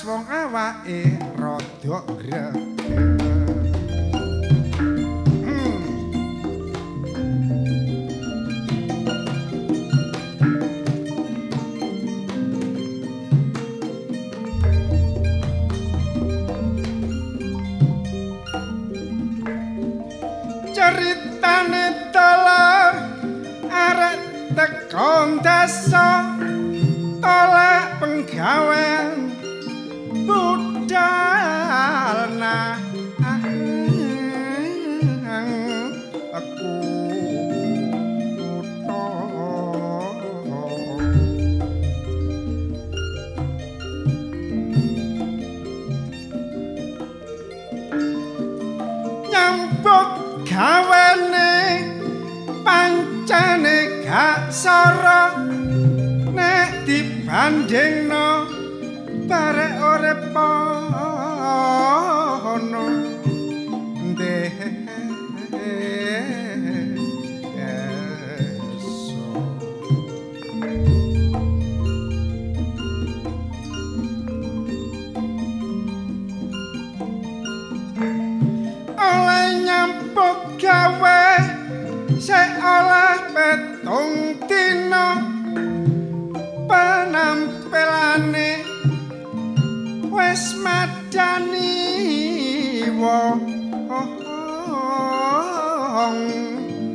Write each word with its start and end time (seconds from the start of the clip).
wong 0.00 0.24
awake 0.32 1.20
rada 1.36 2.00
greg. 2.08 2.61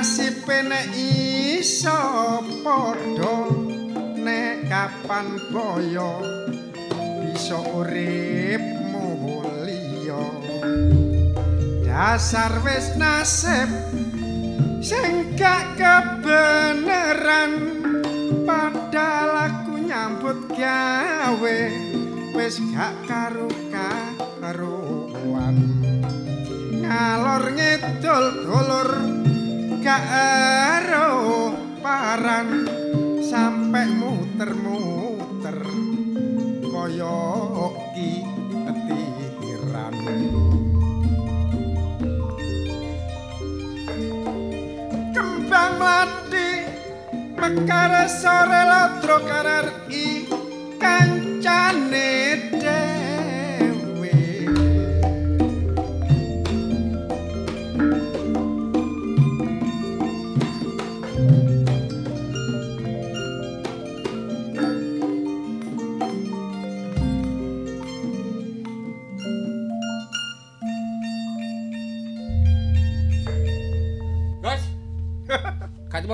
nasibe 0.00 0.64
nek 0.64 0.96
iso 0.96 2.00
padha 2.64 3.52
nek 4.16 4.64
kapan 4.64 5.36
boyo 5.52 6.24
bisa 7.20 7.60
urip 7.76 8.64
mulya. 8.88 10.24
Dasar 11.84 12.64
wis 12.64 12.96
nasib 12.96 13.68
sing 14.80 15.36
gak 15.36 15.76
kebeneran 15.76 17.52
padahal 18.48 19.52
aku 19.52 19.84
nyambut 19.84 20.48
gawe 20.56 21.60
wis 22.32 22.56
gak 22.72 22.96
karo 23.04 23.52
karuan 23.68 25.60
ngalor 26.88 27.52
ngidul 27.52 28.24
dulur 28.48 29.19
gak 29.80 30.04
ero 30.12 31.56
paran 31.80 32.68
sampe 33.24 33.80
muter-muter 33.96 35.56
kaya 36.68 37.20
ki 37.96 38.12
ketiran. 38.76 39.96
Kembang 45.16 45.74
mati 45.80 46.50
mekar 47.40 48.04
sore 48.04 48.62
ladro 48.68 49.16
karar 49.24 49.69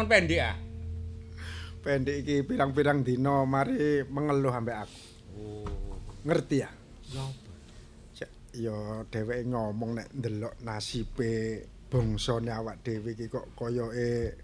Katipun 0.06 0.22
pendek 0.22 0.38
ah. 0.38 0.56
pendek 1.82 2.16
iki 2.22 2.36
pirang-pirang 2.46 3.02
dina 3.02 3.42
mari 3.42 4.06
mengeluh 4.06 4.54
ambek 4.54 4.86
aku. 4.86 5.02
Ngerti 6.22 6.56
ya 6.62 6.70
Cek, 8.14 8.30
ya 8.54 9.02
dheweke 9.10 9.50
ngomong 9.50 9.98
nek 9.98 10.08
ndelok 10.14 10.62
nasibe 10.62 11.66
bangsane 11.90 12.50
awak 12.54 12.86
dhewe 12.86 13.18
iki 13.18 13.26
kok 13.26 13.50
koyoke 13.58 14.38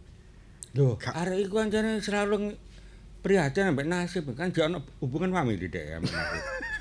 Lho, 0.74 0.98
arek 0.98 1.46
iku 1.46 1.62
ancane 1.62 2.02
selalu 2.02 2.58
prihatin 3.22 3.70
ambek 3.70 3.86
nasib. 3.86 4.34
Kan 4.34 4.50
jek 4.50 4.66
ana 4.66 4.82
hubungan 4.98 5.30
famili 5.30 5.70
dek 5.70 6.02
ambek 6.02 6.10
nasib. 6.18 6.71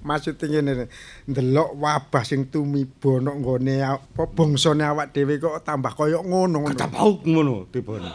Maksud 0.00 0.40
ngene 0.40 0.88
ndelok 1.28 1.76
wabah 1.76 2.24
sing 2.24 2.48
tumiba 2.48 3.20
nok 3.20 3.36
nggone 3.40 3.74
apa 3.84 4.22
bangsane 4.32 4.84
awak 4.84 5.12
dhewe 5.12 5.36
kok 5.36 5.60
tambah 5.64 5.92
koyo 5.92 6.24
ngono 6.24 6.64
pauk 6.76 7.24
ngono 7.28 7.68
tibane. 7.68 8.08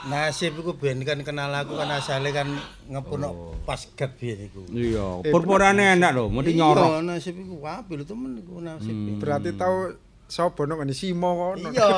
Nasib 0.00 0.56
iku 0.56 0.80
ben 0.80 1.04
kan 1.04 1.20
kenal 1.20 1.52
aku 1.52 1.76
kan 1.76 1.92
asale 1.92 2.32
kan 2.32 2.48
ngepuno 2.88 3.52
pasgat 3.68 4.16
biyen 4.16 4.48
iku. 4.48 4.64
Iya, 4.72 5.20
Eh, 5.28 5.28
purpurane 5.28 5.92
enak 5.92 6.16
lho, 6.16 6.32
mesti 6.32 6.56
nyorok. 6.56 6.88
Iya, 6.88 6.98
nasib 7.04 7.36
iku 7.36 7.60
apik 7.68 8.00
lho 8.00 8.04
temen 8.08 8.40
iku 8.40 8.64
nasib. 8.64 8.96
Berarti 9.20 9.52
tau 9.60 9.92
sapa 10.30 10.62
nok 10.62 10.86
ngene 10.86 10.94
Simo 10.94 11.30
ngono. 11.34 11.68
Iya. 11.74 11.90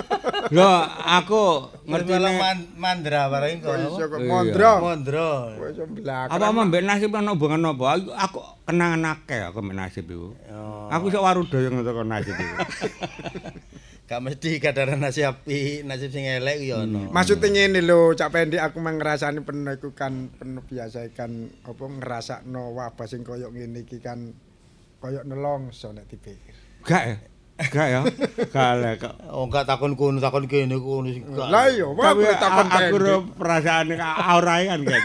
Lho, 0.54 0.72
aku 1.08 1.44
Ngerti 1.88 2.12
man, 2.16 2.58
mandra 2.76 3.32
bareng 3.32 3.64
kok. 3.64 3.72
Kok 3.72 3.80
iso 3.88 4.04
kok 4.06 4.20
Iya. 4.20 4.28
mondro. 4.28 4.72
Mondro. 4.84 5.30
Wis 5.58 5.80
mblakar. 5.80 6.36
apa 6.36 6.46
mau 6.52 6.68
mbek 6.68 6.84
nasib 6.84 7.16
ana 7.16 7.32
hubungan 7.32 7.72
apa? 7.72 7.84
Aku, 7.96 8.08
aku 8.12 8.38
kenangan 8.68 9.16
akeh 9.16 9.40
aku 9.48 9.58
mbek 9.64 9.76
nasib 9.80 10.04
iku. 10.12 10.36
Oh. 10.52 10.92
Aku 10.92 11.08
sok 11.08 11.24
warudoyo 11.24 11.72
ngerti 11.72 11.92
nasib 12.04 12.36
iku. 12.36 12.54
Gak 14.10 14.26
mesti 14.26 14.58
kadaran 14.58 14.98
nasib 14.98 15.30
apik, 15.30 15.86
nasib 15.86 16.10
sing 16.10 16.26
elek 16.26 16.58
ya 16.66 16.82
ono. 16.82 17.14
Maksudnya 17.14 17.46
ngene 17.46 17.78
lho, 17.78 18.10
cak 18.18 18.34
pendek 18.34 18.58
aku 18.58 18.82
mah 18.82 18.98
ngrasani 18.98 19.40
penuh 19.46 19.78
iku 19.78 19.94
kan 19.94 20.34
penuh 20.34 20.66
biasa 20.66 21.06
kan 21.14 21.30
apa 21.62 21.84
ngrasakno 21.86 22.74
wabah 22.74 23.06
sing 23.06 23.22
koyo 23.22 23.54
ngene 23.54 23.86
iki 23.86 24.02
kan 24.02 24.34
koyo 24.98 25.22
nelongso 25.22 25.94
nek 25.94 26.10
dipikir. 26.10 26.58
Gak 26.82 27.02
ya? 27.06 27.16
Gak 27.68 27.86
ya. 27.92 28.00
Gak 28.48 28.72
kok. 28.96 29.14
Oh, 29.28 29.44
enggak 29.44 29.68
takon 29.68 29.92
kono, 29.92 30.16
takon 30.16 30.48
kene 30.48 30.80
kono 30.80 31.12
sing 31.12 31.28
enggak. 31.28 31.48
Lah 31.52 31.68
iya, 31.68 31.84
Tapi 31.84 32.20
aku 32.24 32.40
takon 32.40 32.66
aku 32.66 32.76
pendek. 32.80 33.04
ro 33.04 33.16
perasaan 33.36 33.86
aurae 34.00 34.64
kan 34.64 34.80
gak. 34.80 35.02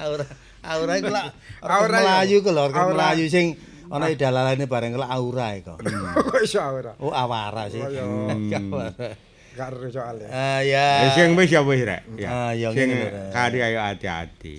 Aura 0.00 0.24
aura 0.64 0.92
iku 0.96 1.12
lak 1.12 1.24
Aura 1.60 1.74
aura 1.76 1.98
ya. 2.00 2.04
Melayu 2.24 2.36
ku 2.40 2.50
lho, 2.52 2.62
Aura. 2.72 2.88
Melayu 2.88 3.28
sing 3.28 3.52
ana 3.92 4.08
dalalane 4.16 4.64
bareng 4.64 4.96
lak 4.96 5.10
aura 5.12 5.52
iku. 5.60 5.76
Kok 6.30 6.40
iso 6.40 6.60
ora? 6.62 6.92
Oh, 7.02 7.12
awara 7.12 7.68
sih. 7.68 7.84
Oh, 7.84 7.90
iya. 7.92 8.56
Awara. 8.64 9.12
Gak 9.50 9.66
ero 9.76 9.88
soalnya. 9.90 10.28
Ah 10.30 10.60
ya. 10.64 11.04
Ya 11.04 11.08
sing 11.12 11.36
wis 11.36 11.50
ya 11.50 11.60
wis 11.60 11.82
rek. 11.84 12.00
Ah, 12.24 12.54
ya, 12.56 12.70
Sing 12.72 12.88
kari 13.28 13.58
ayo 13.60 13.82
hati-hati. 13.82 14.54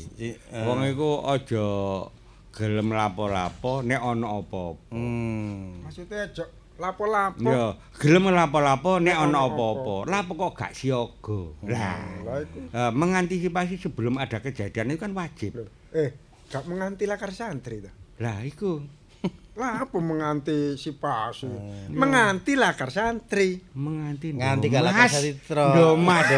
Ah. 0.53 0.67
Wong 0.67 0.84
iku 0.86 1.24
aja 1.25 1.65
gelem 2.62 2.94
lapo-lapo 2.94 3.82
nek 3.82 3.98
ana 3.98 4.38
apa-apa. 4.38 4.94
Hmm. 4.94 5.82
Maksudnya 5.82 6.30
aja 6.30 6.46
lapo-lapo. 6.77 7.50
Ya, 7.50 7.74
gelem 7.98 8.30
lapo-lapo 8.30 9.01
nek 9.01 9.18
ana 9.18 9.50
apa-apa. 9.50 10.06
Lapo 10.06 10.38
kok 10.38 10.53
gak 10.53 10.77
siaga. 10.77 11.41
Lah, 11.65 12.22
Lah 12.22 12.46
eh, 12.46 12.91
mengantisipasi 12.94 13.82
sebelum 13.82 14.22
ada 14.22 14.38
kejadian 14.38 14.94
itu 14.94 15.01
kan 15.01 15.18
wajib. 15.18 15.58
Eh, 15.89 16.13
gak 16.53 16.70
menganti 16.70 17.10
lakar 17.10 17.34
santri 17.34 17.82
ta. 17.82 17.89
Lah 18.22 18.46
iku 18.46 18.77
Lah 19.60 19.89
apa 19.89 19.98
mengantisipasi? 19.98 21.50
Oh, 21.50 21.89
Menganti 21.89 22.54
lakar 22.54 22.93
santri. 22.93 23.58
menganti 23.74 24.38
Nganti 24.38 24.69
kalak 24.69 24.93
kasatitra. 24.93 25.74
Ndomas 25.74 26.30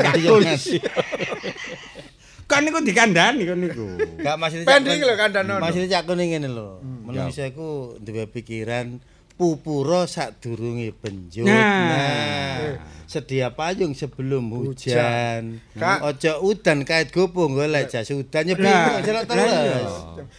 kan 2.54 2.62
niku 2.62 2.80
dikandani 2.86 3.42
kon 3.50 3.60
niku. 3.60 3.88
Enggak 4.22 4.36
maksudnya 4.38 4.66
pending 4.70 5.02
lho 5.02 5.16
kandanono. 5.18 5.62
Maksudnya 5.62 5.90
cak 5.98 6.04
kene 6.08 6.24
ngene 6.30 6.50
lho. 6.54 6.70
Hmm. 6.80 7.02
Menungso 7.10 7.42
iku 7.44 7.98
duwe 7.98 8.30
pikiran 8.30 9.02
pupura 9.34 10.06
sadurunge 10.06 10.94
benjut. 10.94 11.50
Nah. 11.50 12.78
Nah, 13.04 13.12
sedia 13.12 13.52
payung 13.52 13.92
sebelum 13.92 14.48
hujan. 14.48 15.60
Kak. 15.76 16.00
Ojo 16.08 16.32
udan 16.48 16.88
kait 16.88 17.12
gopo 17.12 17.52
golek 17.52 17.92
jas 17.92 18.08
udan 18.10 18.48
lah 18.56 19.04
iya. 19.04 19.20
terus. 19.28 19.94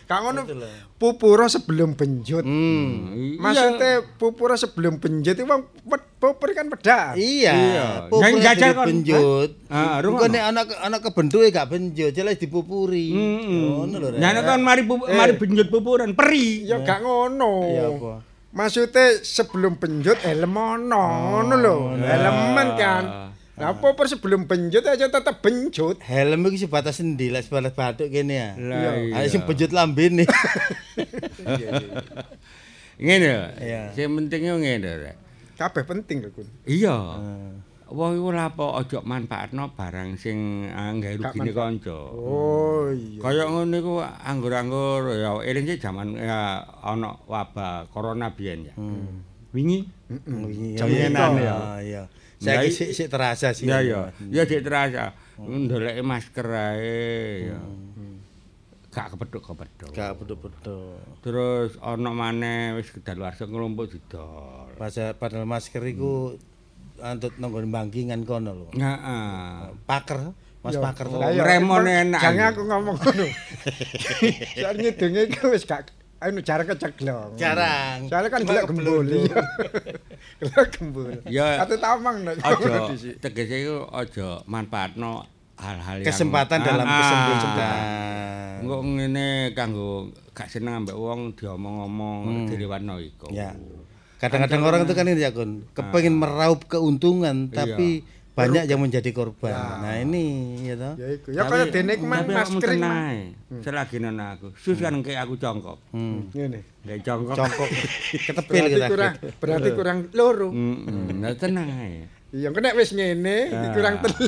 Gak 0.05 0.19
ngono. 0.19 0.49
Pupura 0.97 1.45
sebelum 1.47 1.93
benjut. 1.93 2.41
Hmm. 2.41 3.37
Maksudnya 3.37 4.01
pupura 4.17 4.57
sebelum 4.57 4.97
benjut 4.97 5.37
itu 5.37 5.45
wong 5.45 5.69
pupur 6.17 6.49
kan 6.51 6.73
pedang. 6.73 7.13
Iya, 7.13 7.53
Iya. 7.53 7.87
pupur 8.09 8.41
dari 8.41 8.61
kon- 8.73 8.89
benjut. 8.89 9.51
Ah, 9.69 10.01
Engko 10.01 10.25
rungono. 10.25 10.33
nek 10.33 10.45
anak 10.47 10.67
anak 10.81 11.01
kebentuke 11.03 11.53
gak 11.53 11.69
benjut, 11.69 12.11
jelas 12.11 12.41
dipupuri. 12.41 13.13
Ngono 13.13 13.97
lho. 14.01 14.09
Nyana 14.17 14.41
kan 14.41 14.65
mari 14.65 14.81
mari 14.89 15.37
benjut 15.37 15.69
pupuran 15.69 16.17
peri. 16.17 16.65
Ya 16.65 16.81
gak 16.81 17.05
ngono. 17.05 17.53
Iya 17.69 17.85
apa? 17.93 18.15
Maksudnya 18.55 19.19
sebelum 19.27 19.83
benjut 19.83 20.15
helm 20.23 20.55
ono, 20.55 21.05
ngono 21.35 21.55
lho. 21.59 21.77
Helman 21.99 22.69
kan. 22.79 23.05
Nah, 23.55 23.71
pupur 23.79 24.07
sebelum 24.11 24.51
benjut 24.51 24.83
aja 24.83 25.11
tetep 25.11 25.43
benjut. 25.43 25.99
Helm 26.03 26.43
iki 26.51 26.67
sebatas 26.67 26.99
endi 27.03 27.31
lek 27.35 27.47
sebatas 27.47 27.75
batuk 27.75 28.11
kene 28.11 28.35
ya. 28.35 28.51
Lah 28.59 28.95
iya. 28.99 29.27
Sing 29.31 29.43
benjut 29.43 29.71
lambene. 29.75 30.27
Ngene. 32.99 33.59
Iya. 33.59 33.91
Sing 33.95 34.11
pentingnya 34.11 34.55
ngene 34.59 34.91
rek. 35.03 35.17
Kabeh 35.55 35.83
penting 35.87 36.23
lho, 36.23 36.31
Kun. 36.35 36.47
Iya. 36.67 36.99
Wong 37.85 38.17
iku 38.17 38.33
lapo 38.33 38.73
aja 38.75 39.05
manfaatno 39.05 39.77
barang 39.77 40.17
sing 40.17 40.65
anggawe 40.67 41.21
Gak 41.21 41.37
rugine 41.37 41.53
kanca. 41.53 41.93
Oh 42.17 42.89
iya. 42.89 43.21
Kaya 43.21 43.45
ngono 43.45 43.77
iku 43.77 43.95
anggur-anggur 44.01 45.13
ya 45.13 45.37
eling 45.45 45.69
sih 45.69 45.77
jaman 45.77 46.17
ya 46.17 46.65
ana 46.81 47.13
wabah 47.29 47.85
corona 47.93 48.33
biyen 48.33 48.73
ya. 48.73 48.75
Wingi 49.53 49.85
Wingi 50.27 50.81
Jaminan 50.81 51.37
ya. 51.37 51.45
ya. 51.45 51.57
Iya. 51.79 52.03
Saiki 52.41 52.67
Lah, 52.67 52.73
sik 52.73 52.91
sik 52.93 53.09
terasa 53.13 53.49
sih. 53.53 53.69
ya 53.69 53.85
ya. 53.85 54.09
Ya 54.33 54.43
dik 54.49 54.65
terasa. 54.65 55.13
Ndoleke 55.37 56.01
masker 56.01 56.47
ae 56.49 57.53
ya. 57.53 57.59
Gak 58.89 59.11
kepethuk-kepethuk. 59.13 59.91
Gak 59.91 60.15
beduk-beduk. 60.19 61.03
Terus 61.21 61.75
ana 61.83 62.11
maneh 62.11 62.79
wis 62.79 62.89
kedaluarsa 62.91 63.45
nglumpuk 63.45 63.91
didol. 63.91 64.71
Pas- 64.79 65.15
Padahal 65.19 65.45
masker 65.45 65.83
iku 65.85 66.39
antut 67.05 67.37
nonggon 67.37 67.69
bangkingan 67.69 68.25
kono 68.25 68.51
lho. 68.55 68.67
Heeh. 68.73 69.77
Paker, 69.85 70.33
Mas. 70.65 70.75
Paker 70.75 71.07
tuh. 71.07 71.21
Lah 71.21 71.29
iya, 71.31 71.45
Remon 71.45 71.85
per- 71.85 71.93
enak. 72.03 72.21
Jangan 72.21 72.47
aku 72.51 72.63
ngomong 72.65 72.97
ngono. 72.97 73.27
Soalnya 74.57 74.81
ngidunge 74.83 75.21
iku 75.29 75.53
wis 75.53 75.63
gak 75.63 75.93
anu 76.17 76.41
jarang 76.41 76.65
keceglong. 76.67 77.37
Jarang. 77.37 78.09
Soalnya 78.09 78.31
kan 78.31 78.41
gelek 78.43 78.65
gembul. 78.65 79.05
Gelek 80.41 80.69
gembul. 80.75 81.13
Ya. 81.29 81.61
Kate 81.61 81.77
tamang 81.77 82.25
nek. 82.25 82.41
Aja 82.41 82.89
tegese 83.21 83.57
iku 83.61 83.85
aja 83.93 84.41
manfaatno 84.45 85.29
hal-hal 85.55 86.01
yang 86.01 86.09
Kesempatan 86.09 86.59
dalam 86.65 86.83
Ah, 86.83 86.99
kesempatan. 86.99 87.77
Engko 88.65 88.77
ngene 88.81 89.29
kanggo 89.53 90.09
gak 90.33 90.49
seneng 90.49 90.81
ambek 90.81 90.97
wong 90.97 91.37
diomong-omong 91.37 92.49
direwanno 92.49 92.97
iku. 92.97 93.29
Ya. 93.29 93.53
Kadang-kadang 94.25 94.63
orang 94.65 94.81
itu 94.89 94.95
kan 94.97 95.05
ini 95.05 95.21
ya 95.21 95.31
Kun, 95.31 95.69
kepengen 95.71 96.17
meraup 96.17 96.65
keuntungan 96.65 97.53
tapi 97.53 98.01
banyak 98.35 98.67
yang 98.67 98.83
menjadi 98.83 99.15
korban. 99.15 99.55
Nah, 99.79 99.95
ini 99.95 100.59
ya 100.67 100.75
toh. 100.75 100.95
Ya 100.99 101.07
iku. 101.15 101.29
Ya 101.31 101.43
kaya 101.47 101.71
dene 101.71 101.95
kemang 101.95 102.27
Tapi 102.27 102.83
Mang. 102.83 102.95
ae. 103.07 103.21
Selagi 103.63 104.03
nang 104.03 104.19
aku. 104.19 104.51
Sus 104.59 104.83
kan 104.83 104.99
kayak 105.07 105.31
aku 105.31 105.39
congkok. 105.39 105.79
Hmm. 105.95 106.27
Ngene. 106.35 106.67
Kayak 106.83 107.07
congkok. 107.07 107.37
Congkok 107.39 107.69
ketepil 108.27 108.55
Berarti 108.59 108.75
kita. 108.75 108.87
kurang 108.91 109.13
berarti 109.39 109.71
kurang 109.71 109.99
loro. 110.11 110.49
Heeh. 110.51 111.15
Nah 111.15 111.31
tenang 111.39 111.69
ae. 111.71 112.11
Iya, 112.35 112.51
kena 112.51 112.75
wis 112.75 112.91
ngene, 112.91 113.47
kurang 113.71 114.03
telu. 114.03 114.27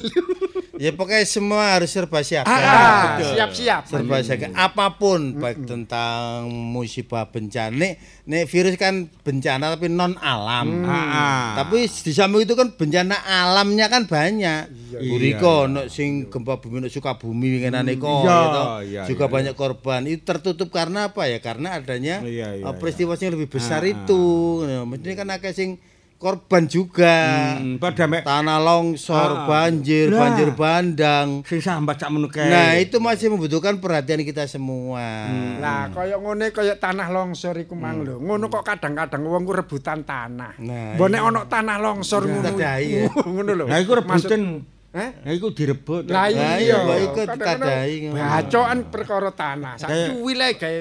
Ya 0.78 0.92
pokoknya 0.94 1.24
semua 1.24 1.74
harus 1.74 1.90
serba 1.90 2.22
siap. 2.22 2.44
Ah, 2.46 3.16
Betul. 3.18 3.32
siap-siap. 3.34 3.82
Serba 3.88 4.22
siap. 4.22 4.52
Apa 4.52 4.94
pun 4.94 5.34
baik 5.34 5.66
tentang 5.66 6.46
musibah 6.46 7.26
bencana. 7.26 7.74
Nek, 7.74 7.92
nek 8.28 8.44
virus 8.46 8.76
kan 8.76 9.08
bencana 9.24 9.74
tapi 9.74 9.90
non 9.90 10.14
alam. 10.20 10.84
Ah. 10.86 11.58
Tapi 11.58 11.88
di 11.88 12.12
samping 12.12 12.44
itu 12.44 12.54
kan 12.54 12.76
bencana 12.76 13.16
alamnya 13.24 13.90
kan 13.90 14.04
banyak. 14.06 14.70
Iya, 14.92 14.98
Buriko 15.02 15.66
ono 15.66 15.90
sing 15.90 16.30
gempa 16.30 16.62
bumi 16.62 16.84
ono 16.84 16.88
Sukabumi 16.92 17.58
winginane 17.58 17.98
kok 17.98 18.06
Iya, 18.22 18.30
ya 18.30 18.44
toh. 18.46 18.66
iya, 18.86 19.02
Juga 19.08 19.26
iya. 19.26 19.32
banyak 19.32 19.54
korban. 19.58 20.00
Itu 20.06 20.22
tertutup 20.22 20.68
karena 20.70 21.10
apa 21.10 21.26
ya? 21.26 21.40
Karena 21.42 21.80
adanya 21.80 22.22
Iya, 22.22 22.60
iya, 22.60 22.64
uh, 22.68 22.76
peristiwa 22.76 23.18
yang 23.18 23.34
lebih 23.34 23.48
besar 23.50 23.82
Ah, 23.82 23.90
itu. 23.90 24.22
Nah, 24.62 24.84
Maksudnya 24.86 25.14
kan 25.18 25.28
akeh 25.34 25.50
sing 25.56 25.70
korban 26.16 26.64
juga. 26.64 27.16
Hmm, 27.60 27.76
padha 27.76 28.08
mek 28.08 28.24
Tanah 28.24 28.56
longsor, 28.56 29.30
Ah. 29.32 29.46
banjir, 29.46 30.08
Lah. 30.08 30.20
banjir 30.26 30.48
bandang. 30.52 31.44
sing 31.44 31.60
sambat 31.60 32.00
sak 32.00 32.08
menuke. 32.08 32.40
Nah, 32.40 32.74
itu 32.74 32.96
masih 32.98 33.28
membutuhkan 33.28 33.76
perhatian 33.76 34.24
kita 34.24 34.48
semua. 34.48 35.28
Lah, 35.60 35.92
kaya 35.92 36.16
ngene 36.16 36.50
kaya 36.50 36.74
tanah 36.74 37.12
longsor 37.12 37.54
iku 37.56 37.76
mang 37.76 38.00
lho. 38.00 38.16
Ngono 38.16 38.48
kok 38.48 38.64
kadang-kadang 38.64 39.22
wong 39.22 39.44
ku 39.44 39.52
rebutan 39.52 40.02
tanah. 40.02 40.56
Nah, 40.58 40.96
Mbok 40.96 41.08
nek 41.08 41.20
ana 41.20 41.40
tanah 41.44 41.76
longsor 41.78 42.24
ngono. 42.24 42.48
Ngono 43.36 43.52
lho. 43.52 43.64
Lah 43.68 43.78
iku 43.78 43.92
rebutan. 43.94 44.64
Eh? 44.96 45.10
Lah 45.28 45.32
iku 45.36 45.52
direbut. 45.52 46.08
Lah 46.08 46.32
iya, 46.32 46.56
iya, 46.56 46.76
iku 47.04 47.20
ngono. 47.36 48.16
Bacokan 48.16 48.78
perkara 48.88 49.30
tanah. 49.30 49.76
Sak 49.76 49.88
cuwi 50.10 50.32
le 50.32 50.48
gawe 50.56 50.80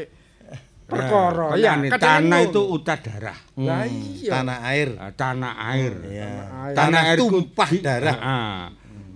perkara. 0.86 1.58
Ya, 1.58 1.74
kadang 1.76 2.30
tanah 2.30 2.40
itu 2.46 2.62
utar 2.62 2.98
darah. 3.02 3.38
Hmm, 3.54 3.68
iya. 4.16 4.32
Tanah 4.32 4.58
air. 4.70 4.90
Ah, 4.96 5.12
Tanah 5.12 5.54
air. 5.74 5.94
Ya. 6.06 6.30
air. 6.64 6.76
Tanah 6.78 7.02
airku 7.10 7.26
tumpah 7.28 7.70
di- 7.70 7.82
darah. 7.82 8.18
Ah, 8.18 8.64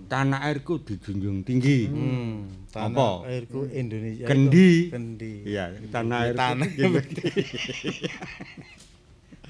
Tanah 0.10 0.40
airku 0.42 0.82
dijunjung 0.82 1.46
tinggi. 1.46 1.86
Hmm, 1.86 2.66
tanah 2.68 2.90
Apa? 2.90 3.10
airku 3.30 3.70
Indonesia. 3.70 4.26
Kendi. 4.26 4.72
itu 4.84 4.90
Kendi. 4.90 5.34
Iya, 5.46 5.70
tanah 5.88 6.18
air. 6.26 6.34
Tanah. 6.34 6.66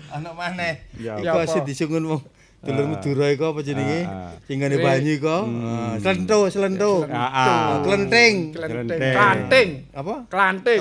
Anak 0.10 0.34
maneh. 0.34 0.74
Ya, 0.98 1.22
apa? 1.22 1.46
asih 1.46 1.62
disungun 1.64 2.04
wong 2.08 2.22
dulur 2.60 2.86
Madura 2.92 3.32
iku 3.32 3.56
apa 3.56 3.60
jenenge? 3.64 4.04
Ah, 4.04 4.30
ah. 4.30 4.32
Sing 4.44 4.60
ngene 4.60 4.78
banyu 4.78 5.12
iku. 5.16 5.38
Ah, 5.64 5.96
Slento, 5.96 6.40
slento. 6.52 6.94
Ah, 7.08 7.30
ah. 7.32 7.68
Klenting. 7.88 8.52
Klenting. 8.52 9.00
Klanting. 9.16 9.70
Apa? 9.96 10.16
Klanting. 10.28 10.80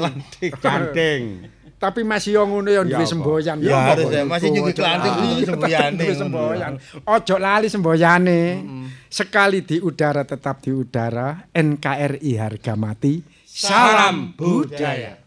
Canting. 0.59 1.23
Tapi 1.83 2.03
masih 2.03 2.35
yo 2.35 2.43
ngono 2.43 2.75
yo 2.75 2.83
duwe 2.83 3.07
semboyan. 3.07 3.63
Ya, 3.63 3.95
harus 3.95 4.11
ya. 4.11 4.27
Masih 4.27 4.51
nyugi 4.51 4.75
Ojo 4.75 4.83
klanting 4.83 5.15
semboyane. 5.47 5.95
duwe 5.95 6.15
semboyan. 6.19 6.73
Ojo 7.07 7.35
lali 7.39 7.71
semboyane. 7.71 8.41
Sekali 9.07 9.63
di 9.63 9.79
udara 9.79 10.27
tetap 10.27 10.59
di 10.59 10.75
udara. 10.75 11.47
NKRI 11.55 12.33
harga 12.35 12.75
mati. 12.75 13.23
Salam 13.47 14.35
budaya. 14.35 15.23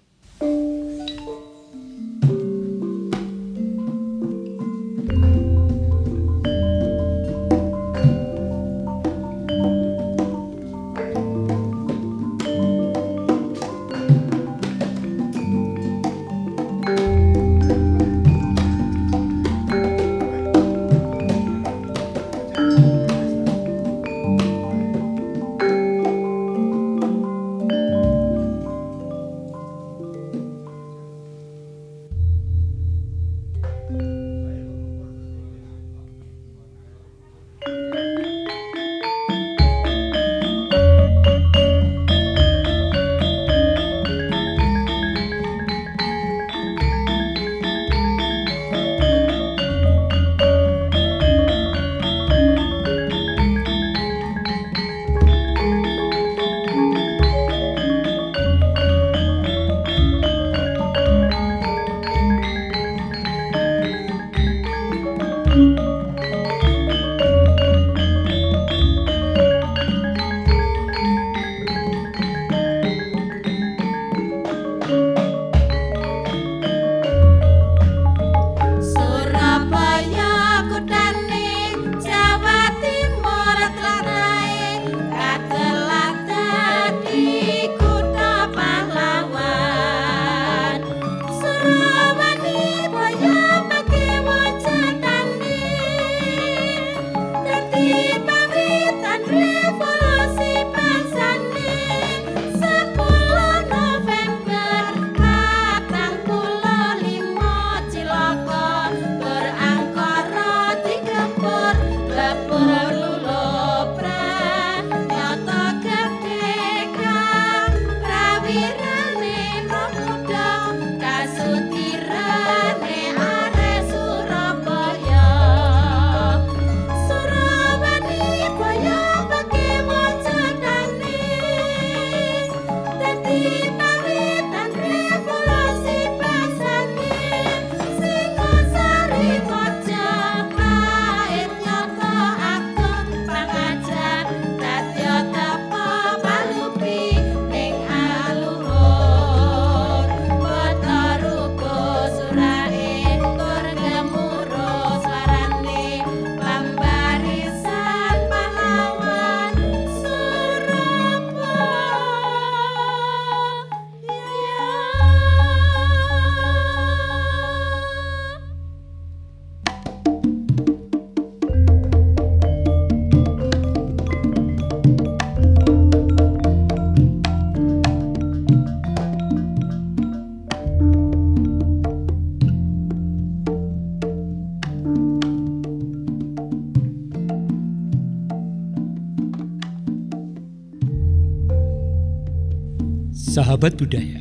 Sahabat 193.62 193.78
budaya, 193.78 194.17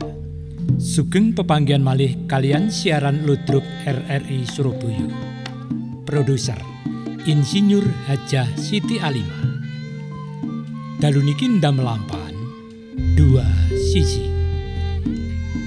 sugeng 0.77 1.33
pepanggian 1.33 1.81
malih 1.81 2.13
kalian 2.29 2.69
siaran 2.69 3.25
ludruk 3.25 3.65
RRI 3.89 4.45
Surabaya. 4.45 5.09
Produser 6.05 6.61
Insinyur 7.25 7.89
Hajah 8.05 8.45
Siti 8.61 9.01
Alima. 9.01 9.41
Dalu 11.01 11.25
niki 11.25 11.49
ndam 11.57 11.81
lampahan 11.81 12.37
dua 13.17 13.49
sisi. 13.73 14.29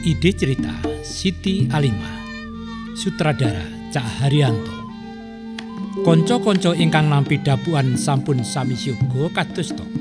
Ide 0.05 0.29
cerita 0.37 0.77
Siti 1.01 1.65
Alima. 1.73 2.21
Sutradara 2.93 3.89
Cak 3.89 4.05
Haryanto. 4.21 4.85
Konco-konco 6.05 6.77
ingkang 6.77 7.09
nampi 7.09 7.41
dapuan 7.41 7.97
sampun 7.97 8.45
sami 8.45 8.77
syoga 8.77 9.33
kados 9.33 9.73
to. 9.73 9.92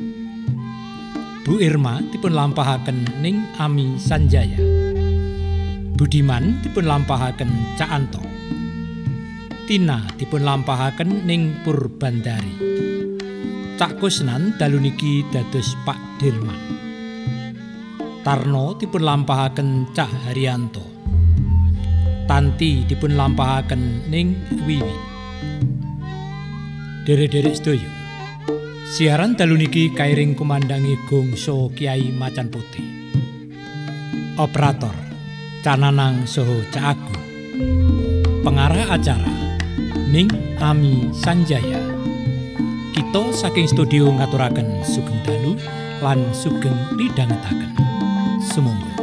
Bu 1.43 1.59
Irma 1.59 1.99
dipun 2.15 2.39
lampahaken 2.39 3.19
ning 3.19 3.43
Ami 3.59 3.99
Sanjaya. 3.99 4.63
Budiman 5.99 6.63
dipun 6.63 6.87
lampahaken 6.87 7.51
Cak 7.75 7.91
Anto. 7.91 8.23
Tina 9.67 10.07
dipun 10.15 10.47
lampahaken 10.47 11.27
ning 11.27 11.59
Purbandari. 11.67 12.55
Cak 13.75 13.99
Kusnan 13.99 14.55
dalu 14.55 14.87
niki 14.87 15.27
dados 15.35 15.75
Pak 15.83 15.99
Dirman. 16.23 16.63
Tarno 18.23 18.79
dipun 18.79 19.03
lampahaken 19.03 19.91
Cak 19.91 20.31
Haryanto. 20.31 20.87
Tanti 22.31 22.87
dipun 22.87 23.19
lampahaken 23.19 24.07
ning 24.07 24.39
Wiwi. 24.63 24.95
Derek-derek 27.03 27.59
sedaya. 27.59 28.02
Siaran 28.93 29.33
dalu 29.33 29.57
niki 29.57 29.89
kairing 29.97 30.37
kumandangi 30.37 31.01
Gongso 31.09 31.73
Kiai 31.73 32.13
Macan 32.13 32.53
Putih. 32.53 32.85
Operator 34.37 34.93
Cananang 35.65 36.29
Soho 36.29 36.61
Caagung. 36.69 37.17
Pengarah 38.45 38.93
acara 38.93 39.33
Ning 40.13 40.29
Ami 40.61 41.09
Sanjaya. 41.17 41.81
Kita 42.93 43.33
saking 43.33 43.65
studio 43.65 44.13
ngaturaken 44.13 44.85
sugeng 44.85 45.25
dalu 45.25 45.57
lan 46.05 46.29
sugeng 46.37 46.77
midhangetaken. 46.93 47.73
Sumangga. 48.45 49.02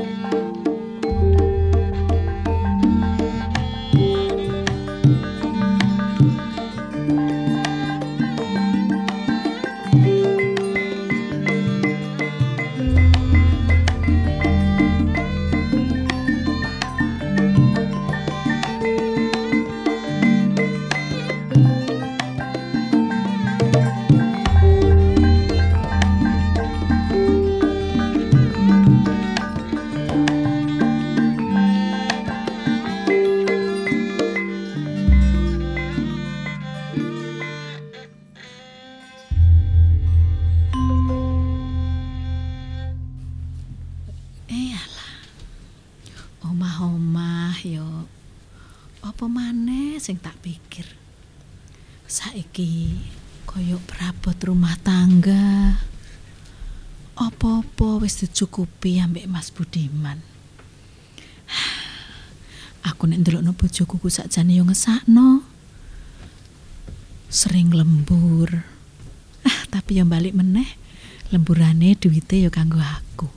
Wis 58.09 58.25
dicukupi 58.25 58.97
ambek 58.97 59.29
Mas 59.29 59.53
Budiman. 59.53 60.17
Aku 62.89 63.05
nek 63.05 63.21
ndelokno 63.21 63.53
bojoku 63.53 64.01
ku 64.01 64.09
sakjane 64.09 64.57
yo 64.57 64.65
ngesakno. 64.65 65.45
Sering 67.29 67.69
lembur. 67.69 68.65
Ah, 69.45 69.61
tapi 69.69 70.01
yo 70.01 70.09
balik 70.09 70.33
meneh 70.33 70.65
lemburane 71.29 71.93
duwite 71.93 72.41
yo 72.41 72.49
kanggo 72.49 72.81
aku. 72.81 73.29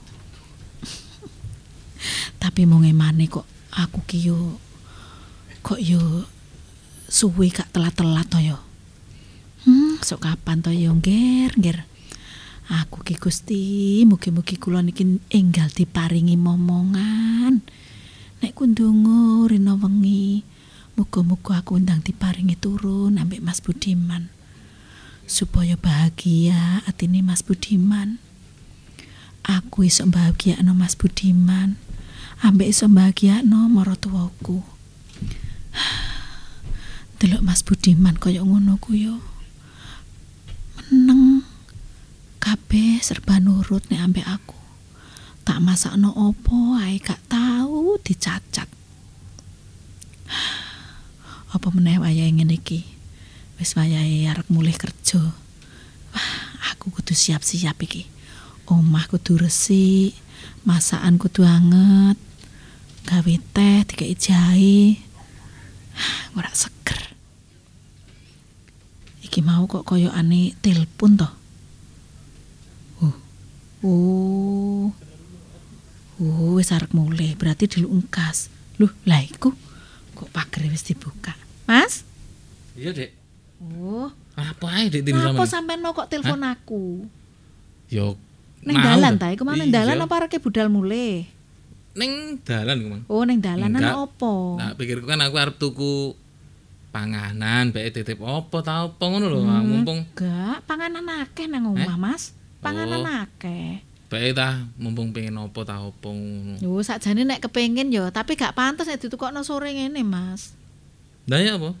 tapi 2.43 2.67
mau 2.67 2.81
ngemane 2.83 3.31
kok 3.31 3.47
aku 3.71 4.03
ki 4.03 4.17
yo 4.27 4.59
kok 5.63 5.79
yo 5.79 6.27
suwe 7.07 7.47
gak 7.47 7.71
telat-telat 7.71 8.27
to 8.27 8.39
yo 8.43 8.59
hmm 9.63 10.03
sok 10.03 10.27
kapan 10.27 10.59
to 10.59 10.67
yo 10.75 10.91
ngger 10.91 11.55
ngger 11.55 11.87
aku 12.71 13.03
ki 13.03 13.15
Gusti 13.19 13.63
mugi-mugi 14.07 14.55
kula 14.55 14.79
niki 14.79 15.19
enggal 15.31 15.67
diparingi 15.67 16.39
momongan. 16.39 17.59
Nek 18.39 18.51
ku 18.55 18.63
ndonga 18.67 19.47
rina 19.51 19.75
wengi 19.75 20.43
muga-muga 20.95 21.63
aku 21.63 21.79
ndang 21.79 22.03
diparingi 22.03 22.55
turun 22.55 23.19
ambek 23.19 23.43
Mas 23.43 23.59
Budiman. 23.59 24.31
Supaya 25.27 25.75
bahagia 25.79 26.83
atine 26.87 27.23
Mas 27.23 27.43
Budiman. 27.43 28.19
Aku 29.43 29.83
iso 29.83 30.07
bahagiakno 30.07 30.71
Mas 30.71 30.95
Budiman 30.95 31.75
ambek 32.43 32.71
iso 32.71 32.87
bahagiakno 32.87 33.67
maratuwaku 33.71 34.63
delok 37.19 37.43
Mas 37.43 37.59
Budiman 37.63 38.15
kaya 38.19 38.43
ngono 38.43 38.79
ku 38.79 38.95
yo. 38.95 39.19
Meneng 40.91 41.52
kabeh 42.43 42.99
serba 42.99 43.39
nurut 43.39 43.87
nek 43.87 44.03
ambek 44.03 44.27
aku. 44.27 44.59
Tak 45.47 45.63
masakno 45.63 46.11
opo 46.11 46.75
ae 46.75 46.99
gak 46.99 47.23
tahu 47.31 47.95
dicacat. 48.03 48.67
Apa 51.55 51.67
meneh 51.71 52.03
wayahe 52.03 52.35
ngene 52.35 52.59
iki? 52.59 52.83
Wis 53.55 53.79
wayahe 53.79 54.27
arep 54.27 54.51
mulih 54.51 54.75
kerja. 54.75 55.23
Wah 56.11 56.31
aku 56.75 56.91
kudu 56.91 57.15
siap-siap 57.15 57.79
iki. 57.79 58.11
Omah 58.67 59.07
kudu 59.07 59.39
resik 59.39 60.11
masakan 60.67 61.15
kudu 61.15 61.47
anget 61.47 62.19
gawe 63.07 63.35
teh 63.55 63.79
dikai 63.87 64.15
jahe. 64.19 64.99
Ora 66.37 66.51
seger. 66.51 67.15
Iki 69.23 69.39
mau 69.39 69.63
kok 69.63 69.87
koyo 69.87 70.11
ane 70.11 70.51
telepon 70.59 71.15
toh? 71.15 71.31
oh 71.31 71.42
oh. 73.83 74.89
Oh 76.17 76.55
wis 76.55 76.69
arep 76.69 76.93
mulai 76.93 77.33
berarti 77.33 77.67
dilungkas 77.67 78.47
Loh, 78.75 78.89
lah 79.05 79.21
iku 79.21 79.53
kok 80.13 80.29
pager 80.29 80.65
wis 80.65 80.81
dibuka? 80.83 81.33
Mas? 81.63 82.01
Iya, 82.73 82.89
Dek. 82.89 83.11
oh. 83.61 84.09
Apa 84.33 84.81
ae 84.81 84.89
Dek 84.89 85.03
tini 85.03 85.13
apa 85.13 85.45
sampean? 85.45 85.47
sampean 85.47 85.79
mau 85.79 85.93
kok 85.93 86.09
telepon 86.09 86.41
aku? 86.41 87.05
Yo 87.87 88.17
Neng 88.63 88.79
dalan 88.79 89.19
ta? 89.19 89.29
iku 89.29 89.43
neng 89.43 89.69
Iya. 89.69 89.83
dalan 89.83 90.01
apa 90.01 90.13
arek 90.17 90.39
budal 90.39 90.71
mulai 90.71 91.27
Ning 91.93 92.41
dalan 92.41 92.75
iku, 92.79 92.87
Mang. 92.89 93.03
oh 93.05 93.21
neng 93.21 93.37
dalan. 93.37 93.69
Ana 93.69 94.01
apa? 94.01 94.33
Nah, 94.57 94.71
pikirku 94.73 95.05
kan 95.05 95.21
aku 95.21 95.37
arep 95.37 95.61
tuku 95.61 96.17
panganan, 96.89 97.69
bae 97.69 97.89
titip 97.89 98.17
apa 98.21 98.57
ta 98.61 98.85
apa 98.85 99.03
ngono 99.03 99.25
lho, 99.27 99.41
Hmm. 99.45 99.61
mumpung. 99.61 100.01
Enggak, 100.13 100.65
panganan 100.65 101.05
akeh 101.21 101.45
nang 101.45 101.69
omah, 101.69 101.97
Mas. 101.97 102.33
Panganan 102.63 103.03
Oh. 103.03 103.21
akeh. 103.27 103.83
bae 104.07 104.29
ta 104.29 104.69
mumpung 104.77 105.09
pengen 105.09 105.41
apa 105.41 105.65
ta 105.65 105.81
apa 105.81 106.05
ngono. 106.05 106.61
Yo 106.61 106.77
sakjane 106.85 107.25
nek 107.25 107.41
kepengin 107.41 107.89
yo, 107.89 108.13
tapi 108.13 108.37
gak 108.37 108.53
pantes 108.53 108.85
nek 108.85 109.01
ditukokno 109.01 109.41
sore 109.41 109.73
ngene, 109.73 110.05
Mas. 110.05 110.53
Lah 111.25 111.41
ya 111.41 111.57
apa? 111.57 111.73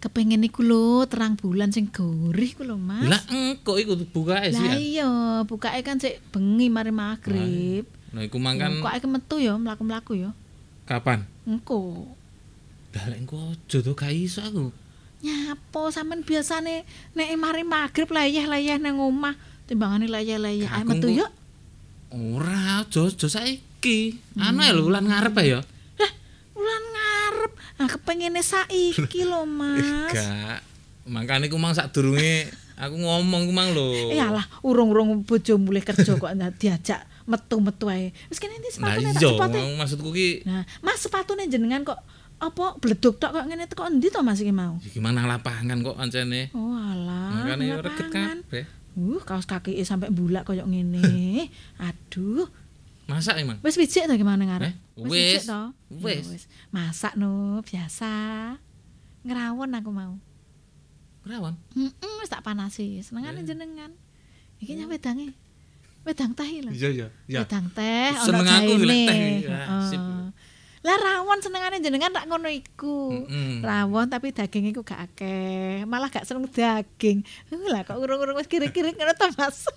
Kepengin 0.00 0.40
iku 0.40 0.64
lho 0.64 1.04
terang 1.04 1.36
bulan 1.36 1.68
sing 1.68 1.92
gurih 1.92 2.56
ku 2.56 2.64
lho, 2.64 2.80
Mas. 2.80 3.04
Lah 3.04 3.20
engko 3.28 3.76
iku 3.76 3.92
buka 4.08 4.40
sih. 4.48 4.56
Lah 4.56 4.72
ya. 4.72 4.76
iya, 4.80 5.10
bukake 5.44 5.84
kan 5.84 6.00
sik 6.00 6.24
bengi 6.32 6.72
mari 6.72 6.88
magrib. 6.88 7.84
Nah, 8.16 8.24
iku 8.24 8.40
mangkan 8.40 8.80
Kok 8.80 8.90
aku 8.96 9.06
metu 9.12 9.36
yo, 9.36 9.60
mlaku-mlaku 9.60 10.16
yo. 10.16 10.32
kapan? 10.88 11.28
Engko. 11.44 12.08
Lah 12.96 13.04
lek 13.06 13.20
engko 13.20 13.36
aja 13.36 13.78
to 13.78 13.92
gak 13.92 14.10
iso 14.10 14.40
aku. 14.40 14.72
Nyapo 15.20 15.92
sampean 15.92 16.24
biasane 16.24 16.88
nek 17.12 17.28
mari 17.36 17.68
magrib 17.68 18.08
layah-layah 18.08 18.80
nang 18.80 18.96
omah 18.96 19.36
timbangane 19.70 20.10
layah-layah. 20.10 20.82
Aku 20.82 20.90
metu 20.90 21.06
yo. 21.14 21.26
Ora, 22.10 22.82
aja 22.82 23.06
aja 23.06 23.26
saiki. 23.30 24.18
Anu 24.34 24.58
ya 24.60 24.74
lho 24.74 24.82
bulan 24.82 25.06
ngarep 25.06 25.34
ya. 25.46 25.62
Ulan 26.58 26.82
ngarep. 26.90 27.52
Ah 27.78 27.86
kepengine 27.86 28.42
saiki 28.42 29.22
lho, 29.22 29.46
Mas. 29.46 30.10
Gak. 30.10 30.58
Makane 31.06 31.46
ku 31.46 31.56
mang 31.56 31.70
sadurunge 31.70 32.50
aku 32.74 32.98
ngomong 32.98 33.46
ku 33.46 33.52
mang 33.54 33.70
lho. 33.70 34.10
Eh 34.10 34.18
alah, 34.18 34.42
urung-urung 34.66 35.22
bojo 35.22 35.54
mulai 35.54 35.86
kerja 35.86 36.18
kok 36.18 36.34
diajak 36.58 37.06
metu-metu 37.30 37.86
ae. 37.86 38.10
Wis 38.26 38.42
kene 38.42 38.58
Nah 38.58 38.66
sepatune 38.74 39.10
tak 39.14 39.22
iya, 39.22 39.30
cepote. 39.30 39.60
maksudku 39.78 40.10
ki 40.10 40.28
Nah, 40.50 40.66
Mas 40.82 40.98
sepatune 40.98 41.46
jenengan 41.46 41.86
kok 41.86 41.98
apa 42.40 42.74
bleduk 42.80 43.20
tok 43.20 43.30
kok 43.30 43.44
ngene 43.46 43.68
teko 43.68 43.86
endi 43.86 44.08
to 44.08 44.18
Mas 44.24 44.40
iki 44.42 44.50
mau? 44.50 44.80
ya 44.82 44.88
gimana 44.90 45.30
lapangan 45.30 45.78
kok 45.78 45.94
ancene. 45.94 46.50
Oh 46.58 46.74
alah. 46.74 47.46
Makane 47.46 47.70
reget 47.78 48.08
kabeh. 48.10 48.64
Uh, 48.98 49.22
kaos 49.22 49.46
kaki 49.46 49.78
sampai 49.86 50.10
bulak 50.10 50.46
koyo 50.46 50.66
ngene. 50.66 51.50
Aduh. 51.86 52.48
Masak 53.10 53.42
emang. 53.42 53.58
Wis 53.66 53.74
wijik 53.74 54.06
to 54.06 54.14
gimana 54.14 54.46
ngarep? 54.46 54.70
Eh, 54.70 54.74
wis. 55.02 55.46
to? 55.46 55.74
Wis. 55.90 56.26
Ya 56.26 56.38
Masak 56.70 57.18
no, 57.18 57.58
biasa. 57.66 58.12
Ngerawon 59.26 59.74
aku 59.74 59.90
mau. 59.90 60.14
Kerawan. 61.26 61.58
Heeh, 61.74 62.14
wis 62.22 62.30
tak 62.30 62.46
panasi. 62.46 63.02
Senengane 63.02 63.42
jenengan. 63.42 63.90
Iki 64.62 64.78
nyampe 64.78 64.98
wedange. 64.98 65.34
Wedang 66.00 66.32
teh 66.32 66.48
lho. 66.64 66.72
Iya 66.72 66.88
iya. 66.88 67.06
Ya. 67.28 67.40
Wedang 67.44 67.68
teh 67.76 68.16
ono 68.16 68.24
Seneng 68.24 68.48
aku 68.48 68.72
golek 68.80 69.00
teh. 69.04 69.24
Ya, 69.44 69.58
Heeh. 69.68 70.22
Lah 70.80 70.96
rawon 70.96 71.44
senengane 71.44 71.76
jenengan 71.84 72.08
tak 72.08 72.24
ngono 72.24 72.48
iku. 72.48 73.12
Mm-mm. 73.12 73.60
Rawon 73.60 74.08
tapi 74.08 74.32
daging 74.32 74.72
iku 74.72 74.80
gak 74.80 75.12
akeh. 75.12 75.84
Malah 75.84 76.08
gak 76.08 76.24
seneng 76.24 76.48
daging. 76.48 77.20
Lah 77.68 77.84
kok 77.84 78.00
urung-urung 78.00 78.40
wis 78.40 78.48
kiri-kiri 78.48 78.96
ngono 78.96 79.12
to 79.12 79.28
Mas. 79.36 79.68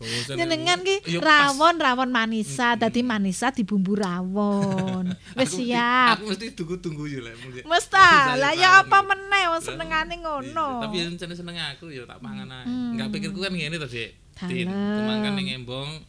Oh, 0.00 0.32
jenengan 0.32 0.80
ki 0.80 1.04
Iya, 1.12 1.20
rawon 1.20 1.76
rawon 1.76 2.08
manisa 2.08 2.72
dadi 2.72 3.04
manisa 3.04 3.52
di 3.52 3.68
bumbu 3.68 3.92
rawon 4.00 5.12
wis 5.36 5.60
siap 5.60 6.16
Aku 6.16 6.32
mesti 6.32 6.56
tunggu-tunggu 6.56 7.04
yo 7.04 7.20
lek 7.20 7.36
mulai. 7.44 7.68
Wes 7.68 7.84
ta, 7.92 8.32
Misalnya 8.32 8.40
lah 8.40 8.52
ya 8.56 8.68
apa 8.80 8.98
meneh 9.04 9.44
wong 9.52 9.60
senengane 9.60 10.16
ngono. 10.24 10.80
Iya, 10.80 10.84
Tapi 10.88 10.96
yang 11.04 11.36
seneng 11.36 11.56
aku 11.60 11.92
ya 11.92 12.08
tak 12.08 12.16
pangan 12.24 12.48
ae. 12.48 12.64
Enggak 12.96 13.12
pikirku 13.12 13.44
kan 13.44 13.52
ngene 13.52 13.76
to, 13.76 13.88
Dik. 13.92 14.10
Din, 14.48 14.72
kemangkan 14.72 15.32
ning 15.36 15.48
embong 15.52 16.00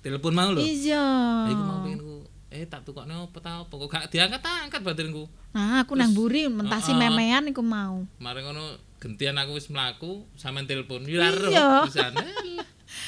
telepon 0.00 0.32
mau 0.32 0.48
lho. 0.56 0.64
Iya. 0.64 1.04
Ya 1.44 1.52
iku 1.52 1.60
mau 1.60 1.78
pengen 1.84 2.00
ku 2.00 2.15
eh 2.56 2.64
tak 2.64 2.88
tukokne 2.88 3.12
opo 3.20 3.36
ta 3.44 3.60
opo 3.60 3.76
kok 3.84 3.92
gak 3.92 4.08
diangkat-angkat 4.08 4.80
batinku. 4.80 5.28
Nah, 5.52 5.84
aku 5.84 5.92
nang 5.92 6.16
mburi 6.16 6.48
mentasi 6.48 6.96
Heeh. 6.96 7.00
memean 7.12 7.52
iku 7.52 7.60
mau. 7.60 8.08
Mari 8.16 8.40
ngono 8.40 8.80
gentian 8.96 9.36
aku 9.36 9.60
wis 9.60 9.68
mlaku 9.68 10.24
sampean 10.40 10.64
telepon. 10.64 11.04
Iya. 11.04 11.28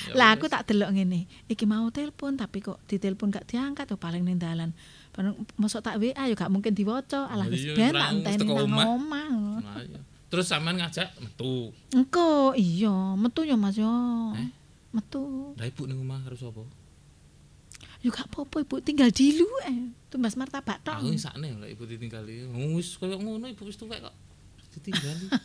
Ya 0.08 0.16
Lah 0.18 0.34
aku 0.34 0.50
tak 0.50 0.66
delok 0.66 0.90
ngene. 0.90 1.30
Iki 1.46 1.64
mau 1.64 1.86
telepon 1.94 2.34
tapi 2.34 2.58
kok 2.60 2.82
ditelepon 2.90 3.30
gak 3.30 3.46
diangkat 3.46 3.86
tuh 3.86 3.96
paling 3.96 4.26
ning 4.26 4.36
dalan. 4.36 4.74
Mosok 5.58 5.82
tak 5.82 5.96
WA 6.02 6.14
ya 6.28 6.34
gak 6.34 6.50
mungkin 6.50 6.74
diwaca. 6.74 7.30
Alah 7.30 7.46
Oh 7.46 7.52
wis 7.54 7.64
ben 7.72 7.94
tak 7.94 8.10
enteni 8.10 8.46
nang 8.46 8.74
omah. 8.74 9.62
Terus 10.28 10.44
sampean 10.50 10.76
ngajak 10.82 11.08
metu. 11.22 11.72
Engko 11.94 12.52
iya, 12.58 13.16
metu 13.16 13.46
ya 13.48 13.56
Mas 13.56 13.78
yo. 13.80 13.88
Eh? 14.36 14.50
Metu. 14.92 15.54
Lah 15.56 15.64
ibu 15.64 15.86
ning 15.88 16.02
omah 16.02 16.20
harus 16.26 16.42
apa? 16.44 16.62
Yo 17.98 18.14
gak 18.14 18.30
apa-apa 18.30 18.62
Ibu 18.62 18.78
tinggal 18.78 19.10
dilu 19.10 19.48
eh. 19.66 19.90
Tumbas 20.08 20.38
martabak 20.38 20.80
tok. 20.86 21.02
Aku 21.02 21.18
sakne 21.18 21.52
lek 21.58 21.74
ibu 21.76 21.84
ditinggali. 21.84 22.46
Wis 22.72 22.96
koyo 22.96 23.18
ngono 23.18 23.44
ibu 23.50 23.66
wis 23.66 23.76
tuwek 23.76 24.00
kok. 24.00 24.14
Ditinggali. 24.78 25.26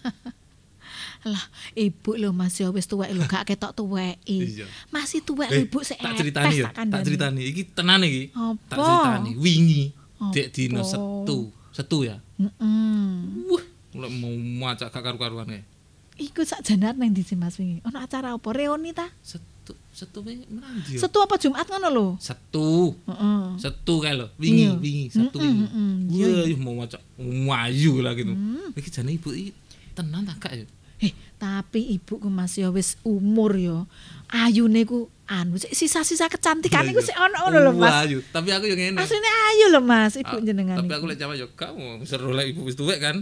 Lah, 1.24 1.46
ibu 1.74 2.20
lho 2.20 2.30
Mas 2.36 2.60
yo 2.60 2.70
wis 2.72 2.86
tuwek 2.86 3.10
lho 3.12 3.26
gak 3.26 3.50
ketok 3.50 3.74
tuweki. 3.74 4.64
Iya. 4.64 4.68
Masih 4.94 5.26
tuwek 5.26 5.50
Eh, 5.50 5.66
ibu 5.66 5.82
sik 5.82 5.98
tak 5.98 6.14
ceritani 6.16 6.56
ya, 6.62 6.70
tak 6.72 7.02
ceritani. 7.04 7.42
Iki 7.50 7.62
tenan 7.74 8.04
iki. 8.06 8.30
Tak 8.70 8.78
ceritani. 8.78 9.32
Wingi 9.36 9.84
dek 10.32 10.48
dino 10.54 10.86
setu. 10.86 11.50
Setu 11.74 12.06
ya. 12.06 12.22
Heeh. 12.38 13.12
Wah, 13.50 13.66
lek 13.98 14.12
mau 14.22 14.36
macak 14.64 14.94
gak 14.94 15.02
karu-karuan. 15.04 15.50
Iku 16.14 16.46
sak 16.46 16.62
janar 16.62 16.94
nang 16.94 17.10
ndi 17.10 17.26
sih 17.26 17.34
Mas 17.34 17.58
wingi? 17.58 17.82
Ono 17.90 17.98
acara 17.98 18.38
apa 18.38 18.50
reuni 18.54 18.94
ta? 18.94 19.10
Setu, 19.26 19.44
setu 19.94 20.20
merandi. 20.22 20.98
ya? 20.98 21.00
Setu 21.06 21.18
apa 21.20 21.36
Jumat 21.38 21.64
ngono 21.64 21.88
lho? 21.88 22.08
Setu. 22.18 22.98
Heeh. 23.06 23.44
Setu 23.56 23.94
kae 24.00 24.14
lho. 24.14 24.28
Wingi, 24.36 24.66
Iya. 24.68 24.72
wingi, 24.76 25.06
setu 25.08 25.38
mm-mm. 25.40 26.10
Iya, 26.10 26.28
Wah, 26.28 26.58
mau 26.60 26.74
macak 26.82 27.02
mayu 27.18 28.02
lah 28.02 28.12
gitu. 28.14 28.34
Mm. 28.34 28.74
Iki 28.74 28.90
jane 28.90 29.12
ibu 29.14 29.30
iki 29.30 29.54
tenan 29.94 30.26
tak 30.26 30.38
gak 30.42 30.54
ya? 30.58 30.66
Eh, 31.00 31.12
tapi 31.36 31.94
ibuku 31.94 32.28
Mas 32.28 32.56
yo 32.56 32.72
wis 32.72 32.96
umur 33.04 33.54
yo. 33.54 33.86
Ayune 34.28 34.82
ku 34.84 35.08
anu 35.24 35.56
sisa-sisa 35.56 36.26
kecantikan 36.26 36.90
iku 36.90 37.00
sik 37.00 37.14
ono 37.14 37.38
ngono 37.44 37.58
lho 37.62 37.72
Mas. 37.78 37.94
Wayu, 38.04 38.20
tapi 38.32 38.50
aku 38.50 38.66
yang 38.66 38.80
ngene. 38.82 38.98
Asline 38.98 39.30
ayu 39.30 39.66
lho 39.70 39.80
Mas, 39.80 40.18
ibu 40.18 40.32
Ah, 40.32 40.42
jenengan. 40.42 40.80
Tapi 40.80 40.92
aku 40.92 41.06
lek 41.06 41.18
jaman 41.18 41.38
yo 41.38 41.48
gak 41.54 41.72
mau 41.72 42.02
seru 42.04 42.34
lek 42.34 42.52
ibu 42.52 42.66
wis 42.66 42.74
tuwek 42.74 42.98
kan. 42.98 43.22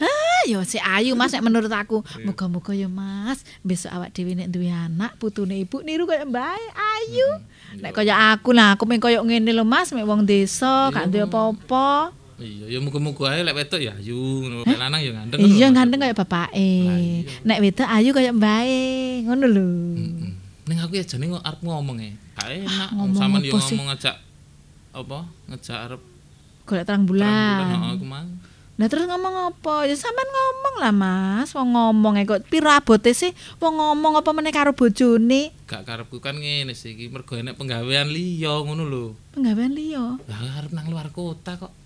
Ah, 0.00 0.42
yo 0.48 0.64
sik 0.64 0.80
ayu 0.80 1.12
Mas 1.12 1.36
nek 1.36 1.44
menurut 1.44 1.68
aku. 1.68 2.00
Iya. 2.16 2.24
Muga-muga 2.24 2.72
yo 2.72 2.88
Mas, 2.88 3.44
besok 3.60 3.92
awak 3.92 4.16
dhewe 4.16 4.32
nek 4.32 4.48
duwe 4.48 4.72
anak, 4.72 5.20
putune 5.20 5.60
ibu 5.60 5.84
niru 5.84 6.08
koyo 6.08 6.24
mbae 6.24 6.64
ayu. 6.72 7.28
Nek 7.76 7.92
koyo 7.92 8.16
aku 8.16 8.56
lah, 8.56 8.74
aku 8.74 8.88
meng 8.88 8.98
koyo 8.98 9.20
ngene 9.20 9.52
lho 9.52 9.68
Mas, 9.68 9.92
mek 9.92 10.08
wong 10.08 10.24
desa, 10.24 10.88
gak 10.88 11.12
duwe 11.12 11.28
apa-apa. 11.28 12.16
Iya, 12.40 12.72
ya 12.72 12.78
muga-muga 12.80 13.36
ae 13.36 13.44
lek 13.44 13.52
wedok 13.52 13.80
ya 13.84 13.92
ayu, 14.00 14.16
ngono 14.48 14.64
lek 14.64 14.80
lanang 14.80 15.00
ya 15.04 15.12
ganteng. 15.12 15.38
Iya 15.44 15.66
ganteng 15.76 16.00
kayak 16.00 16.16
bapake. 16.16 16.56
Iya. 16.56 17.44
Nek 17.44 17.58
wedok 17.60 17.88
ayu 17.92 18.10
kayak 18.16 18.32
mbae, 18.32 18.80
ngono 19.28 19.44
lho. 19.44 19.70
Ning 20.64 20.78
aku 20.80 20.96
ya 20.96 21.04
jane 21.04 21.28
arep 21.28 21.60
ngomong 21.60 22.00
e. 22.00 22.16
Gak 22.40 22.48
enak 22.64 22.88
ngomong 22.96 23.16
sampean 23.20 23.44
yo 23.44 23.52
ngomong 23.60 23.86
ngajak 23.92 24.16
apa? 24.96 25.18
Ngajak 25.52 25.78
arep 25.84 26.02
Golek 26.70 26.86
terang 26.86 27.02
terang 27.02 27.04
bulan, 27.10 27.58
bulan. 27.58 27.66
heeh, 27.66 27.92
aku 27.98 28.06
mang. 28.06 28.28
Lah 28.80 28.88
terus 28.88 29.04
ngomong 29.04 29.52
apa? 29.52 29.84
Ya 29.84 29.92
sampean 29.92 30.24
ngomong 30.26 30.74
lah 30.80 30.88
Mas, 30.90 31.52
wong 31.52 31.68
ngomong 31.70 32.16
e 32.16 32.24
kok 32.24 32.48
piro 32.48 32.66
abote 32.66 33.12
sih 33.12 33.28
wong 33.60 33.76
ngomong 33.76 34.16
apa 34.16 34.32
meneh 34.32 34.48
karo 34.48 34.72
bojone? 34.72 35.52
Gak 35.66 35.84
karepku 35.84 36.16
kan 36.16 36.32
ngene 36.34 36.72
sih 36.72 36.96
iki 36.96 37.06
mergo 37.06 37.36
enek 37.36 37.54
penggawean 37.54 38.08
liya 38.08 38.56
ngono 38.58 38.82
lho. 38.82 39.04
Penggawean 39.30 39.76
liya 39.76 40.16
Lah 40.24 40.40
arep 40.56 40.72
nang 40.72 40.88
luar 40.88 41.08
kota 41.10 41.54
kok. 41.56 41.76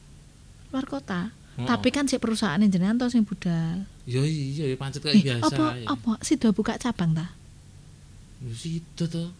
luar 0.71 0.87
kota. 0.87 1.35
Oh. 1.55 1.67
Tapi 1.67 1.91
kan 1.91 2.07
sik 2.07 2.19
perusahaan 2.19 2.59
jenengan 2.61 2.95
to 2.97 3.07
sing 3.07 3.23
budal. 3.23 3.83
Ya 4.05 4.23
iya 4.23 4.71
ya 4.71 4.77
pancet 4.77 5.03
kayak 5.03 5.15
Eh, 5.15 5.23
biasa 5.25 5.51
apa 5.51 5.67
ya. 5.75 5.87
apa 5.91 6.13
sido 6.21 6.51
buka 6.51 6.75
cabang 6.77 7.11
ta? 7.11 7.35
Situ 8.45 9.05
to. 9.05 9.35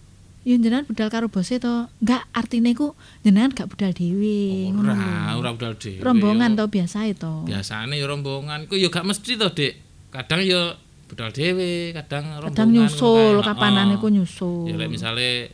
Ya 0.45 0.61
jenengan 0.61 0.85
budal 0.85 1.09
karo 1.09 1.33
bose 1.33 1.57
to. 1.57 1.89
Enggak, 2.05 2.29
artine 2.37 2.77
ku 2.77 2.93
jenengan 3.25 3.57
gak 3.57 3.73
budal 3.73 3.97
dhewe, 3.97 4.69
lho. 4.77 4.85
Ora, 4.85 5.41
ora 5.41 5.51
budal 5.57 5.73
dhewe. 5.81 6.05
Rombongan 6.05 6.53
yo. 6.53 6.57
to 6.61 6.65
biasa 6.69 7.09
to. 7.17 7.49
Biasane 7.49 7.97
ya 7.97 8.05
rombongan. 8.05 8.69
Ku 8.69 8.77
ya 8.77 8.93
gak 8.93 9.09
mesti 9.09 9.41
to, 9.41 9.49
Dik. 9.57 9.73
Kadang 10.13 10.45
ya 10.45 10.77
budal 11.09 11.33
dhewe, 11.33 11.97
kadang 11.97 12.45
rombongan. 12.45 12.53
Kadang 12.53 12.71
nyusul, 12.77 13.41
kapanane 13.41 13.97
ku 13.97 14.13
nyusul. 14.13 14.69
Ya 14.69 14.77
lek 14.77 14.93
misale 14.93 15.49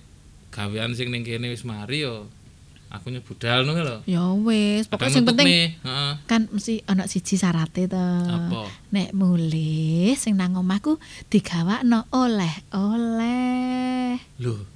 gawean 0.51 0.91
sing 0.99 1.15
ning 1.15 1.23
kene 1.23 1.55
wis 1.55 1.63
mari 1.63 2.03
ya 2.03 2.27
aku 2.91 3.15
budal 3.23 3.63
ngono 3.63 3.87
lho. 3.87 3.97
Ya 4.11 4.27
wis, 4.43 4.91
Kadang 4.91 5.15
sing 5.15 5.23
penting 5.23 5.47
nih, 5.47 5.79
kan 6.27 6.51
mesti 6.51 6.83
ana 6.91 7.07
siji 7.07 7.39
syarate 7.39 7.87
to. 7.87 8.07
Apa? 8.27 8.67
Nek 8.91 9.15
mulih 9.15 10.19
sing 10.19 10.35
nang 10.35 10.59
omahku 10.59 10.99
digawakno 11.31 12.11
oleh-oleh. 12.11 14.19
Lho, 14.43 14.67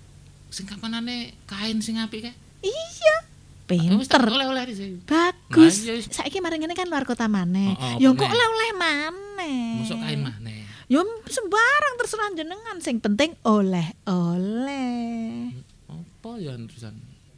sing 0.54 0.64
kapanane 0.64 1.34
kain 1.44 1.82
sing 1.82 1.98
apik 1.98 2.22
kae? 2.22 2.32
Iya. 2.62 3.16
Pinter. 3.64 4.22
oleh-oleh 4.22 4.70
Bagus. 5.02 5.82
Nah. 5.82 5.98
Saiki 5.98 6.38
mari 6.38 6.60
ngene 6.60 6.72
kan 6.72 6.86
luar 6.86 7.02
kota 7.02 7.26
maneh. 7.26 7.74
Oh, 7.74 7.80
oh, 7.80 7.96
Ya 7.96 8.08
kok 8.12 8.28
oleh-oleh 8.28 8.70
maneh. 8.76 9.82
Masuk 9.82 9.98
kain 9.98 10.20
maneh. 10.20 10.62
Ya 10.84 11.00
sembarang 11.26 11.94
terserah 11.96 12.28
jenengan 12.36 12.76
sing 12.78 13.00
penting 13.00 13.34
oleh-oleh. 13.42 15.50
Apa 15.88 16.30
ya 16.38 16.54
terusan? 16.54 16.94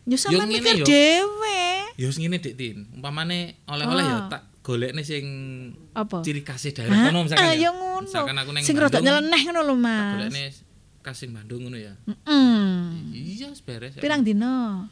Ya 0.06 0.16
sampean 0.18 0.46
ngene 0.46 0.60
mikir 0.60 0.76
yo. 0.82 0.86
dhewe. 0.86 1.62
Ya 1.96 2.08
ngene 2.10 2.36
Dik 2.38 2.54
Tin. 2.54 2.76
Umpamane 2.92 3.64
oleh-oleh 3.64 4.04
ya 4.04 4.18
Ah. 4.18 4.22
tak 4.28 4.42
golekne 4.60 5.02
sing 5.06 5.24
Apa? 5.94 6.26
ciri 6.26 6.42
khas 6.42 6.66
daerah 6.68 7.06
kono 7.06 7.22
misalkan 7.22 7.46
Ah, 7.46 7.54
ya. 7.54 7.56
ya 7.64 7.70
ngono. 7.70 8.02
Misalkan 8.02 8.36
aku 8.36 8.50
neng 8.50 8.64
Sing 8.66 8.76
rada 8.76 8.98
nyeleneh 8.98 9.40
ngono 9.46 9.60
lho, 9.62 9.74
Mas. 9.78 10.26
golekne 10.26 10.44
khas 11.06 11.22
sing 11.22 11.30
Bandung 11.30 11.70
ngono 11.70 11.78
ya. 11.78 11.94
Heeh. 12.10 13.14
Iya, 13.14 13.54
beres. 13.62 13.94
ya. 13.94 14.02
Pirang 14.02 14.26
dina? 14.26 14.90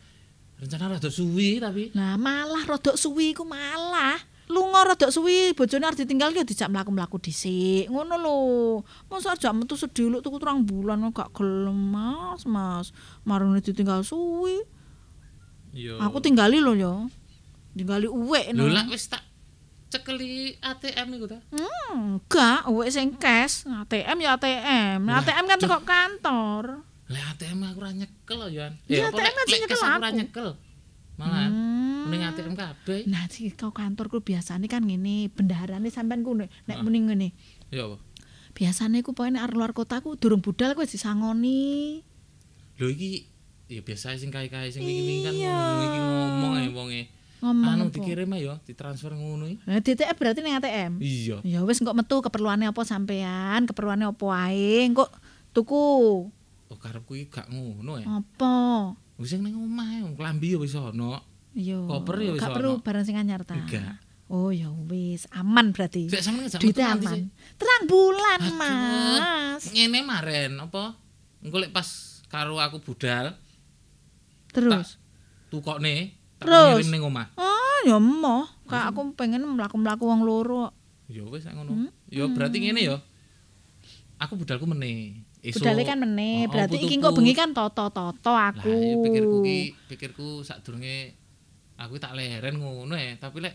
Rencana 0.55 0.95
rada 0.95 1.11
suwi 1.11 1.59
tapi 1.59 1.91
Lah 1.99 2.15
malah 2.15 2.63
rodok 2.63 2.95
suwi 2.95 3.35
iku 3.35 3.43
malah 3.43 4.15
lunga 4.47 4.87
rodok 4.87 5.11
suwi 5.11 5.57
bojone 5.57 5.89
arep 5.89 6.05
ditinggal 6.05 6.31
ya 6.31 6.45
dijak 6.45 6.69
mlaku-mlaku 6.69 7.17
dhisik 7.17 7.89
ngono 7.89 8.15
lho 8.21 8.37
masa 9.09 9.33
ajak 9.33 9.57
metu 9.57 9.75
sediluk 9.75 10.21
tuku 10.21 10.37
terang 10.37 10.61
bulan 10.63 11.01
gak 11.17 11.33
gelem 11.33 11.75
Mas 11.75 12.45
Mas 12.45 12.93
marune 13.25 13.65
ditinggal 13.65 14.05
suwi 14.05 14.61
yo 15.73 15.97
aku 15.97 16.21
tinggali 16.21 16.61
lho 16.61 16.77
ya 16.77 16.93
tinggali 17.73 18.07
uwek 18.07 18.53
Lho 18.53 18.69
lah 18.69 18.85
wis 18.93 19.09
tak 19.09 19.25
cekeli 19.95 20.33
ATM 20.59 21.09
iku 21.15 21.27
ta. 21.27 21.39
Hmm, 21.49 22.19
enggak, 22.19 22.67
uwek 22.67 22.91
sing 22.91 23.15
cash, 23.15 23.63
ATM 23.65 24.19
ya 24.19 24.35
ATM. 24.35 24.99
Nah, 25.03 25.19
ATM 25.19 25.45
kan 25.47 25.59
teko 25.59 25.79
kantor. 25.81 26.83
Lah 27.07 27.25
ATM 27.31 27.63
aku 27.63 27.79
ora 27.79 27.93
nyekel 27.93 28.37
loh, 28.37 28.51
Yohan. 28.51 28.75
Iya, 28.87 29.09
apa, 29.09 29.15
ATM 29.15 29.31
kan 29.31 29.45
lek 29.45 29.61
nyekel 29.61 29.79
aku 29.79 29.99
ora 30.01 30.11
nyekel. 30.11 30.49
Malah 31.15 31.47
Hmm. 31.47 32.11
mending 32.11 32.23
ATM 32.27 32.55
kabeh. 32.55 33.01
Nah, 33.07 33.23
sing 33.29 33.55
kau 33.55 33.71
kantor 33.71 34.11
ku 34.11 34.19
biasane 34.19 34.67
kan 34.67 34.83
ngene, 34.83 35.31
bendaharane 35.31 35.87
sampean 35.89 36.21
ku 36.21 36.35
nek 36.35 36.51
Ah. 36.67 36.83
muni 36.83 36.99
ngene. 37.01 37.29
Ya 37.71 37.87
apa? 37.87 38.03
Biasane 38.53 39.01
ku 39.01 39.15
pokoke 39.15 39.31
nek 39.31 39.47
arep 39.47 39.55
luar 39.55 39.73
kota 39.73 39.99
ku 39.99 40.15
durung 40.15 40.39
budal 40.39 40.75
ku 40.75 40.83
wis 40.83 40.91
disangoni. 40.91 42.03
Lho 42.77 42.87
iki 42.87 43.31
ya 43.67 43.81
biasa 43.81 44.15
sing 44.15 44.29
kae-kae 44.29 44.69
sing 44.69 44.83
wingi-wingi 44.83 45.23
kan 45.23 45.35
ngono 45.35 45.83
iki 45.83 45.99
ngomong 46.01 46.53
ae 46.55 46.69
wonge. 46.71 47.03
Ngomong 47.45 47.77
Anu 47.77 47.85
dikirim 47.93 48.33
ya, 48.41 48.57
ditransfer 48.65 49.13
ngono. 49.13 49.45
Nah, 49.69 49.77
DTF 49.77 50.17
berarti 50.17 50.41
ning 50.41 50.57
ATM. 50.57 50.93
Iya. 50.97 51.45
Ya 51.45 51.61
wis 51.61 51.77
kok 51.77 51.93
metu 51.93 52.25
keperluannya 52.25 52.73
apa 52.73 52.83
sampean, 52.89 53.69
keperluannya 53.69 54.09
apa 54.09 54.27
ae, 54.49 54.89
kok 54.97 55.13
tuku. 55.53 55.85
Oh 56.73 56.79
karepku 56.81 57.13
iki 57.13 57.29
gak 57.29 57.53
ngono 57.53 58.01
ya. 58.01 58.09
Apa? 58.09 58.57
Wis 59.21 59.37
sing 59.37 59.45
ning 59.45 59.53
omah 59.61 60.17
klambi 60.17 60.57
ya 60.57 60.59
wis 60.59 60.73
ono. 60.73 61.21
Yo. 61.53 61.85
Koper 61.85 62.17
ya 62.19 62.33
wis 62.33 62.41
Gak 62.41 62.57
perlu 62.57 62.81
ono. 62.81 62.83
barang 62.83 63.05
sing 63.05 63.21
anyar 63.21 63.45
ta. 63.45 63.61
Enggak. 63.61 64.01
Oh 64.33 64.49
ya 64.49 64.73
wis, 64.89 65.29
aman 65.37 65.77
berarti. 65.77 66.09
Sik 66.09 66.25
sampeyan 66.25 66.97
gak 66.97 67.13
aman. 67.13 67.29
Terang 67.61 67.83
bulan, 67.85 68.39
Aduh, 68.41 68.57
Mas. 68.57 69.63
Ngene 69.69 70.01
maren 70.01 70.65
apa? 70.65 70.97
Engko 71.45 71.61
lek 71.61 71.77
pas 71.77 71.85
karo 72.33 72.57
aku 72.57 72.81
budal 72.81 73.37
Terus. 74.49 74.97
tukokne 75.53 76.17
Terus? 76.37 76.75
ngirim 76.79 76.91
ning 76.91 77.03
omah. 77.05 77.27
Oh, 77.35 77.79
ya 77.83 77.97
emoh. 77.97 78.45
Kak 78.65 78.91
aku 78.91 79.13
pengen 79.15 79.45
mlaku-mlaku 79.45 80.05
wong 80.05 80.23
loro. 80.23 80.73
Ya 81.07 81.23
wis 81.23 81.43
sak 81.43 81.53
Hmm? 81.53 81.65
ngono. 81.65 81.93
Ya 82.09 82.25
berarti 82.27 82.59
ngene 82.59 82.81
ya. 82.81 82.97
Aku 84.19 84.35
budalku 84.35 84.65
meneh. 84.65 85.21
Esuk. 85.41 85.61
Budale 85.61 85.85
kan 85.85 86.01
meneh, 86.01 86.49
Oh, 86.49 86.51
berarti 86.51 86.75
iki 86.75 86.87
putu-putu. 86.89 86.97
engko 86.97 87.09
bengi 87.15 87.35
kan 87.35 87.51
toto-toto 87.51 88.33
aku. 88.33 88.65
Lah 88.65 88.81
ya 88.81 88.97
pikirku 88.99 89.37
ki, 89.43 89.59
pikirku 89.87 90.27
sadurunge 90.41 91.13
aku 91.77 91.99
tak 91.99 92.17
leren 92.17 92.57
ngono 92.57 92.95
ya, 92.95 93.13
tapi 93.15 93.45
lek 93.45 93.55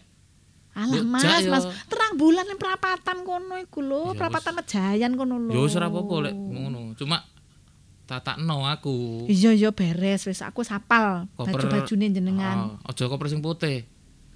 Alah 0.69 1.01
Mas, 1.01 1.25
yo. 1.41 1.49
Mas, 1.49 1.65
terang 1.89 2.13
bulan 2.13 2.45
ning 2.45 2.55
perapatan 2.55 3.25
kono 3.25 3.57
iku 3.57 3.81
lho, 3.81 4.13
Ya 4.13 4.21
perapatan 4.21 4.53
Mejayan 4.53 5.17
kono 5.17 5.41
lho. 5.41 5.49
ya 5.49 5.59
ora 5.59 5.87
apa-apa 5.87 6.15
lek 6.23 6.35
ngono. 6.37 6.93
Cuma 6.93 7.25
tatakno 8.09 8.65
aku. 8.65 9.29
Iya 9.29 9.53
iya 9.53 9.69
beres 9.69 10.25
wis 10.25 10.41
aku 10.41 10.65
sapal 10.65 11.29
baju-bajune 11.37 12.09
jenengan. 12.09 12.81
Oh, 12.81 12.89
aja 12.89 13.05
koper 13.05 13.29
sing 13.29 13.45
putih. 13.45 13.85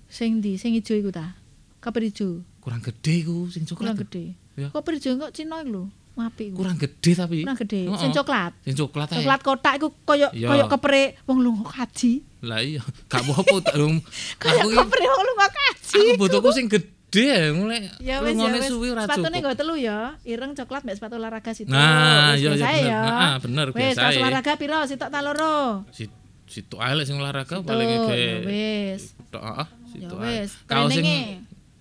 Sing 0.05 0.37
ndi? 0.37 0.61
Sing 0.61 0.77
ijo 0.77 0.93
iku 0.93 1.09
ta? 1.09 1.33
Koper 1.81 2.05
ijo. 2.05 2.45
Kurang 2.61 2.85
gede 2.85 3.25
ku 3.25 3.49
sing 3.49 3.65
Kurang 3.65 3.97
coklat. 3.97 4.05
gede. 4.05 4.25
Ya. 4.53 4.69
Koper 4.69 5.01
ijo 5.01 5.17
kok 5.17 5.33
Cina 5.33 5.65
iku 5.65 5.73
lho. 5.73 5.83
Iku. 6.13 6.61
Kurang 6.61 6.77
gede 6.77 7.11
tapi. 7.17 7.41
Kurang 7.41 7.57
gede. 7.57 7.89
Heeh. 7.89 7.97
Sing 7.97 8.13
coklat. 8.13 8.53
Sing 8.61 8.77
coklat 8.77 9.09
ae. 9.09 9.17
Coklat 9.25 9.41
kotak 9.41 9.73
iku 9.81 9.89
koyo 10.05 10.29
Iya. 10.29 10.53
koyo 10.53 10.65
kepere 10.69 11.17
wong 11.25 11.41
lunga 11.41 11.65
kaji. 11.65 12.21
Lah 12.45 12.61
iya, 12.61 12.85
gak 13.09 13.25
apa-apa 13.25 13.55
tak 13.65 13.75
dong. 13.81 13.97
Koyo 14.37 14.69
kepere 14.69 15.05
wong 15.09 15.23
lunga 15.25 15.47
kaji. 15.49 15.97
aku 15.97 16.11
butuhku 16.21 16.49
sing 16.53 16.69
gede 16.69 16.93
ya, 17.15 17.51
mulai 17.51 17.91
Ya 17.99 18.17
wis 18.19 18.33
ya 18.33 18.49
wis. 18.49 18.69
Sepatune 18.71 19.37
nggo 19.37 19.53
telu 19.53 19.75
ya. 19.75 20.15
Ireng 20.23 20.53
coklat 20.53 20.81
mbek 20.81 20.95
sepatu 20.95 21.15
olahraga 21.15 21.51
situ. 21.51 21.69
Nah, 21.69 22.33
Wis 22.33 22.41
iya, 22.41 22.49
iya, 22.49 22.57
bener. 22.57 22.81
ya. 22.81 23.01
Heeh, 23.03 23.33
bener, 23.39 23.67
Wis 23.67 23.77
biasa 23.77 23.99
kaos 23.99 24.13
ya. 24.13 24.21
olahraga 24.21 24.53
piro 24.55 24.79
sitok 24.83 25.09
ta 25.09 25.19
loro? 25.19 25.55
Si 25.89 26.03
situ 26.45 26.75
ae 26.77 26.93
lek 26.93 27.05
sing 27.05 27.17
olahraga 27.17 27.55
paling 27.59 27.87
ya 27.87 27.99
ge. 28.05 28.23
wis. 28.43 29.01
Tok 29.27 29.43
heeh, 29.43 29.67
Ya 29.67 29.89
situ 29.91 30.15
ae. 30.15 30.25
wis. 30.39 30.49
Kaos 30.65 30.89
sing. 30.89 31.05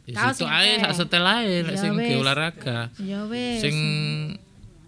Ya, 0.03 0.14
Kaos 0.18 0.35
situ 0.35 0.47
ae 0.47 0.70
sak 0.78 0.93
setel 0.95 1.24
ae 1.24 1.57
lek 1.62 1.74
Ya 1.74 1.80
sing 1.80 1.93
ge 1.95 2.05
wis. 2.09 2.18
olahraga. 2.18 2.78
Ya 2.99 3.20
wis. 3.24 3.59
Sing 3.61 3.76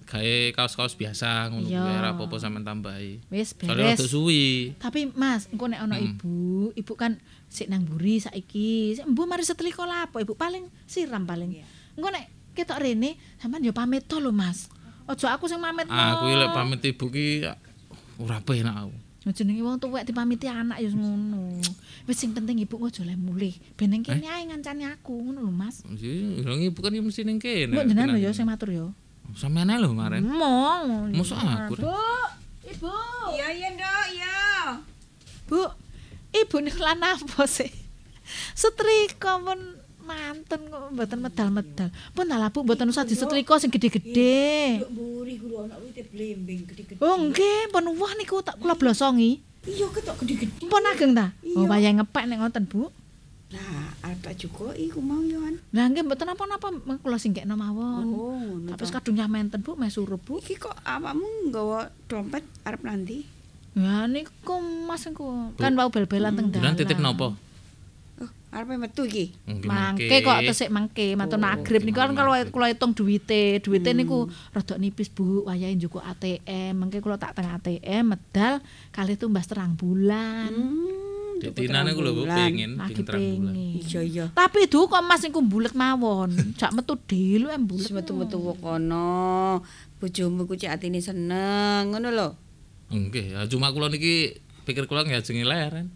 gawe 0.05 0.37
kaos-kaos 0.55 0.95
biasa 0.95 1.51
ngono 1.51 1.67
kuwi 1.67 1.75
ora 1.75 2.15
apa-apa 2.15 2.37
sampean 2.39 2.63
tambahi. 2.63 3.19
wis 3.29 3.51
beres. 3.53 3.99
rada 3.99 4.07
suwi. 4.07 4.77
Tapi 4.79 5.11
Mas, 5.11 5.51
engko 5.51 5.67
nek 5.67 5.81
ana 5.81 5.97
Hmm. 5.97 6.07
ibu, 6.07 6.35
ibu 6.73 6.93
kan 6.95 7.19
sik 7.55 7.71
nang 7.71 7.87
mburi 7.87 8.19
saiki. 8.19 8.99
Sik 8.99 9.07
Embu 9.07 9.31
mari 9.31 9.47
setrika 9.47 9.87
lapo, 9.87 10.19
ibu 10.19 10.35
paling 10.35 10.67
siram 10.91 11.23
paling. 11.23 11.63
Engko 11.95 12.11
nek 12.11 12.27
ketok 12.59 12.83
rene, 12.83 13.15
sampean 13.39 13.63
yo 13.63 13.71
pamit 13.71 14.11
to 14.11 14.19
lho 14.19 14.35
Mas. 14.35 14.67
Ojo 15.07 15.31
aku 15.31 15.47
sing 15.47 15.63
pamit. 15.63 15.87
Aku 15.87 16.27
lek 16.27 16.51
pamit 16.51 16.83
ibu 16.83 17.07
ki 17.07 17.47
ora 18.19 18.43
penak 18.43 18.91
aku. 18.91 18.95
jenenge 19.25 19.65
wong 19.65 19.81
tuwek 19.81 20.05
dipamiti 20.05 20.51
anak 20.51 20.83
ya 20.83 20.91
ngono. 20.93 21.57
Wis 22.05 22.19
sing 22.21 22.35
penting 22.37 22.61
ibu 22.61 22.77
ojo 22.77 23.01
le 23.07 23.15
mulih. 23.17 23.55
Ben 23.79 23.89
ning 23.89 24.03
Eh? 24.05 24.19
kene 24.21 24.29
ae 24.29 24.45
ngancani 24.51 24.85
aku 24.91 25.15
ngono 25.17 25.47
lho 25.47 25.53
Mas. 25.55 25.81
Orang 26.45 26.61
ibu 26.61 26.79
kan 26.83 26.93
ya 26.93 27.01
mesti 27.01 27.23
ning 27.25 27.39
kene. 27.41 27.73
Mbok 27.73 27.87
jenengan 27.89 28.13
lho 28.13 28.21
ya 28.21 28.35
sing 28.37 28.45
matur 28.45 28.69
ya. 28.75 28.85
Sampeyan 29.39 29.73
lho 29.81 29.95
kemarin. 29.95 30.21
Mau. 30.27 31.09
Mosok 31.09 31.39
aku? 31.41 31.75
Bu, 31.81 31.97
Ibu. 32.65 32.93
Iya 33.37 33.49
iya 33.53 33.69
ndok 33.77 34.05
iya. 34.13 34.37
Bu, 35.49 35.61
ibu 36.35 36.57
nih 36.59 36.75
lan 36.83 37.01
apa 37.01 37.47
sih? 37.47 37.71
Setrika 38.57 39.39
pun 39.39 39.61
manten 40.05 40.61
kok 40.69 40.93
mboten 40.93 41.19
medal-medal. 41.21 41.89
Pun 42.13 42.29
lah 42.29 42.53
Bu 42.53 42.61
mboten 42.63 42.93
usah 42.93 43.09
disetrika 43.09 43.57
sing 43.57 43.73
gede-gede. 43.73 44.81
Ndok 44.85 44.91
mburi 44.93 45.35
kulo 45.41 45.65
ana 45.65 45.77
wite 45.81 46.05
blembing 46.13 46.69
gede-gede. 46.69 47.01
Oh 47.01 47.17
nggih, 47.17 47.73
pun 47.73 47.85
wah 47.97 48.13
niku 48.21 48.45
tak 48.45 48.61
kula 48.61 48.77
blosongi. 48.77 49.41
Iya 49.65 49.89
ketok 49.89 50.21
gede-gede. 50.25 50.69
Pun 50.69 50.85
ageng 50.85 51.17
ta? 51.17 51.33
Oh 51.57 51.65
Iya. 51.65 51.69
wayah 51.71 51.91
ngepek 52.01 52.25
nek 52.29 52.39
ngoten 52.45 52.65
Bu. 52.69 52.93
Lah, 53.55 53.95
arep 54.03 54.19
tak 54.19 54.35
juga 54.35 54.75
iku 54.75 54.99
mau 54.99 55.23
yo 55.23 55.39
an. 55.47 55.63
Lah 55.71 55.87
nggih 55.87 56.03
mboten 56.05 56.27
apa-apa 56.27 56.69
kula 57.01 57.17
singgekno 57.17 57.55
mawon. 57.55 58.05
Oh. 58.11 58.57
Tapi 58.67 58.83
ta. 58.85 58.99
kadung 59.01 59.17
nyamenten 59.17 59.63
Bu, 59.63 59.79
meh 59.79 59.89
surup 59.89 60.21
Bu. 60.27 60.43
Iki 60.43 60.59
kok 60.59 60.75
awakmu 60.85 61.49
nggawa 61.49 61.89
dompet 62.11 62.45
arep 62.67 62.83
nanti? 62.83 63.34
Ya 63.75 64.07
niku 64.07 64.63
Mas 64.87 65.03
niku 65.03 65.51
kan 65.59 65.75
wau 65.75 65.91
bel-belan 65.91 66.39
teng 66.39 66.55
dalan. 66.55 66.63
Jenengan 66.63 66.79
titip 66.79 66.99
napa? 67.03 67.35
Oh, 68.23 68.31
arep 68.55 68.79
metu 68.79 69.03
iki. 69.03 69.35
Mangke 69.67 70.23
kok 70.23 70.47
tesik 70.47 70.71
mangke 70.71 71.19
matur 71.19 71.43
magrib 71.43 71.83
niku 71.83 71.99
kan 71.99 72.15
kalau 72.15 72.39
kula 72.55 72.71
hitung 72.71 72.95
duwite, 72.95 73.59
duwite 73.59 73.91
niku 73.91 74.31
rada 74.55 74.79
nipis 74.79 75.11
Bu, 75.11 75.43
wayahe 75.51 75.75
njukuk 75.75 76.07
ATM, 76.07 76.79
mangke 76.79 77.03
kula 77.03 77.19
tak 77.19 77.35
teng 77.35 77.51
ATM 77.51 78.15
medal 78.15 78.63
kalih 78.95 79.19
tumbas 79.19 79.51
terang 79.51 79.75
bulan. 79.75 80.55
Hmm, 80.55 81.43
Dek 81.43 81.59
tuku 81.59 81.67
tinane 81.67 81.91
ku 81.99 82.07
lho 82.07 82.15
Bu, 82.15 82.31
bulan. 82.31 82.39
pengen 82.39 82.71
Lagi 82.79 82.95
pinter 82.95 83.15
bulan. 83.19 83.55
Iya 83.59 84.01
iya. 84.07 84.25
Tapi 84.31 84.71
du 84.71 84.87
kok 84.87 85.03
Mas 85.03 85.27
niku 85.27 85.43
bulet 85.43 85.75
mawon, 85.75 86.31
jak 86.63 86.71
metu 86.71 86.95
delu 87.11 87.51
em 87.51 87.67
bulet. 87.67 87.83
Wis 87.83 87.91
metu-metu 87.91 88.39
kono. 88.63 89.67
Bojomu 89.99 90.47
ku 90.47 90.55
cek 90.55 90.79
atine 90.79 91.03
seneng, 91.03 91.91
ngono 91.91 92.15
lho. 92.15 92.29
Nggih, 92.95 93.27
ya 93.35 93.43
cuma 93.51 93.75
kula 93.75 93.91
niki 93.91 94.39
pikir 94.63 94.87
kula 94.87 95.03
ngajengi 95.03 95.43
leren. 95.43 95.91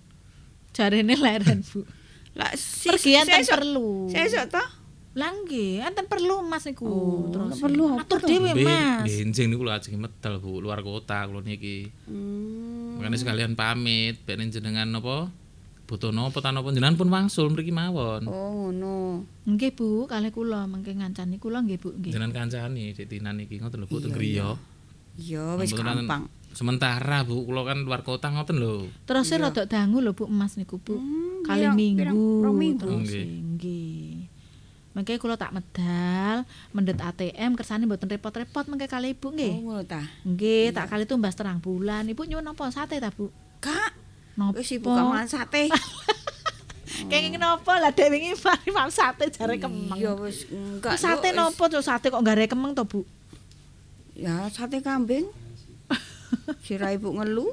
Jarene 0.75 1.15
leren 1.15 1.63
Bu. 1.63 1.87
Lah 2.39 2.51
si 2.55 2.91
Pergi 2.91 3.15
enten 3.17 3.39
sesuk- 3.39 3.55
perlu. 3.55 4.11
Sesuk 4.11 4.47
to? 4.51 4.65
Lah 5.15 5.31
nggih, 5.33 5.83
enten 5.83 6.07
perlu 6.07 6.43
Mas 6.43 6.67
niku. 6.67 6.87
Oh, 6.87 7.27
Terus 7.31 7.59
perlu 7.59 7.85
apa 7.91 8.03
atur 8.03 8.21
dhewe 8.23 8.53
Mas. 8.55 9.03
Benjing 9.03 9.47
niku 9.49 9.63
lho 9.63 9.73
ajengi 9.73 9.99
medal 9.99 10.39
Bu, 10.39 10.59
luar 10.59 10.83
kota 10.83 11.23
kula 11.25 11.41
niki. 11.41 11.91
Hmm. 12.07 12.99
Makanya 12.99 13.17
sekalian 13.17 13.55
pamit, 13.55 14.19
ben 14.23 14.43
jenengan 14.47 14.87
napa? 14.87 15.31
Butuh 15.89 16.13
napa 16.13 16.39
ta 16.39 16.53
napa 16.53 16.69
jenengan 16.71 16.95
pun 16.95 17.09
wangsul 17.09 17.49
mriki 17.49 17.73
mawon. 17.73 18.29
Oh, 18.29 18.69
ngono. 18.71 19.25
Nggih 19.49 19.73
Bu, 19.73 20.07
kalih 20.07 20.31
kula 20.31 20.67
mangke 20.67 20.93
ngancani 20.93 21.39
kula 21.39 21.63
nggih 21.63 21.79
Bu 21.79 21.95
nggih. 21.97 22.13
Jenengan 22.13 22.35
kancani 22.37 22.93
Dek 22.93 23.09
Tinan 23.09 23.39
niki 23.39 23.59
ngoten 23.59 23.83
lho 23.83 23.87
Bu 23.87 23.99
teng 23.99 24.13
griya. 24.13 24.55
Iya, 25.19 25.59
wis 25.59 25.75
Mboten 25.75 26.07
gampang. 26.07 26.23
Sementara 26.59 27.23
Bu, 27.23 27.47
kula 27.47 27.63
kan 27.63 27.87
luar 27.87 28.03
kota 28.03 28.27
ngoten 28.29 28.59
lho. 28.59 28.91
Terus 29.07 29.31
rada 29.31 29.63
dangu 29.63 30.03
lho 30.03 30.11
Bu 30.11 30.27
emas 30.27 30.59
niku 30.59 30.75
Bu. 30.77 30.99
Hmm, 30.99 31.47
Kali 31.47 31.63
pirang- 31.63 31.79
minggu. 31.79 32.51
minggu. 32.51 32.83
Terus 32.83 32.99
Nggih. 33.07 33.27
nggih. 33.55 34.11
Mangke 34.91 35.15
kula 35.17 35.39
tak 35.39 35.55
medal, 35.55 36.43
mendet 36.75 36.99
ATM 36.99 37.55
kersane 37.55 37.87
mboten 37.87 38.11
repot-repot 38.11 38.67
mangke 38.67 38.91
kali 38.91 39.15
Ibu 39.15 39.23
Oh, 39.23 39.31
nggih. 39.31 39.53
ngono 39.57 39.83
ta. 39.87 40.03
Nggih, 40.27 40.75
tak 40.75 40.91
kali 40.91 41.07
tumbas 41.07 41.39
terang 41.39 41.63
bulan. 41.63 42.03
Ibu 42.05 42.27
nyuwun 42.27 42.43
napa 42.43 42.67
sate 42.69 42.99
ta 42.99 43.09
Bu? 43.09 43.31
Kak, 43.59 43.95
Napa? 44.35 44.59
wis 44.59 44.71
ibu 44.73 44.91
kamangan 44.91 45.31
sate. 45.31 45.71
Kenging 47.07 47.39
napa 47.39 47.79
lah 47.79 47.91
dek 47.91 48.11
wingi 48.11 48.35
mari 48.37 48.69
mam 48.69 48.91
sate 48.91 49.31
jare 49.31 49.55
kemeng. 49.57 49.95
Iya 49.95 50.11
wis 50.17 50.43
enggak. 50.49 50.99
Sate 50.99 51.31
napa 51.31 51.71
to 51.71 51.79
sate 51.79 52.11
kok 52.11 52.19
gare 52.21 52.51
kemeng 52.51 52.75
to 52.75 52.83
Bu? 52.83 53.07
Ya, 54.13 54.51
sate 54.51 54.83
kambing. 54.83 55.31
Sira 56.61 56.93
ibu 56.93 57.13
ngelu. 57.13 57.47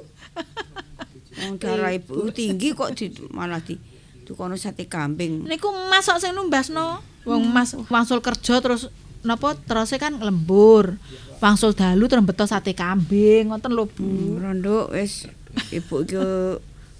Wong 1.40 1.54
darah 1.60 1.92
ibu 1.92 2.32
tinggi 2.32 2.72
kok 2.72 2.96
di, 2.96 3.12
malah 3.28 3.60
di 3.60 3.76
tukono 4.24 4.56
sate 4.56 4.88
kambing. 4.88 5.44
Niku 5.44 5.68
emas 5.68 6.08
kok 6.08 6.18
sing 6.18 6.32
numbasno. 6.32 7.00
Wong 7.26 7.42
Mas 7.50 7.74
wangsul 7.90 8.22
kerja 8.22 8.62
terus 8.62 8.86
napa 9.20 9.58
terusé 9.58 9.98
kan 9.98 10.16
lembur. 10.16 10.96
Wangsul 11.38 11.74
dalu 11.74 12.06
terus 12.06 12.24
beto 12.24 12.46
sate 12.46 12.72
kambing 12.72 13.50
ngoten 13.52 13.74
lho 13.74 13.84
Bu. 13.84 14.38
Rondo 14.38 14.88
wis 14.94 15.26
ibu 15.68 16.06
iki 16.06 16.16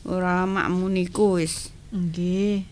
ora 0.05 0.45
makmu 0.45 0.91
niku 0.91 1.39
wis. 1.41 1.71
Nggih. 1.95 2.67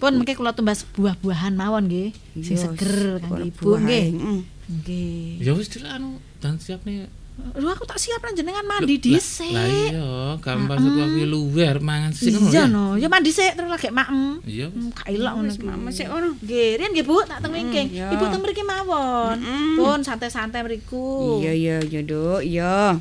Pun 0.00 0.20
mengke 0.20 0.36
kula 0.36 0.52
tumbas 0.52 0.84
buah-buahan 0.94 1.52
mawon 1.52 1.88
nggih. 1.88 2.10
Sing 2.40 2.56
Iya, 2.56 2.64
seger 2.68 3.20
kangge 3.20 3.28
buah- 3.28 3.44
Ibu 3.48 3.68
nggih. 3.80 4.06
ae, 4.06 4.16
mm. 4.16 4.40
Nggih. 4.70 5.24
Ya 5.40 5.52
wis 5.52 5.68
dhewe 5.68 5.88
anu 5.88 6.16
dan 6.38 6.56
siap 6.56 6.80
nih. 6.84 7.08
Lho 7.50 7.68
aku 7.68 7.84
tak 7.84 7.98
siap 7.98 8.20
nang 8.20 8.32
jenengan 8.32 8.62
mandi 8.62 8.96
dhisik. 8.96 9.50
Lah 9.50 9.66
iya, 9.66 10.08
gampang 10.38 10.78
satu 10.78 10.98
aku 10.98 11.20
luwer 11.24 11.76
mangan 11.78 12.10
sing 12.10 12.32
ngono. 12.32 12.48
Iya 12.48 12.62
ya. 12.62 12.64
no, 12.66 12.84
ya 12.94 13.06
mandi 13.06 13.30
sik 13.30 13.52
terus 13.52 13.68
lagi 13.68 13.90
maem. 13.90 14.38
Iya. 14.42 14.66
Hmm, 14.70 14.88
Gak 14.90 15.08
ilok 15.10 15.32
ngono 15.34 15.50
iki. 15.50 15.66
mama 15.66 15.88
sik 15.90 16.06
ngono. 16.06 16.28
Nggih, 16.38 16.68
riyen 16.76 16.90
nggih 16.90 17.06
Bu, 17.06 17.16
tak 17.24 17.38
teng 17.40 17.52
wingking. 17.52 17.88
ya. 17.90 18.08
Ibu 18.10 18.24
teng 18.26 18.40
mriki 18.40 18.62
mawon. 18.62 19.36
Pun 19.76 19.98
santai-santai 20.00 20.62
mriku. 20.62 21.40
Iya 21.42 21.52
iya 21.52 21.76
iya, 21.82 22.00
Nduk, 22.00 22.40
iya. 22.42 22.96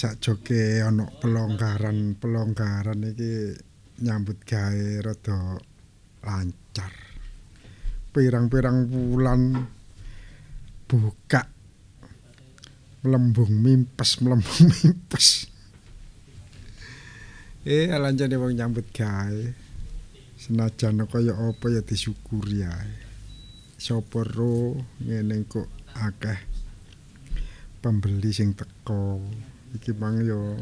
Sakjoke 0.00 0.80
ana 0.80 1.04
pelonggaran-pelonggaran 1.20 3.04
iki 3.12 3.52
nyambut 4.00 4.40
gawe 4.48 5.04
rada 5.04 5.60
lancar. 6.24 6.92
Pirang-pirang 8.08 8.88
bulan 8.88 9.60
buka 10.88 11.44
melembung 13.04 13.52
mimpes 13.52 14.24
melembung 14.24 14.72
mimpes. 14.72 15.52
Eh 17.68 17.92
alancane 17.92 18.40
wong 18.40 18.56
nyambut 18.56 18.88
gawe. 18.96 19.68
Senajan 20.40 21.04
kaya 21.12 21.36
apa 21.36 21.66
ya 21.68 21.84
disyukuri 21.84 22.64
ae. 22.64 22.96
Sapa 23.76 24.24
ro 24.24 24.80
ngene 25.04 25.44
kok 25.44 25.68
akeh 25.92 26.40
pembeli 27.84 28.32
sing 28.32 28.56
teko. 28.56 29.20
Iki 29.70 29.94
mang 29.94 30.18
yo 30.22 30.58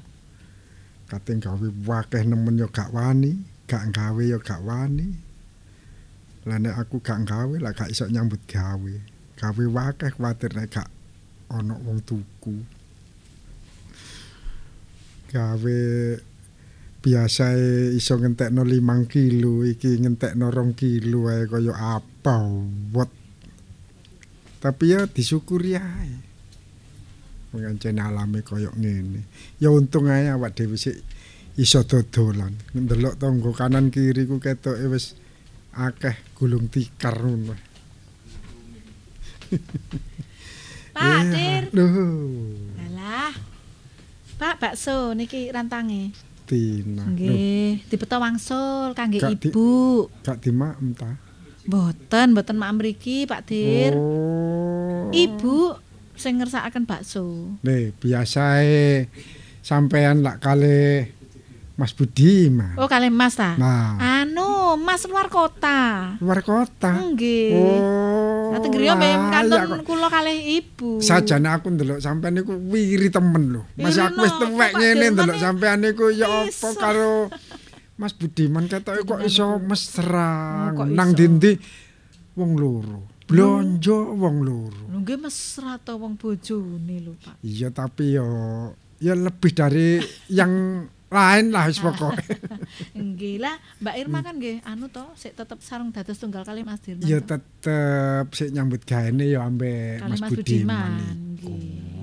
kating 1.08 1.40
gawe 1.40 1.66
wakeh 1.88 2.22
nemen 2.28 2.60
yo 2.60 2.68
gak 2.68 2.92
wani, 2.92 3.40
gak 3.64 3.88
gawe 3.96 4.20
yo 4.20 4.36
gak 4.44 4.60
wani. 4.60 5.08
Lah 6.44 6.60
nek 6.60 6.76
aku 6.76 7.00
gak 7.00 7.24
gawe 7.24 7.56
lah 7.56 7.72
gak 7.72 7.88
iso 7.88 8.04
nyambut 8.08 8.44
gawe. 8.44 8.94
Gawe 9.40 9.64
wakeh 9.72 10.12
kuwatir 10.12 10.52
nek 10.52 10.68
gak 10.68 10.88
ana 11.48 11.80
wong 11.80 12.04
tuku. 12.04 12.60
Gawe 15.32 15.80
biasa 16.98 17.56
iso 17.96 18.20
ngentekno 18.20 18.64
5 18.66 19.08
kilo 19.08 19.64
iki 19.64 19.96
ngentekno 20.04 20.52
2 20.52 20.76
kilo 20.76 21.32
ae 21.32 21.48
kaya 21.48 21.72
apa 21.96 22.44
wet. 22.92 23.12
Tapi 24.60 24.84
ya 24.92 25.08
disyukuri 25.08 25.78
ae. 25.80 26.27
Mengancen 27.52 27.96
alame 27.96 28.44
kaya 28.44 28.68
ngene. 28.76 29.24
Ya 29.56 29.72
untung 29.72 30.08
ae 30.12 30.28
awak 30.28 30.52
dhewe 30.52 30.76
sik 30.76 31.00
iso 31.56 31.80
dodolan. 31.82 32.52
Ndelok 32.76 33.16
tangga 33.16 33.50
kanan 33.56 33.88
kiri 33.88 34.28
ku 34.28 34.36
ketoke 34.36 34.84
wis 34.92 35.16
akeh 35.72 36.16
gulung 36.36 36.68
tikar 36.68 37.16
ngono. 37.16 37.56
Pak 40.92 41.22
Dir. 41.32 41.64
Alah. 42.84 43.32
Pak 44.38 44.54
bakso 44.60 45.16
niki 45.16 45.48
rantange. 45.50 46.12
Tina. 46.48 47.04
Nggih, 47.04 47.84
dibeto 47.92 48.16
wangsul 48.16 48.96
kangge 48.96 49.20
di- 49.20 49.52
ibu. 49.52 50.08
gak 50.24 50.40
dimaem 50.40 50.96
ta? 50.96 51.12
Mboten, 51.68 52.32
mboten 52.32 52.56
mak 52.56 52.72
mriki, 52.80 53.28
Pak 53.28 53.44
Dir. 53.44 53.92
Oh. 53.92 55.12
Ibu 55.12 55.76
sing 56.18 56.38
ngersakaken 56.38 56.84
bakso. 56.84 57.54
Nih, 57.62 57.94
biasae 57.96 59.06
sampean 59.62 60.20
lak 60.20 60.42
kali 60.42 61.14
Mas 61.78 61.94
Budi, 61.94 62.50
Mas. 62.50 62.74
Oh, 62.74 62.90
kalian 62.90 63.14
Mas 63.14 63.38
ta? 63.38 63.54
Nah, 63.54 63.94
Anu, 64.26 64.74
Mas 64.74 65.06
luar 65.06 65.30
kota. 65.30 66.18
luar 66.18 66.42
kota. 66.42 66.90
Nggih. 66.90 67.54
Oh. 67.54 68.50
Lah 68.50 68.58
teng 68.58 68.74
griya 68.74 68.98
mbek 68.98 69.14
kanton 69.30 69.62
kok. 69.62 69.80
kula 69.86 70.08
kalih 70.10 70.58
ibu. 70.58 70.98
Sajane 70.98 71.46
aku 71.54 71.70
ndelok 71.70 72.02
sampean 72.02 72.34
niku 72.34 72.58
wiri 72.58 73.14
temen 73.14 73.54
lho. 73.54 73.62
Mas 73.78 73.94
Wiri 73.94 74.10
aku 74.10 74.18
wis 74.26 74.34
tuwek 74.42 74.72
ngene 74.74 75.06
ndelok 75.14 75.38
sampean 75.38 75.78
niku 75.86 76.10
ya 76.10 76.26
apa 76.26 76.68
karo 76.74 77.30
Mas 77.98 78.14
Budiman 78.14 78.66
ketoke 78.66 79.02
kok 79.02 79.20
iso 79.26 79.58
mesra 79.58 80.70
Oh, 80.74 80.82
kok 80.82 80.88
nang 80.90 81.14
dindi 81.14 81.54
wong 82.34 82.54
loro. 82.54 83.07
Blonjo 83.28 84.16
wong 84.16 84.36
loro. 84.40 84.84
Lho 84.88 84.98
nggih 85.04 85.20
mesra 85.20 85.76
to 85.76 86.00
wong 86.00 86.16
bojone 86.16 86.96
lho, 87.04 87.12
Pak. 87.20 87.44
Iya 87.44 87.68
tapi 87.68 88.16
yo 88.16 88.24
ya 88.98 89.12
lebih 89.14 89.52
dari 89.52 90.00
yang 90.32 90.84
lain 91.08 91.44
lah 91.52 91.72
wis 91.72 91.80
pokoke. 91.80 92.20
Nggih 92.96 93.40
lah, 93.40 93.56
Mbak 93.80 93.94
Irma 93.96 94.20
kan 94.20 94.36
nggih 94.36 94.60
anu 94.60 94.92
to, 94.92 95.04
sik 95.16 95.32
tetep 95.32 95.56
sarung 95.64 95.88
dados 95.88 96.20
tunggal 96.20 96.44
kali 96.44 96.60
Mas 96.68 96.84
Dirman. 96.84 97.08
Ya 97.08 97.24
tetep 97.24 98.28
sik 98.36 98.52
nyambut 98.52 98.84
gaene 98.84 99.24
ya 99.24 99.48
ambek 99.48 100.04
Mas 100.04 100.20
Mas 100.20 100.36
Budiman. 100.36 101.00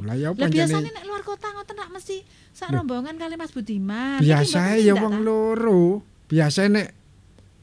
Lah 0.06 0.18
ya 0.18 0.34
Lah 0.34 0.50
biasane 0.50 0.90
nek 0.90 1.06
luar 1.06 1.22
kota 1.22 1.54
ngoten 1.54 1.78
nak 1.78 1.90
mesti 1.94 2.22
sak 2.50 2.74
rombongan 2.74 3.18
kali 3.22 3.38
Mas 3.38 3.54
Budiman. 3.54 4.22
Niki 4.22 4.30
biasa 4.30 4.58
mboten 4.62 4.86
ya 4.86 4.94
wong 4.98 5.16
ta? 5.18 5.26
loro. 5.26 5.86
Biasa 6.26 6.60
nek 6.66 6.88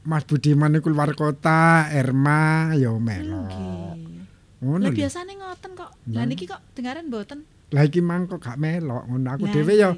Mas 0.03 0.27
Budiman 0.27 0.75
niku 0.75 0.91
luar 0.91 1.15
kota, 1.15 1.87
Erma 1.87 2.75
ya. 2.75 2.91
Nggih. 2.91 4.03
Ngono 4.63 4.87
Lah 4.87 4.91
biasane 4.95 5.35
ngoten 5.35 5.71
kok. 5.75 5.91
Lah 6.15 6.23
niki 6.23 6.47
kok 6.47 6.59
dengaren 6.75 7.11
mboten. 7.11 7.43
Lah 7.75 7.83
iki 7.83 7.99
mang 7.99 8.27
kok 8.31 8.39
gak 8.39 8.55
melok 8.55 9.03
ngono. 9.11 9.27
Aku 9.35 9.45
dhewe 9.51 9.75
ya 9.75 9.91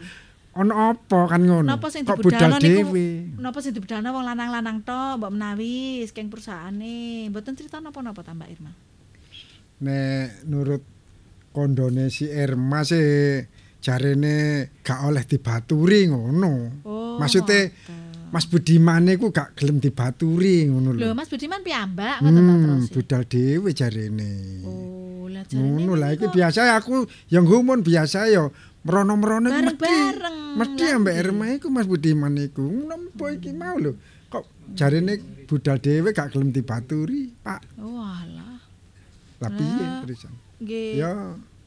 ana 0.55 0.95
apa 0.95 1.19
kan 1.29 1.41
ngono. 1.43 1.67
Napa 1.67 1.91
sing 1.91 2.07
dibudalno 2.07 2.57
niku 2.57 2.95
napa 3.37 3.59
sing 3.59 3.75
dibudalno 3.75 4.09
wong 4.15 4.23
lanang-lanang 4.25 4.81
tok, 4.87 5.21
mbok 5.21 5.31
menawi 5.33 6.01
saking 6.07 6.33
perusahaane. 6.33 7.29
Mboten 7.29 7.53
cerita 7.53 7.77
napa-napa 7.77 8.25
ta 8.25 8.33
Mbak 8.33 8.49
Irma. 8.49 8.71
Nek 9.85 10.47
nurut 10.49 10.81
kondone 11.51 12.07
si 12.09 12.25
Erma 12.31 12.81
sih 12.87 13.43
jarene 13.83 14.69
gak 14.81 15.05
oleh 15.05 15.23
dibaturi 15.27 16.09
ngono. 16.09 16.81
Oh. 16.87 17.21
Maksudnya 17.21 17.69
ngoten. 17.69 18.04
Mas 18.29 18.45
Budiman 18.45 19.01
niku 19.01 19.29
gak 19.29 19.55
gelem 19.55 19.77
dibaturi 19.77 20.67
ngono 20.67 20.91
Lho, 20.91 20.99
lho. 20.99 21.09
Mas 21.13 21.29
Budiman 21.29 21.61
piyambak 21.61 22.19
ngoten 22.19 22.41
ta 22.41 22.51
Hmm, 22.51 22.63
terus. 22.63 22.89
budal 22.91 23.23
dhewe 23.23 23.69
jarene. 23.71 24.31
Oh, 24.63 25.25
lah 25.27 25.43
jarene 25.45 25.65
Ngono 25.77 25.93
lah 25.95 26.09
iki 26.11 26.27
biasa 26.27 26.75
aku 26.75 27.05
yang 27.29 27.45
ngumun 27.45 27.79
biasa 27.79 28.27
ya 28.27 28.49
merono-merono 28.81 29.49
iku 29.49 29.61
mesti. 29.65 29.93
Mesti 30.55 30.83
ambek. 30.91 31.13
Erma 31.15 31.45
iku 31.51 31.67
Mas 31.69 31.85
Budiman 31.85 32.35
iku. 32.35 32.65
Nempo 32.65 33.25
iki 33.27 33.51
mau 33.51 33.75
lho. 33.75 33.95
Kok 34.27 34.43
jarene 34.73 35.15
budal 35.45 35.77
dhewe 35.77 36.09
gak 36.11 36.33
gelem 36.33 36.49
dibaturi, 36.49 37.31
Pak. 37.39 37.61
Oh, 37.77 38.03
alah. 38.03 38.59
Lah 39.37 39.49
piye 39.49 39.85
terusan? 40.01 40.33
Nggih. 40.59 40.91
Ya 40.97 41.11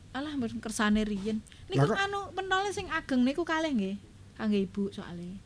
Alah 0.09 0.33
mboten 0.35 0.59
kersane 0.59 1.05
riyen. 1.05 1.39
Niku 1.69 1.93
anu 1.93 2.33
pentole 2.33 2.73
sing 2.73 2.89
ageng 2.89 3.23
niku 3.23 3.45
kalih 3.45 3.71
nggih. 3.71 3.97
Kangge 4.35 4.59
ibu 4.59 4.89
soalé. 4.91 5.39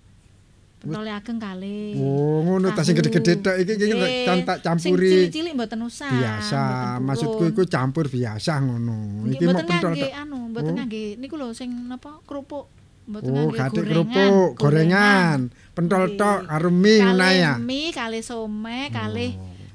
Pentole 0.82 1.10
ageng 1.10 1.38
kalih. 1.38 1.94
Oh, 1.96 2.42
ngono 2.42 2.66
ta 2.68 2.82
sing 2.82 2.92
Tahu. 2.92 3.06
gede-gede 3.06 3.32
tok 3.38 3.54
iki 3.56 3.72
iki 3.72 3.94
tak 4.24 4.36
tak 4.42 4.56
Sing 4.58 4.66
campuri 4.90 5.10
cilik-cilik 5.30 5.52
mboten 5.54 5.80
usah. 5.80 6.10
biasa. 6.10 6.62
Maksudku 6.98 7.42
iku 7.48 7.62
campur 7.64 8.06
biasa 8.06 8.58
ngono. 8.58 9.22
Iki 9.24 9.44
mau 9.44 9.52
mboten 9.52 9.66
pentol 9.68 9.92
ngangge 9.92 10.02
tok. 10.04 10.18
anu, 10.18 10.38
mboten 10.50 10.66
Oh. 10.66 10.76
ngangge 10.76 11.04
niku 11.16 11.34
lho 11.36 11.48
sing 11.52 11.70
napa 11.86 12.18
kerupuk. 12.22 12.66
Mboten 13.04 13.30
Oh, 13.30 13.34
ngangge 13.48 13.58
gorengan. 13.72 13.86
kerupuk, 13.86 14.48
gorengan, 14.56 15.38
pentol 15.72 16.04
tok 16.12 16.38
karo 16.44 16.70
mie 16.72 16.98
ngono 17.00 17.14
Kalih 17.16 17.34
ya. 17.36 17.52
mie, 17.56 17.88
kalih 17.90 18.22
somai, 18.22 18.82
kalih 18.90 19.30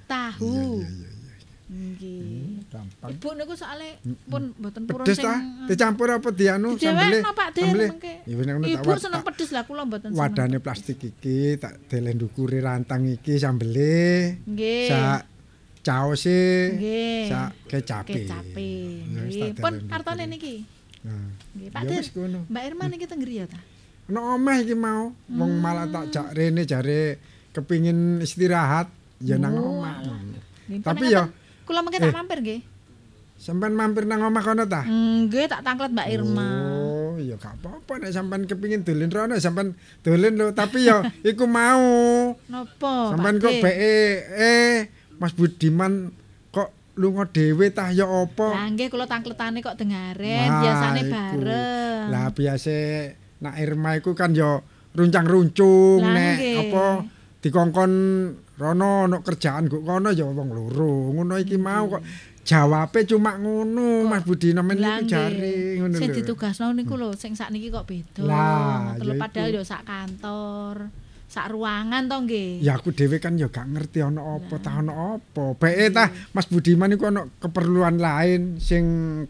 tahu. 0.06 0.56
Iya, 0.78 0.88
iya, 0.88 1.08
iya. 1.08 1.10
Nggih. 1.68 2.47
Gampang. 2.98 3.12
Ibu 3.14 3.28
niku 3.36 3.54
soalé 3.54 3.90
pun 4.26 4.44
mboten 4.54 4.82
purun 4.84 5.04
Pedes 5.04 5.18
sing 5.18 5.26
ta? 5.26 5.36
Dicampur 5.66 6.08
apa 6.10 6.30
dianu 6.30 6.76
sambele? 6.76 7.20
Sambele? 7.24 7.86
Ya 8.26 8.34
wis 8.34 8.46
ngono 8.46 8.66
tak 8.66 8.74
Ibu 8.78 8.90
seneng 8.98 9.22
pedes 9.24 9.50
lah 9.52 9.64
kula 9.64 9.84
mboten 9.84 10.10
seneng. 10.12 10.20
Wadane 10.20 10.58
plastik 10.58 11.00
iki 11.00 11.56
tak 11.56 11.88
delen 11.88 12.16
ndukure 12.16 12.58
rantang 12.60 13.06
iki 13.06 13.38
sambele. 13.38 14.38
Nggih. 14.44 14.88
Sak 14.88 15.22
caose, 15.82 16.44
Nggih. 16.76 17.28
sak 17.28 17.50
kecape. 17.66 18.12
Kecape. 18.14 18.70
Ya 19.08 19.20
wis 19.24 19.36
Nggih. 19.36 19.52
Pun 19.58 19.74
ndukure. 19.74 19.92
niki. 20.28 20.56
Nah. 21.08 21.28
Nggih, 21.56 21.70
Pak 21.72 21.82
Ya 21.82 21.90
Dir. 21.90 22.04
Mbak 22.46 22.64
Irma 22.66 22.84
niki 22.88 23.06
teng 23.06 23.22
griya 23.22 23.46
ta? 23.48 23.60
Ono 24.08 24.36
omah 24.36 24.58
iki 24.60 24.76
mau. 24.76 25.12
Wong 25.28 25.52
Hmm. 25.52 25.64
malah 25.64 25.88
tak 25.88 26.12
jak 26.12 26.28
rene 26.32 26.64
jare 26.64 27.20
kepingin 27.52 28.20
istirahat 28.20 28.88
ya 29.20 29.36
nang 29.36 29.56
Oh, 29.56 29.80
omah. 29.80 30.00
Tapi 30.84 31.06
ya 31.10 31.28
Kula 31.64 31.84
mengke 31.84 32.00
tak 32.00 32.12
eh. 32.12 32.16
mampir 32.16 32.40
nggih. 32.40 32.60
Sampean 33.38 33.78
mampir 33.78 34.04
nang 34.10 34.26
omah 34.26 34.44
kono 34.44 34.66
ta? 34.66 34.84
Nggih, 34.84 35.46
tak 35.48 35.62
tanglet 35.62 35.94
Mbak 35.94 36.08
Irma. 36.10 36.50
Oh, 36.74 37.16
ya 37.22 37.38
gak 37.38 37.62
apa-apa 37.62 38.02
nek 38.02 38.12
sampean 38.12 38.44
kepingin 38.50 38.82
dolen 38.84 39.14
rono 39.14 39.38
sampean 39.38 39.78
dolen 40.02 40.34
lho, 40.36 40.52
tapi 40.52 40.90
ya 40.90 41.06
iku 41.30 41.46
mau. 41.46 42.34
Napa? 42.50 43.14
sampean 43.16 43.38
kok 43.38 43.54
beke 43.62 43.98
eh 44.36 44.76
Mas 45.18 45.34
Budiman 45.34 46.14
kok 46.54 46.74
lunga 46.98 47.26
dhewe 47.30 47.70
tah 47.74 47.94
ya 47.94 48.06
apa? 48.10 48.48
Lah 48.54 48.68
nggih 48.74 48.90
kula 48.90 49.06
tangkletane 49.06 49.62
kok 49.62 49.78
dengaren, 49.78 50.50
Wah, 50.50 50.62
biasane 50.62 51.02
bareng. 51.08 52.04
Lah 52.10 52.28
biasa 52.34 52.76
nak 53.38 53.56
Irma 53.62 53.98
iku 54.02 54.18
kan 54.18 54.34
ya 54.34 54.62
runcang-runcung 54.98 56.02
nek 56.02 56.38
apa 56.66 56.86
dikongkon 57.38 57.92
rono 58.58 59.06
ono 59.06 59.22
kerjaan 59.22 59.70
kok 59.70 59.86
kono 59.86 60.10
ya 60.10 60.26
wong 60.26 60.50
loro. 60.50 61.14
Ngono 61.14 61.38
iki 61.38 61.58
mau 61.62 61.86
kok 61.98 62.02
jawabe 62.48 63.04
cuma 63.04 63.36
ngono 63.36 64.08
Mas 64.08 64.24
Budi 64.24 64.56
nemen 64.56 64.80
iku 64.80 65.04
jare 65.04 65.84
ngono 65.84 66.00
Sing 66.00 66.10
lho. 66.10 66.16
ditugasno 66.16 66.72
niku 66.72 66.96
lho, 66.96 67.12
sing 67.20 67.36
sakniki 67.36 67.68
kok 67.68 67.84
beda. 67.84 68.24
Lah, 68.24 68.96
ya 68.96 69.14
padahal 69.20 69.52
yo 69.52 69.64
sak 69.68 69.84
kantor, 69.84 70.88
sak 71.28 71.52
ruangan 71.52 72.08
to 72.08 72.18
nggih. 72.24 72.64
Ya 72.64 72.80
aku 72.80 72.96
dhewe 72.96 73.20
kan 73.20 73.36
ya 73.36 73.52
gak 73.52 73.68
ngerti 73.68 74.00
ana 74.00 74.40
apa 74.40 74.56
ta 74.64 74.80
ana 74.80 75.20
apa. 75.20 75.60
Beke 75.60 75.92
tah 75.92 76.08
Mas 76.32 76.48
Budiman 76.48 76.96
iku 76.96 77.12
ana 77.12 77.28
keperluan 77.44 78.00
lain 78.00 78.64
sing 78.64 78.84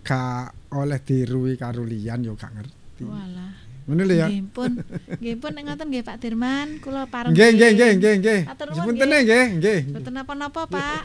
gak 0.05 0.53
oleh 0.77 1.01
diruwi 1.01 1.57
karo 1.57 1.81
liyan 1.81 2.21
yo 2.21 2.37
gak 2.37 2.53
ngerti. 2.53 3.01
Walah. 3.01 3.65
Ngono 3.89 4.01
lho 4.05 4.13
ya. 4.13 4.27
Nggih 4.29 4.45
pun. 4.53 4.71
Nggih 5.17 5.35
pun 5.41 5.51
ngoten 5.57 5.87
nggih 5.89 6.03
Pak 6.05 6.17
Dirman, 6.21 6.67
kula 6.85 7.09
pareng. 7.09 7.33
Nggih 7.33 7.49
nggih 7.49 7.69
nggih 7.73 7.91
nggih 7.97 8.13
nggih. 8.21 8.39
Nggih. 8.45 9.25
nggih 9.25 9.45
nggih. 9.57 9.79
Mboten 9.89 10.13
napa-napa, 10.13 10.69
Pak. 10.69 11.01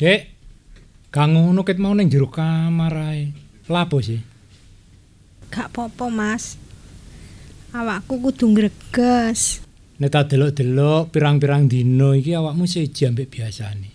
Dek, 0.00 0.20
kang 1.12 1.36
ngono 1.36 1.60
ket 1.60 1.76
mau 1.76 1.92
ning 1.92 2.08
jero 2.08 2.32
kamar 2.32 3.12
ae. 3.12 3.28
Lapo 3.68 4.00
sih? 4.00 4.16
Gak 5.52 5.68
popo 5.76 6.08
mas 6.08 6.56
Awakku 7.74 8.22
kudu 8.22 8.48
ngreges 8.54 9.60
Nek 10.00 10.08
tak 10.08 10.32
delok-delok 10.32 11.12
pirang-pirang 11.12 11.68
dino 11.68 12.16
iki 12.16 12.32
awakmu 12.32 12.64
seji 12.64 13.04
ambek 13.04 13.28
biasane. 13.28 13.90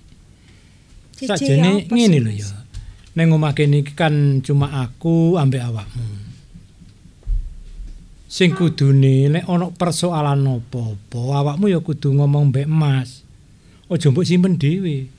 Sih, 1.18 1.26
ngene 1.90 2.18
lho 2.22 2.30
ya. 2.30 2.46
Ning 3.18 3.34
omah 3.34 3.58
kene 3.58 3.82
iki 3.82 3.98
kan 3.98 4.46
cuma 4.46 4.86
aku 4.86 5.42
ambek 5.42 5.66
awakmu. 5.66 6.06
Sing 8.30 8.54
kudune 8.54 9.34
nek 9.34 9.50
ana 9.50 9.74
persoalan 9.74 10.46
apa-apa, 10.46 11.42
awakmu 11.42 11.74
ya 11.74 11.82
kudu 11.82 12.14
ngomong 12.14 12.54
mbek 12.54 12.70
Mas. 12.70 13.26
Aja 13.90 14.14
mbok 14.14 14.30
simpen 14.30 14.62
dhewe. 14.62 15.15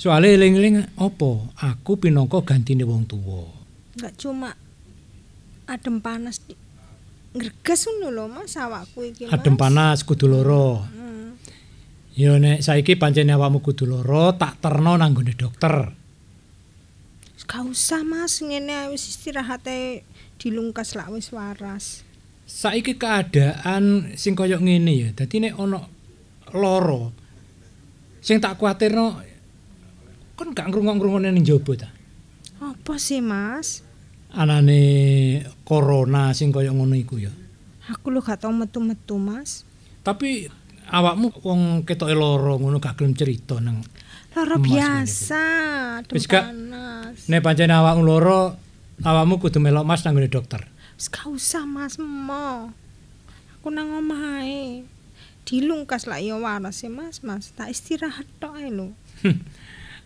Soale 0.00 0.32
eling-eling 0.32 0.96
apa? 0.96 1.30
Aku 1.60 2.00
pinangka 2.00 2.40
gantine 2.40 2.88
wong 2.88 3.04
tuwa. 3.04 3.44
Enggak 3.92 4.16
cuma 4.16 4.56
adem 5.68 6.00
panas 6.00 6.40
ngreges 7.36 7.84
ngono 7.84 8.08
lho 8.08 8.24
Mas 8.32 8.56
awakku 8.56 9.04
iki 9.04 9.28
Mas. 9.28 9.36
Adem 9.36 9.60
panas 9.60 10.00
kudu 10.00 10.24
lara. 10.24 10.88
Hmm. 10.88 11.36
Ya 12.16 12.32
nek 12.40 12.64
saiki 12.64 12.96
pancen 12.96 13.28
awakmu 13.28 13.60
kudu 13.60 13.84
lara, 13.84 14.32
tak 14.40 14.64
terno 14.64 14.96
nang 14.96 15.12
nggone 15.12 15.36
dokter. 15.36 15.92
Gak 17.44 17.68
usah 17.68 18.00
Mas 18.00 18.40
ngene 18.40 18.88
wis 18.96 19.04
istirahat 19.04 19.68
ae 19.68 20.00
dilungkas 20.40 20.96
lak 20.96 21.12
wis 21.12 21.28
waras. 21.28 22.08
Saiki 22.48 22.96
keadaan 22.96 24.16
sing 24.16 24.32
kaya 24.32 24.56
ngene 24.56 24.92
ya. 24.96 25.08
Dadi 25.12 25.44
nek 25.44 25.60
ana 25.60 25.84
lara 26.56 27.12
sing 28.24 28.40
tak 28.40 28.56
kuwatirno 28.56 29.28
kon 30.40 30.56
gak 30.56 30.72
ngrungok-ngrungokne 30.72 31.36
ning 31.36 31.44
jaba 31.44 31.84
ta. 31.84 31.88
Apa 32.64 32.96
sih 32.96 33.20
Mas? 33.20 33.84
Anane 34.32 34.80
corona 35.68 36.32
sing 36.32 36.48
kaya 36.48 36.72
ngono 36.72 36.96
iku 36.96 37.20
ya. 37.20 37.28
Aku 37.92 38.08
lho 38.08 38.24
gak 38.24 38.40
tau 38.40 38.52
metu-metu 38.56 39.20
Mas. 39.20 39.68
Tapi 40.00 40.48
awakmu 40.88 41.28
wong 41.44 41.84
ketoke 41.84 42.16
lara 42.16 42.56
ngono 42.56 42.80
gak 42.80 42.96
gelem 42.96 43.12
cerita 43.12 43.60
nang 43.60 43.84
Lara 44.30 44.56
biasa, 44.56 45.44
Wis 46.08 46.24
gak- 46.24 46.54
nek 47.28 47.40
pancen 47.44 47.68
awakmu 47.68 48.00
lara 48.08 48.56
awakmu 49.04 49.36
kudu 49.44 49.60
melok 49.60 49.84
Mas 49.84 50.08
nang 50.08 50.16
dokter. 50.24 50.64
Wis 50.96 51.12
gak 51.12 51.28
usah 51.28 51.68
Mas 51.68 52.00
mo. 52.00 52.72
Aku 53.60 53.68
nang 53.68 53.92
omah 53.92 54.40
ae. 54.40 54.88
Dilungkas 55.44 56.08
lak 56.08 56.24
ya 56.24 56.40
waras 56.40 56.80
ya 56.80 56.88
Mas, 56.88 57.20
Mas. 57.20 57.52
Tak 57.52 57.68
istirahat 57.68 58.24
tok 58.40 58.56
ae 58.56 58.72
lho. 58.72 58.96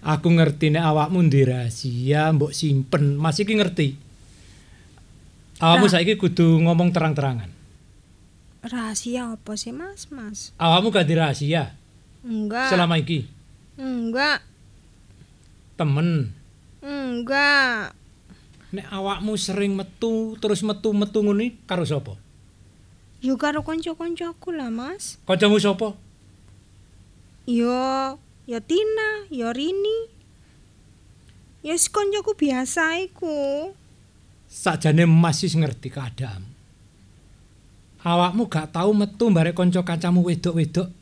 Aku 0.05 0.29
ngerti 0.29 0.69
nek 0.69 0.85
awakmu 0.85 1.25
ndek 1.25 1.49
rahasia 1.49 2.29
mbok 2.37 2.53
simpen. 2.53 3.17
Mas 3.17 3.41
iki 3.41 3.57
ngerti. 3.57 3.97
Awakmu 5.65 5.89
Ra- 5.89 5.93
saiki 5.97 6.21
kudu 6.21 6.61
ngomong 6.61 6.93
terang-terangan. 6.93 7.49
Rahasia 8.65 9.33
apa 9.33 9.53
sih 9.57 9.73
Mas, 9.73 10.09
Mas? 10.13 10.53
Awakmu 10.61 10.93
gak 10.93 11.09
di 11.09 11.15
rahasia 11.17 11.73
Enggak. 12.25 12.69
selama 12.69 13.01
iki. 13.01 13.29
Enggak. 13.81 14.45
Temen. 15.81 16.33
Enggak. 16.85 17.97
Nek 18.77 18.87
awakmu 18.93 19.37
sering 19.41 19.73
metu 19.73 20.37
terus 20.37 20.61
metu-metu 20.61 21.25
iki 21.25 21.57
karo 21.65 21.85
sapa? 21.89 22.17
Yo 23.25 23.41
karo 23.41 23.65
kanca-kancaku 23.65 24.53
lah, 24.53 24.69
Mas. 24.69 25.17
Kancamu 25.25 25.57
sapa? 25.57 25.97
Yo, 27.49 28.17
yo 28.45 28.61
Tina, 28.61 29.29
yo 29.33 29.53
Rini. 29.53 30.13
Ya 31.65 31.73
wis 31.73 31.89
kancaku 31.89 32.37
biasa 32.37 33.01
iku. 33.01 33.73
Sakjane 34.45 35.09
Mas 35.09 35.41
wis 35.41 35.57
ngerti 35.57 35.89
keadaan. 35.89 36.45
Awakmu 38.05 38.53
gak 38.53 38.77
tau 38.77 38.93
metu 38.93 39.33
barek 39.33 39.57
kanca 39.57 39.81
kancamu 39.81 40.21
wedok-wedok. 40.29 40.93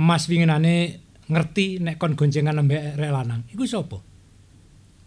Mas 0.00 0.24
winginane 0.24 1.04
ngerti 1.28 1.76
nek 1.84 2.00
kon 2.00 2.16
goncengan 2.16 2.56
ambek 2.56 2.96
rek 2.96 3.12
lanang. 3.12 3.44
Iku 3.52 3.68
sapa? 3.68 4.00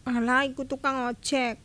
Alah, 0.06 0.46
iku 0.46 0.70
tukang 0.70 1.10
ojek. 1.10 1.58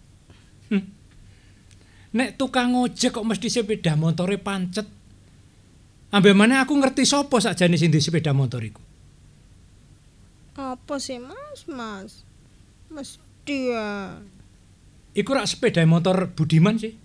Nek 2.16 2.40
tukang 2.40 2.72
ojek 2.72 3.12
kok 3.12 3.26
mesti 3.28 3.52
sepeda 3.52 3.92
motore 4.00 4.40
pancet. 4.40 4.88
Ambek 6.08 6.32
maneh 6.32 6.56
aku 6.56 6.72
ngerti 6.72 7.04
sapa 7.04 7.36
sakjane 7.36 7.76
sing 7.76 7.92
di 7.92 8.00
sepeda 8.00 8.32
motor 8.32 8.64
iku. 8.64 8.85
Apa 10.56 10.96
sih, 10.96 11.20
Mas? 11.20 11.68
Mas. 11.68 12.24
Mesti 12.88 13.76
ya. 13.76 14.20
Iku 15.12 15.32
rak 15.32 15.48
sepeda 15.48 15.84
motor 15.84 16.32
Budiman 16.32 16.80
sih. 16.80 16.96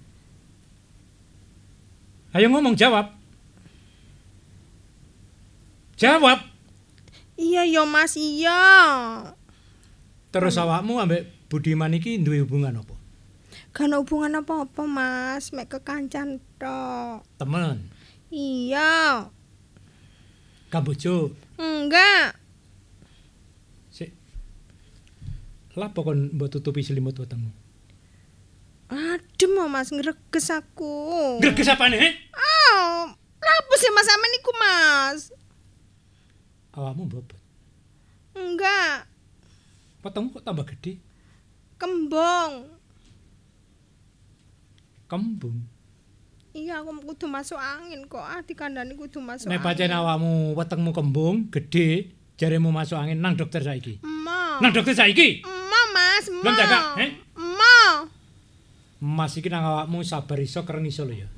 Ayo 2.32 2.48
ngomong 2.48 2.80
jawab. 2.80 3.12
Jawab. 6.00 6.40
Iya 7.36 7.68
yo 7.68 7.84
Mas, 7.84 8.16
iya. 8.16 8.58
Terus 10.32 10.56
awakmu 10.56 11.04
ambek 11.04 11.28
Budiman 11.52 11.92
iki 11.92 12.24
duwe 12.24 12.48
hubungan 12.48 12.80
apa? 12.80 12.96
Gak 13.72 13.92
hubungan 13.92 14.44
apa-apa, 14.44 14.84
Mas. 14.88 15.52
Mek 15.52 15.72
kekancan 15.72 16.40
tok. 16.60 17.24
Temen, 17.40 17.88
Iya. 18.32 19.28
kabojo. 20.72 21.36
Enggak. 21.60 22.40
Sik. 23.92 24.16
Lapo 25.80 26.04
kon 26.04 26.36
mbok 26.36 26.52
tutupi 26.52 26.84
selimut 26.84 27.16
wetengmu? 27.16 27.52
Adem 28.92 29.56
oh, 29.56 29.72
Mas, 29.72 29.88
ngreges 29.88 30.52
aku. 30.52 31.40
Greges 31.40 31.72
apane? 31.72 31.96
he? 31.96 32.10
Oh, 32.36 33.08
lapo 33.40 33.74
sih 33.80 33.88
Mas 33.96 34.04
sampean 34.04 34.36
iku, 34.36 34.52
Mas? 34.60 35.20
Awakmu 36.76 37.08
bobot. 37.08 37.40
Enggak, 38.36 39.08
Wetengmu 40.02 40.34
kok 40.34 40.44
tambah 40.44 40.66
gede? 40.66 40.98
kembung. 41.80 42.68
Kembung. 45.10 45.58
Iya, 46.52 46.84
aku 46.84 46.92
kudu 47.16 47.26
masuk 47.32 47.58
angin 47.58 48.06
kok. 48.06 48.22
Ah, 48.22 48.44
dikandani 48.44 48.94
kudu 49.00 49.18
masuk 49.24 49.48
Nek 49.50 49.64
angin. 49.64 49.90
awakmu 49.90 50.54
wetengmu 50.54 50.92
kembung 50.92 51.48
gede, 51.50 52.12
jaremu 52.36 52.70
masuk 52.76 53.00
angin 53.00 53.18
nang 53.24 53.34
dokter 53.40 53.64
saiki. 53.64 53.98
Emma. 54.04 54.60
Nang 54.62 54.72
dokter 54.76 54.94
saiki. 54.94 55.42
Emma, 55.42 55.61
Mas, 56.12 56.28
Emma. 56.28 56.44
Belum 56.44 56.56
jaga, 56.60 56.80
he? 57.00 57.08
Emma. 57.40 57.76
Emas 59.02 59.34
iki 59.40 59.48
nang 59.48 59.64
awakmu 59.64 60.04
sabar 60.04 60.38
iso 60.44 60.68
keren 60.68 60.84
iso 60.84 61.08
lho 61.08 61.24
ya. 61.24 61.30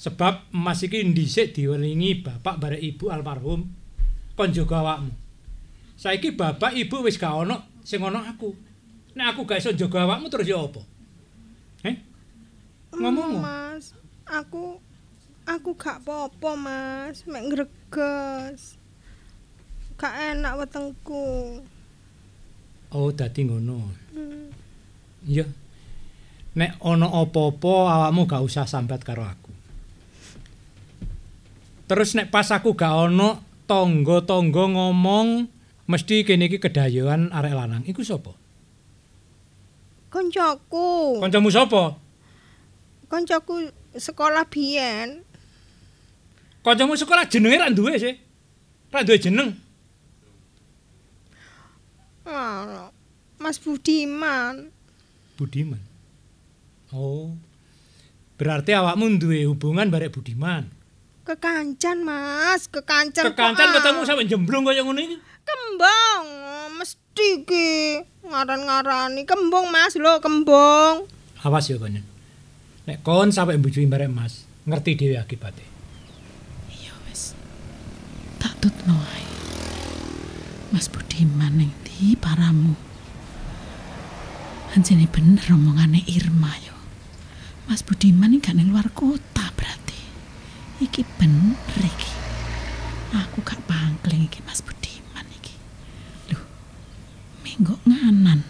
Sebab 0.00 0.48
emas 0.56 0.80
iki 0.80 1.04
dhisik 1.12 1.52
diwelingi 1.52 2.24
bapak 2.24 2.56
barek 2.56 2.80
ibu 2.80 3.12
almarhum 3.12 3.68
kon 4.32 4.50
jaga 4.50 4.80
awakmu. 4.80 5.12
Saiki 5.98 6.32
bapak 6.32 6.72
ibu 6.72 7.04
wis 7.04 7.20
gak 7.20 7.36
ono 7.36 7.82
sing 7.84 8.00
ono 8.00 8.24
aku. 8.24 8.56
Nek 9.12 9.36
aku 9.36 9.40
gak 9.44 9.60
iso 9.60 9.76
jaga 9.76 10.08
awakmu 10.08 10.32
terus 10.32 10.48
ya 10.48 10.56
apa? 10.56 10.82
Heh? 11.84 11.96
Ngomong. 12.96 13.44
Mas, 13.44 13.92
aku 14.24 14.80
aku 15.44 15.70
gak 15.76 16.00
apa-apa, 16.02 16.50
Mas. 16.56 17.28
Mek 17.28 17.44
ngreges. 17.44 18.80
Gak 20.00 20.14
enak 20.34 20.64
wetengku. 20.64 21.60
Oh, 22.92 23.12
dadi 23.12 23.44
ngono. 23.44 23.78
Hmm. 24.16 24.48
Iya. 25.28 25.44
Nek 26.56 26.80
ono 26.80 27.12
apa-apa 27.12 27.72
awakmu 27.86 28.24
gak 28.24 28.42
usah 28.42 28.64
sambat 28.64 29.04
karo 29.04 29.22
aku. 29.22 29.52
Terus 31.88 32.16
nek 32.16 32.32
pas 32.32 32.48
aku 32.48 32.72
gak 32.72 33.12
ono 33.12 33.62
tangga-tangga 33.68 34.64
ngomong 34.72 35.44
mesti 35.88 36.24
kene 36.24 36.48
iki 36.48 36.56
kedayoan 36.56 37.28
arek 37.28 37.52
lanang. 37.52 37.84
Iku 37.84 38.00
sapa? 38.00 38.32
Koncoku. 40.08 41.20
Kancamu 41.20 41.52
sapa? 41.52 42.00
Koncoku 43.12 43.68
sekolah 43.92 44.48
biyen. 44.48 45.20
Kancamu 46.64 46.96
sekolah 46.96 47.28
jenenge 47.28 47.60
ra 47.60 47.68
duwe 47.68 48.00
sih. 48.00 48.16
Ra 48.88 49.04
duwe 49.04 49.20
jeneng. 49.20 49.67
Mas 53.38 53.56
Budiman. 53.56 54.68
Budiman. 55.40 55.80
Oh. 56.92 57.32
Berarti 58.36 58.74
awakmu 58.74 59.16
duwe 59.16 59.48
hubungan 59.48 59.88
barek 59.88 60.12
Budiman. 60.12 60.68
Kekancan, 61.24 62.04
Mas. 62.04 62.68
Kekancan. 62.68 63.32
Kekancan 63.32 63.68
ah. 63.68 63.74
ketemu 63.80 64.00
sampe 64.04 64.24
jemblung 64.28 64.64
kaya 64.64 64.84
ngono 64.84 65.00
iki. 65.00 65.16
Kembang. 65.44 66.24
Mesti 66.76 67.28
ki. 67.44 67.72
Ngaran-ngarani. 68.28 69.22
Kembang, 69.24 69.68
Mas. 69.72 69.96
Lho, 69.96 70.20
kembang. 70.20 71.08
Awas 71.44 71.70
ya 71.70 71.78
kon. 71.78 72.00
Nek 72.88 73.04
kon 73.04 73.28
sampe 73.30 73.54
mbujui 73.60 73.84
barek 73.84 74.08
Mas, 74.08 74.48
ngerti 74.64 74.96
dhewe 74.96 75.20
akibate. 75.20 75.64
Iya 76.72 76.96
wis. 77.06 77.36
Tak 78.40 78.56
tutno 78.64 78.96
ae. 78.96 79.24
Mas 80.72 80.88
Budiman 80.88 81.52
ning 81.60 81.72
ndi 81.98 82.14
paramu? 82.14 82.78
Anjene 84.70 85.10
bener 85.10 85.42
omongane 85.50 85.98
Irma 86.06 86.54
yo. 86.62 86.78
Mas 87.66 87.82
Budiman 87.82 88.38
iki 88.38 88.54
ning 88.54 88.70
luar 88.70 88.86
kota 88.94 89.50
berarti. 89.58 89.98
Iki 90.78 91.02
bener 91.18 91.82
iki. 91.82 92.12
Aku 93.18 93.42
gak 93.42 93.58
pangkling 93.66 94.30
iki 94.30 94.38
Mas 94.46 94.62
Budiman 94.62 95.26
iki. 95.42 95.58
Loh. 96.30 96.46
Minggu 97.42 97.74
nganan. 97.82 98.46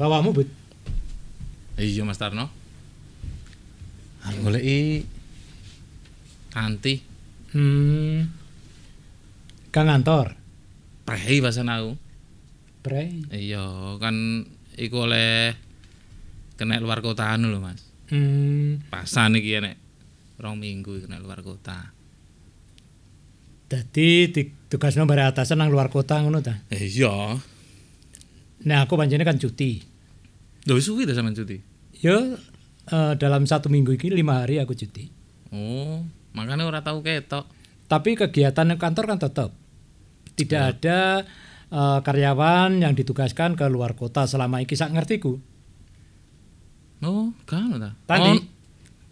Lho 0.00 0.08
awakmu, 0.08 0.32
Bud. 0.32 0.48
Iya, 1.76 2.08
Mas 2.08 2.16
Tarno. 2.16 2.48
Aku 4.24 4.40
goleki 4.40 5.04
Tanti, 6.48 7.04
Hmm. 7.52 8.32
Kang 9.68 9.92
Antor. 9.92 10.40
prei 11.04 11.42
pasan 11.42 11.68
aku. 11.68 11.98
Pre. 12.80 13.28
Iya, 13.34 13.98
kan 14.00 14.46
iku 14.78 15.04
oleh 15.04 15.52
kena 16.56 16.78
luar 16.80 17.02
kota 17.02 17.34
anu 17.34 17.50
lho, 17.52 17.58
Mas. 17.60 17.82
Hmm. 18.08 18.80
Pasan 18.88 19.36
iki 19.36 19.58
nek 19.58 19.76
rong 20.40 20.56
minggu 20.56 21.04
kena 21.04 21.20
luar 21.20 21.44
kota. 21.44 21.90
Dadi 23.68 24.30
ditugasno 24.32 25.04
bare 25.04 25.28
atasan 25.28 25.60
nang 25.60 25.68
luar 25.68 25.92
kota 25.92 26.22
ngono 26.24 26.40
ta. 26.40 26.56
Iya. 26.72 27.36
Nah, 28.64 28.78
aku 28.86 28.94
pancene 28.96 29.26
kan 29.26 29.36
cuti. 29.36 29.89
Lho 30.68 30.72
wis 30.76 30.84
suwi 30.84 31.08
ta 31.08 31.16
sampean 31.16 31.32
cuti? 31.32 31.56
Yo 32.00 32.36
eh, 32.88 33.12
dalam 33.16 33.44
satu 33.44 33.68
minggu 33.68 33.96
ini 33.96 34.20
lima 34.20 34.44
hari 34.44 34.60
aku 34.60 34.76
cuti. 34.76 35.08
Oh, 35.50 36.04
makanya 36.32 36.68
ora 36.68 36.80
tahu 36.80 37.00
ketok. 37.00 37.48
Tapi 37.90 38.14
kegiatan 38.14 38.76
kantor 38.76 39.04
kan 39.10 39.18
tetap. 39.18 39.50
Tidak 40.36 40.62
ada 40.62 41.24
eh, 41.68 41.98
karyawan 42.04 42.80
yang 42.80 42.92
ditugaskan 42.92 43.56
ke 43.56 43.66
luar 43.66 43.96
kota 43.96 44.28
selama 44.28 44.60
iki 44.60 44.76
sak 44.76 44.92
ngertiku. 44.92 45.40
Oh, 47.00 47.32
kan 47.48 47.72
ta. 47.80 47.90
Tanti, 48.04 48.36
Oh, 48.36 48.40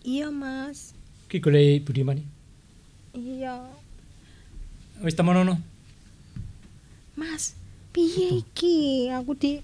Iya, 0.04 0.28
Mas. 0.28 0.92
ki 1.28 1.40
golek 1.40 1.84
Budiman. 1.84 2.20
Iya. 3.12 3.64
Wis 5.00 5.12
temono. 5.12 5.56
Mas, 7.12 7.56
piye 7.92 8.40
iki? 8.40 9.08
Aku 9.12 9.36
di 9.36 9.60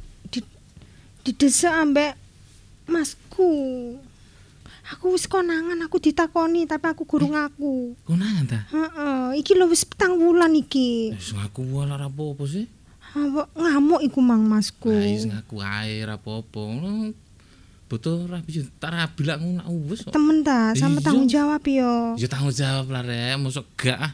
didesak 1.24 1.74
ambek 1.74 2.12
masku. 2.86 3.50
Aku 4.84 5.16
wis 5.16 5.24
konangan, 5.24 5.80
aku 5.80 5.96
ditakoni 5.96 6.68
tapi 6.68 6.84
aku 6.84 7.08
guru 7.08 7.32
ngaku. 7.32 7.96
konangan 8.04 8.44
ta? 8.44 8.60
Heeh, 8.68 9.40
iki 9.40 9.56
lho 9.56 9.64
wis 9.66 9.82
petang 9.82 10.20
wulan 10.20 10.52
iki. 10.52 11.08
Wis 11.10 11.32
ngaku 11.32 11.64
wae 11.72 11.88
ora 11.88 12.04
apa-apa 12.04 12.44
sih. 12.44 12.68
Apa 13.16 13.48
ngamuk 13.54 14.04
iku 14.04 14.20
Mang 14.20 14.44
Masku. 14.44 14.92
Lah 14.92 15.08
wis 15.08 15.24
ngaku 15.24 15.56
ae 15.58 16.04
ora 16.04 16.20
apa-apa. 16.20 16.60
Ngono 16.60 17.16
butuh 17.84 18.28
rabi 18.28 18.60
tak 18.76 18.92
rabi 18.92 19.22
lak 19.24 19.38
ngono 19.40 19.64
wis. 19.88 20.04
Temen 20.04 20.44
ta, 20.44 20.76
sama 20.76 21.00
Iya. 21.00 21.04
tanggung 21.08 21.28
jawab 21.32 21.62
yo. 21.64 21.92
Ya 22.20 22.28
tanggung 22.28 22.52
jawab 22.52 22.86
lah 22.92 23.02
rek, 23.02 23.40
mosok 23.40 23.64
gak 23.74 23.96
ah. 23.98 24.12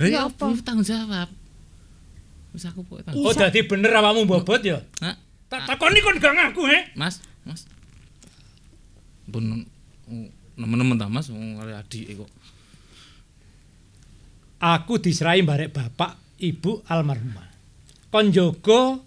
Eh 0.00 0.08
Ya 0.08 0.24
apa 0.24 0.40
tanggung 0.64 0.88
jawab? 0.88 1.28
Wis 2.56 2.64
aku 2.64 2.80
kok 2.80 3.04
tanggung. 3.04 3.28
Oh, 3.28 3.32
Isa- 3.36 3.44
dadi 3.44 3.60
bener 3.60 3.92
awakmu 3.92 4.24
bobot 4.24 4.64
ya? 4.64 4.80
Hah? 5.04 5.20
Tak 5.48 5.64
takoni 5.64 6.04
kon 6.04 6.20
gak 6.20 6.36
ngaku, 6.36 6.62
he? 6.68 6.78
Mas, 6.92 7.24
Mas. 7.48 7.64
Pun 9.28 9.64
nemen-nemen 10.60 11.00
ta 11.00 11.08
Mas 11.08 11.32
wong 11.32 11.56
adik 11.64 12.20
kok. 12.20 12.30
Aku 14.60 15.00
diserahi 15.00 15.40
barek 15.40 15.72
bapak 15.72 16.20
ibu 16.36 16.84
almarhumah. 16.84 17.48
Kon 18.12 18.28
jaga 18.28 19.00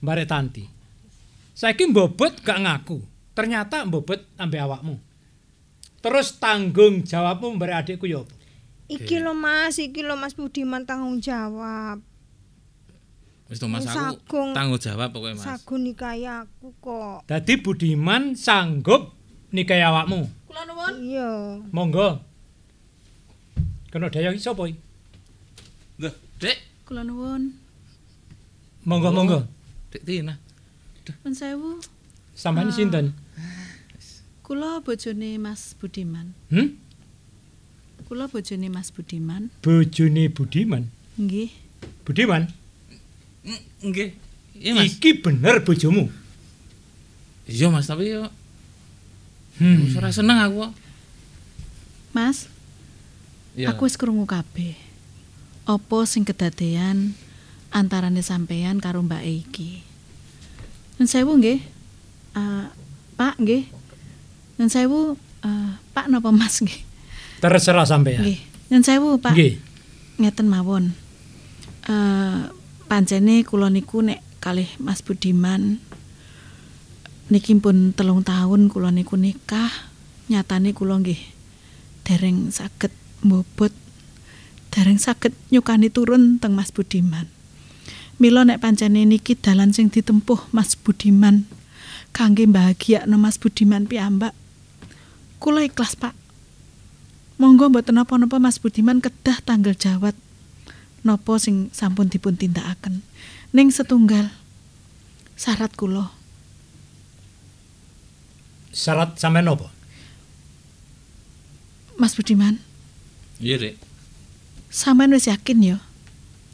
barek 0.00 0.28
tanti. 0.28 0.64
Saiki 1.52 1.92
mbobot 1.92 2.40
gak 2.40 2.64
ngaku. 2.64 2.96
Ternyata 3.36 3.84
mbobot 3.84 4.24
ambek 4.40 4.64
awakmu. 4.64 4.96
Terus 6.00 6.40
tanggung 6.40 7.04
jawabmu 7.04 7.60
barek 7.60 7.76
adikku 7.84 8.08
ya 8.08 8.24
apa? 8.24 8.32
Iki 8.86 9.18
lho 9.18 9.34
Mas, 9.34 9.82
iki 9.82 10.00
lho 10.06 10.14
Mas 10.14 10.38
Budiman 10.38 10.86
tanggung 10.86 11.18
jawab. 11.18 11.98
Wis 13.46 13.62
to 13.62 13.70
Mas 13.70 13.86
aku 13.86 14.50
tanggung 14.58 14.78
jawab 14.82 15.14
pokoknya 15.14 15.38
Mas. 15.38 15.46
Sagun 15.46 15.86
nikahi 15.86 16.26
aku 16.26 16.74
kok. 16.82 17.22
Dadi 17.30 17.54
Budiman 17.62 18.34
sanggup 18.34 19.14
nikahi 19.54 19.86
awakmu. 19.86 20.26
Iya. 20.98 21.62
Monggo. 21.70 22.18
Kena 23.92 24.10
daya 24.10 24.34
iki 24.34 24.42
sapa 24.42 24.66
iki? 24.66 24.80
Loh, 26.02 26.14
Dek. 26.42 26.58
Kula 26.88 27.06
nuwun. 27.06 27.54
Monggo 28.82 29.08
Oh. 29.08 29.14
monggo. 29.14 29.38
Dek 29.94 30.02
Tina. 30.02 30.34
Pun 31.22 31.30
sewu. 31.34 31.78
Sampeyan 32.34 32.74
sinten? 32.74 33.14
Kula 34.42 34.82
bojone 34.82 35.38
Mas 35.38 35.74
Budiman. 35.78 36.34
Hmm? 36.50 36.74
Kula 38.10 38.26
bojone 38.26 38.66
Mas 38.70 38.90
Budiman. 38.90 39.50
Bojone 39.62 40.28
Budiman. 40.34 40.90
Nggih. 41.14 41.50
Budiman, 42.06 42.50
Nggih. 43.80 44.10
Iya 44.56 44.72
Mas. 44.72 44.88
iki 44.90 45.20
bener 45.20 45.62
bojomu. 45.62 46.08
Iya 47.46 47.68
Mas, 47.68 47.86
tapi 47.86 48.10
yo 48.10 48.26
Hmm. 49.56 49.88
wis 49.88 49.96
ora 49.96 50.12
seneng 50.12 50.36
aku 50.36 50.68
kok. 50.68 50.72
Mas, 52.12 52.44
Iya. 53.56 53.72
aku 53.72 53.88
wis 53.88 53.96
krungu 53.96 54.28
kabeh. 54.28 54.76
Apa 55.64 56.04
sing 56.04 56.22
kedadean 56.22 57.16
antarane 57.70 58.20
sampeyan 58.20 58.76
karo 58.76 59.00
Mbak 59.00 59.24
iki? 59.24 59.80
Nun 60.96 61.08
sewu 61.08 61.36
nggih. 61.36 61.60
Eh, 62.32 62.66
Pak 63.16 63.40
nggih. 63.40 63.64
Nun 64.56 64.68
sewu 64.68 65.16
eh, 65.40 65.70
Pak 65.90 66.06
napa 66.08 66.28
Mas 66.30 66.60
nggih? 66.60 66.84
Terserah 67.40 67.84
sampeyan. 67.84 68.24
Nggih. 68.24 68.40
Nun 68.68 68.84
sewu 68.84 69.16
Pak. 69.16 69.32
Nggih. 69.32 69.56
Ngeten 70.16 70.48
mawon. 70.48 70.92
Eh 71.88 72.40
pancene 72.86 73.42
kula 73.42 73.66
niku 73.70 74.02
nek 74.02 74.22
kalih 74.38 74.70
Mas 74.78 75.02
Budiman 75.02 75.82
niki 77.26 77.58
pun 77.58 77.90
telung 77.90 78.22
tahun 78.22 78.70
kula 78.70 78.94
niku 78.94 79.18
nikah, 79.18 79.70
nyatane 80.30 80.70
kula 80.70 81.02
nggih 81.02 81.18
dereng 82.06 82.54
saged 82.54 82.94
mbobot 83.26 83.74
dereng 84.70 85.02
saged 85.02 85.34
nyukani 85.50 85.90
turun 85.90 86.38
teng 86.38 86.54
Mas 86.54 86.70
Budiman. 86.70 87.26
Mila 88.22 88.46
nek 88.46 88.62
pancene 88.62 89.02
niki 89.02 89.34
dalan 89.34 89.74
sing 89.74 89.90
ditempuh 89.90 90.54
Mas 90.54 90.78
Budiman 90.78 91.44
kangge 92.14 92.46
bahagiakno 92.46 93.18
Mas 93.18 93.36
Budiman 93.36 93.90
piyambak. 93.90 94.32
Kula 95.36 95.60
ikhlas, 95.68 96.00
Pak. 96.00 96.16
Monggo 97.36 97.68
mboten 97.68 98.00
napa-napa 98.00 98.40
Mas 98.40 98.56
Budiman 98.56 99.04
kedah 99.04 99.44
tanggal 99.44 99.76
jawab 99.76 100.16
napa 101.06 101.38
sing 101.38 101.70
sampun 101.70 102.10
dipun 102.10 102.34
tindakaken. 102.34 103.00
Ning 103.54 103.70
setunggal 103.70 104.28
syarat 105.38 105.70
kula. 105.72 106.10
Syarat 108.74 109.16
sampean 109.16 109.48
apa? 109.48 109.72
Mas 111.96 112.12
Budiman, 112.12 112.60
Iya, 113.40 113.56
Dek. 113.56 113.74
sampean 114.68 115.16
wis 115.16 115.24
yakin 115.24 115.64
ya 115.64 115.78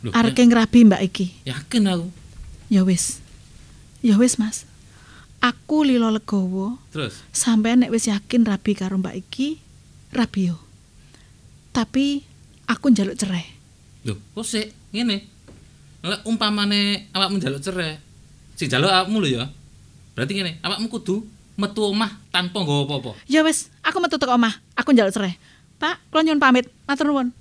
Loh, 0.07 0.15
arep 0.15 0.39
ngrabi 0.39 0.87
Mbak 0.87 1.03
iki? 1.03 1.27
ya- 1.43 1.59
yakin 1.59 1.91
aku. 1.91 2.07
Ya 2.71 2.87
wis. 2.87 3.19
Ya 4.03 4.15
wis, 4.19 4.39
Mas. 4.39 4.67
Aku 5.43 5.83
lilo 5.83 6.07
legowo 6.11 6.79
Terus, 6.95 7.19
sampean 7.35 7.83
nek 7.83 7.91
wis 7.91 8.07
yakin 8.07 8.47
rabi 8.47 8.79
karo 8.79 8.95
Mbak 8.99 9.19
iki, 9.19 9.59
rabi 10.15 10.55
yo. 10.55 10.59
Tapi 11.75 12.23
aku 12.71 12.95
njaluk 12.95 13.19
cerai. 13.19 13.47
Lho, 14.07 14.15
kok 14.35 14.47
sik 14.47 14.73
ngene. 14.91 15.23
Lek 16.03 16.27
umpamane 16.27 17.07
awakmu 17.15 17.39
njaluk 17.39 17.63
cerai, 17.63 17.99
sing 18.59 18.67
njaluk 18.67 18.91
awakmu 18.91 19.23
lho 19.23 19.29
ya. 19.39 19.45
Berarti 20.19 20.33
ngene, 20.35 20.59
awakmu 20.63 20.91
kudu 20.91 21.23
metu 21.57 21.87
omah 21.87 22.11
tanpa 22.35 22.59
nggawa 22.65 22.85
apa-apa. 22.89 23.11
Ya 23.31 23.47
wis, 23.47 23.71
aku 23.87 24.03
metu 24.03 24.19
teko 24.19 24.35
omah, 24.35 24.59
aku 24.75 24.91
njaluk 24.91 25.15
cerai. 25.15 25.39
Pak, 25.79 25.99
kula 26.11 26.23
nyuwun 26.27 26.43
pamit. 26.43 26.67
Matur 26.87 27.11
nuwun. 27.11 27.35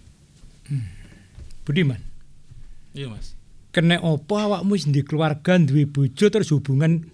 Budiman. 1.62 2.02
Iya, 2.98 3.08
Mas. 3.08 3.38
Kene 3.72 4.02
apa 4.02 4.36
awakmu 4.36 4.74
wis 4.76 4.90
ndek 4.90 5.08
keluarga, 5.08 5.62
duwe 5.62 5.86
bojo 5.86 6.26
terus 6.28 6.52
hubungan 6.52 7.06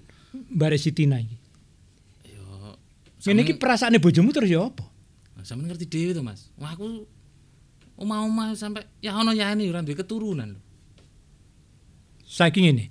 bare 0.49 0.79
Sitina 0.79 1.19
iki? 1.21 1.37
Ya, 2.31 2.41
Ngene 3.27 3.43
iki 3.43 3.53
perasaane 3.59 3.99
bojomu 4.01 4.31
terus 4.31 4.49
ya 4.49 4.65
apa? 4.65 4.87
Sampe 5.47 5.63
ngerti 5.63 5.87
dhewe 5.87 6.11
to, 6.11 6.23
Mas. 6.25 6.51
Wah, 6.59 6.75
aku 6.75 7.07
omah-omah 7.97 8.53
sampe 8.53 8.85
ya 9.01 9.17
ono 9.17 9.33
ya 9.33 9.51
ini 9.51 9.69
ora 9.69 9.81
duwe 9.81 9.97
keturunan 9.97 10.55
lho. 10.55 10.61
Saiki 12.27 12.61
ngene. 12.63 12.85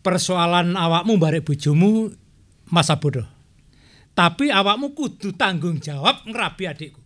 Persoalan 0.00 0.74
awakmu 0.74 1.20
barek 1.20 1.44
bojomu 1.44 2.08
masa 2.72 2.96
bodoh. 2.96 3.28
Tapi 4.16 4.48
awakmu 4.48 4.96
kudu 4.96 5.36
tanggung 5.36 5.78
jawab 5.78 6.24
ngrabi 6.24 6.64
adikku. 6.66 6.99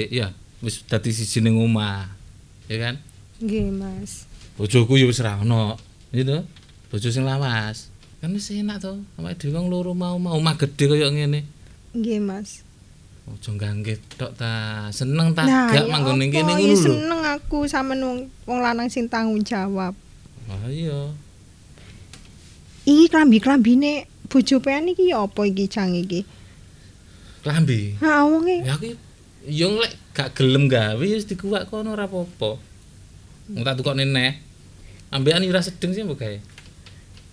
Sih. 0.00 0.08
Ya, 0.08 0.32
wis 0.64 0.80
dadi 0.88 1.12
siji 1.12 1.44
ning 1.44 1.60
omah. 1.60 2.08
Ya 2.66 2.76
kan? 2.80 2.94
Nggih, 3.40 3.68
Mas. 3.72 4.24
Bojoku 4.56 4.96
ya 4.96 5.04
wis 5.04 5.20
ra 5.20 5.36
ono. 5.40 5.76
Gitu. 6.12 6.40
Bojo 6.88 7.08
sing 7.08 7.24
lawas. 7.24 7.92
Kan 8.20 8.32
wis 8.32 8.48
enak 8.48 8.80
to. 8.80 9.00
Awake 9.16 9.36
dhewe 9.40 9.56
wong 9.56 9.68
loro 9.68 9.92
mau 9.92 10.16
mau 10.16 10.36
omah 10.36 10.56
gedhe 10.56 10.88
kaya 10.88 11.08
ngene. 11.08 11.44
Nggih, 11.92 12.20
Mas. 12.20 12.64
Ojo 13.30 13.54
gangge 13.54 14.00
tok 14.18 14.34
ta. 14.34 14.86
Seneng 14.90 15.36
ta 15.36 15.46
Nah, 15.46 15.70
gak 15.70 15.86
ya 15.86 15.92
manggon 15.92 16.18
ning 16.18 16.34
kene 16.34 16.50
ya 16.50 16.56
ngono 16.58 16.74
lho. 16.74 16.82
seneng 16.82 17.20
aku 17.22 17.58
sampean 17.64 18.00
wong 18.02 18.18
wong 18.48 18.58
lanang 18.58 18.90
sing 18.90 19.06
tanggung 19.06 19.44
jawab. 19.44 19.94
Ah 20.50 20.66
iya. 20.66 21.14
Iki 22.82 23.06
klambi-klambine 23.06 24.08
bojo 24.26 24.58
pean 24.58 24.90
iki 24.90 25.14
ya 25.14 25.22
apa 25.22 25.46
iki 25.46 25.70
cang 25.70 25.94
iki? 25.94 26.26
Klambi. 27.46 27.94
Ha 28.02 28.26
wonge 28.26 28.66
Ya 28.66 28.74
aku 28.74 28.98
yo 29.48 29.80
lek 29.80 29.92
gak 30.12 30.36
gelem 30.36 30.68
gawe 30.68 31.00
wis 31.00 31.24
dikuwak 31.24 31.70
kono 31.70 31.96
ora 31.96 32.04
apa-apa. 32.04 32.60
Wong 33.50 33.64
tak 33.64 33.80
tukokne 33.80 34.04
neh. 34.04 34.36
Ambekan 35.10 35.44
ora 35.48 35.64
sedeng 35.64 35.96
sih 35.96 36.04
mbok 36.04 36.20
gawe. 36.20 36.38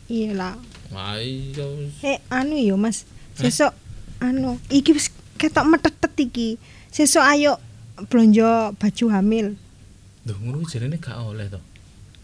iya 0.07 0.31
lah. 0.31 0.55
Wah 0.93 1.19
iya. 1.19 1.67
Eh 2.03 2.17
anu 2.31 2.55
ya 2.55 2.79
Mas, 2.79 3.03
sesuk 3.35 3.75
anu 4.23 4.55
iki 4.71 4.95
wis 4.95 5.11
ketok 5.35 5.67
metetet 5.67 6.15
iki. 6.15 6.55
Sesuk 6.89 7.21
ayo 7.21 7.59
blonjo 8.07 8.71
baju 8.79 9.05
hamil. 9.11 9.59
Duh 10.23 10.37
ngono 10.39 10.63
jarene 10.63 10.95
gak 10.99 11.19
oleh 11.19 11.51
to. 11.51 11.59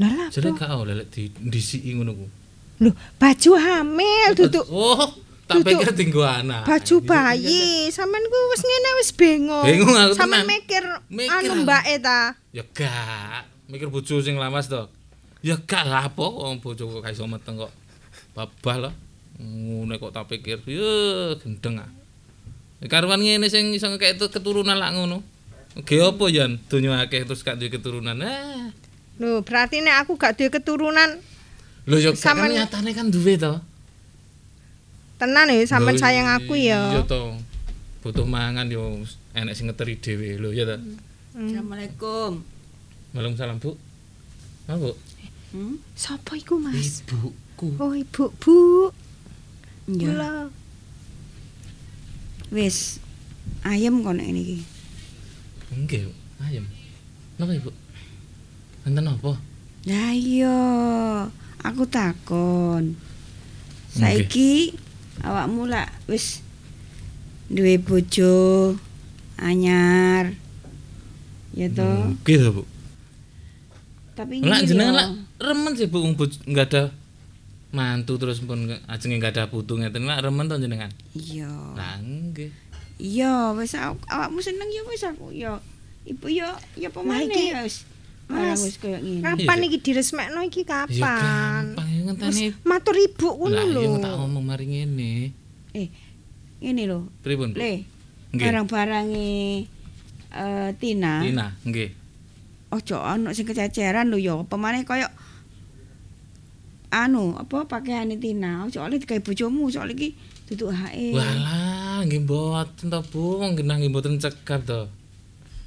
Lah 0.01 0.09
lah 0.09 0.27
apa? 0.31 0.49
gak 0.57 0.73
oleh 0.73 0.95
lek 1.03 1.07
di 1.11 1.29
ndisiki 1.43 1.93
ngono 1.93 2.11
ku. 2.15 2.25
Loh, 2.81 2.95
baju 3.21 3.51
hamil 3.55 4.29
duduk 4.33 4.65
Oh, 4.67 5.13
tak 5.43 5.59
pikir 5.61 5.89
tinggo 5.93 6.23
anak. 6.23 6.63
baju 6.65 6.95
bayi. 7.03 7.91
Sampean 7.91 8.23
ku 8.25 8.37
wis 8.55 8.63
ngene 8.63 8.89
wis 8.99 9.09
bengong. 9.11 9.65
Bingung 9.67 9.93
aku 9.93 10.13
Sampean 10.15 10.43
tenan. 10.43 10.53
mikir, 10.55 10.83
Mikir 11.11 11.33
anu 11.33 11.51
aku. 11.53 11.63
mbake 11.67 11.95
ta. 11.99 12.19
Ya 12.55 12.63
gak, 12.63 13.43
mikir 13.67 13.87
bojo 13.91 14.15
sing 14.23 14.39
lawas 14.39 14.71
to. 14.71 14.87
Ya 15.43 15.59
gak 15.59 15.83
lah 15.85 16.07
apa 16.07 16.23
wong 16.23 16.63
bojo 16.63 16.87
kok 16.87 17.05
iso 17.11 17.27
meteng 17.27 17.59
kok. 17.59 17.71
Babah 18.33 18.89
lah. 18.89 18.93
Ngono 19.37 19.97
kok 19.97 20.13
tak 20.13 20.29
pikir, 20.29 20.61
ya 20.63 20.91
gendeng 21.41 21.81
ah. 21.81 21.89
Karuan 22.85 23.19
ngene 23.23 23.47
sing 23.51 23.71
iso 23.75 23.87
ngekek 23.91 24.31
keturunan 24.31 24.75
lak 24.79 24.93
ngono. 24.95 25.23
Ge 25.83 25.97
apa 26.05 26.25
yan 26.29 26.61
donya 26.69 27.01
akeh 27.01 27.25
terus 27.25 27.41
gak 27.41 27.57
duwe 27.57 27.73
keturunan. 27.73 28.13
Ah. 28.21 28.69
Loh, 29.17 29.41
berarti 29.41 29.81
nek 29.81 30.05
aku 30.05 30.17
gak 30.17 30.37
duwe 30.37 30.49
keturunan, 30.53 31.17
Lho 31.83 31.95
gak 31.99 32.17
kan 32.21 32.47
nyatane 32.47 32.91
kan 32.95 33.09
duwe 33.09 33.35
to. 33.35 33.57
Tenan 35.23 35.47
ya 35.47 35.63
sampean 35.63 35.95
Lho, 35.95 36.01
sayang 36.03 36.27
aku 36.27 36.53
Iya 36.53 36.99
ya. 36.99 37.01
to. 37.07 37.39
Butuh 38.03 38.27
mangan 38.27 38.67
yo 38.67 38.99
enek 39.31 39.55
sing 39.55 39.71
ngeteri 39.71 39.95
dhewe 39.95 40.35
lho 40.35 40.51
ya 40.51 40.67
to. 40.67 40.75
Assalamualaikum. 41.33 42.43
Waalaikumsalam, 43.15 43.57
Bu. 43.57 43.71
Apa, 44.67 44.75
Bu? 44.77 44.91
Hmm? 45.53 45.75
Sopo 45.95 46.35
iku, 46.35 46.59
Mas? 46.59 47.01
Ibuku. 47.01 47.67
Oh, 47.79 47.93
Ibu, 47.93 48.23
Bu. 48.37 48.57
Ya, 49.87 50.09
Kula. 50.11 50.33
wis. 52.51 52.99
Ayem 53.63 54.03
kok 54.03 54.13
nek 54.13 54.27
ngene 54.29 54.39
iki. 54.43 54.57
Nggih, 55.73 56.01
Bu. 56.05 56.13
Ayem. 56.43 56.65
Napa, 57.39 57.53
Ibu? 57.55 57.71
Enten 58.83 59.07
apa? 59.07 59.31
Lah 59.87 60.11
iya, 60.11 60.59
aku 61.59 61.83
takon. 61.87 62.93
Saiki 63.89 64.73
awakmu 65.21 65.65
lak 65.65 65.93
wis 66.05 66.41
duwe 67.45 67.77
bojo 67.77 68.73
anyar. 69.37 70.33
Ya 71.53 71.69
to. 71.69 71.85
Nggih 72.17 72.37
to, 72.39 72.49
Bu. 72.51 72.63
Tapi 74.13 74.41
Lah 74.41 74.57
ngene 74.57 74.65
jenengan 74.65 74.95
lah 74.95 75.07
remen 75.39 75.73
sih 75.73 75.85
Bu 75.85 76.01
wong 76.01 76.13
boj- 76.13 76.41
nggak 76.43 76.65
ada 76.67 76.83
mantu 77.69 78.17
terus 78.17 78.37
pun 78.39 78.57
ajenge 78.85 79.17
nggak 79.17 79.33
ada 79.33 79.43
putu 79.47 79.73
ngeten 79.75 80.05
lah 80.05 80.17
remen 80.17 80.45
to 80.45 80.57
jenengan. 80.57 80.89
Iya. 81.11 81.49
Lah 81.73 81.97
nggih. 81.99 82.49
Iya, 82.95 83.53
wis 83.53 83.73
aw- 83.73 83.97
awakmu 84.07 84.39
seneng 84.39 84.69
ya 84.69 84.81
wis 84.85 85.01
aku 85.03 85.29
ya. 85.29 85.57
Ibu 86.03 86.25
ya 86.27 86.53
ya 86.73 86.89
pemane 86.89 87.25
iki, 87.25 87.53
wis. 87.59 87.85
Mas. 88.23 88.61
Kapan 88.79 89.37
Iya. 89.59 89.67
iki 89.67 89.77
diresmekno 89.79 90.41
iki 90.41 90.61
Ya 90.61 90.87
kapan? 90.87 91.72
Ngenteni. 92.15 92.45
Matur 92.63 92.95
ibu 92.95 93.27
ngono 93.33 93.51
Lah 93.51 93.65
lho. 93.65 93.81
iya 93.81 93.97
tak 93.99 94.13
ngomong 94.15 94.43
mari 94.43 94.65
ngene. 94.65 95.11
Ngene 96.59 96.81
lho. 96.85 96.99
Pripun? 97.19 97.51
Le, 97.53 97.83
Nggih. 98.31 98.45
barang-barange 98.45 99.29
eh 100.31 100.69
Tina. 100.77 101.21
Tina, 101.21 101.45
nggih. 101.61 101.89
Ojo 102.71 102.97
ono 102.97 103.29
sing 103.31 103.45
kececeran 103.45 104.09
lho 104.09 104.17
ya. 104.17 104.35
Pemane 104.43 104.81
koyo 104.81 105.05
anu, 106.89 107.33
apa 107.35 107.65
pakaiane 107.65 108.17
Tina. 108.17 108.65
Ojo 108.65 108.79
oleh 108.79 108.97
digawe 108.97 109.19
bojomu, 109.19 109.67
soal 109.67 109.91
iki 109.91 110.13
duduk 110.45 110.69
hae. 110.71 111.09
Walah, 111.11 112.01
nggih 112.03 112.21
mboten 112.21 112.87
to, 112.87 112.99
Bu. 113.09 113.41
Wong 113.41 113.53
genah 113.55 113.77
nggih 113.77 113.89
mboten 113.89 114.17
cekap 114.17 114.61
to. 114.63 114.85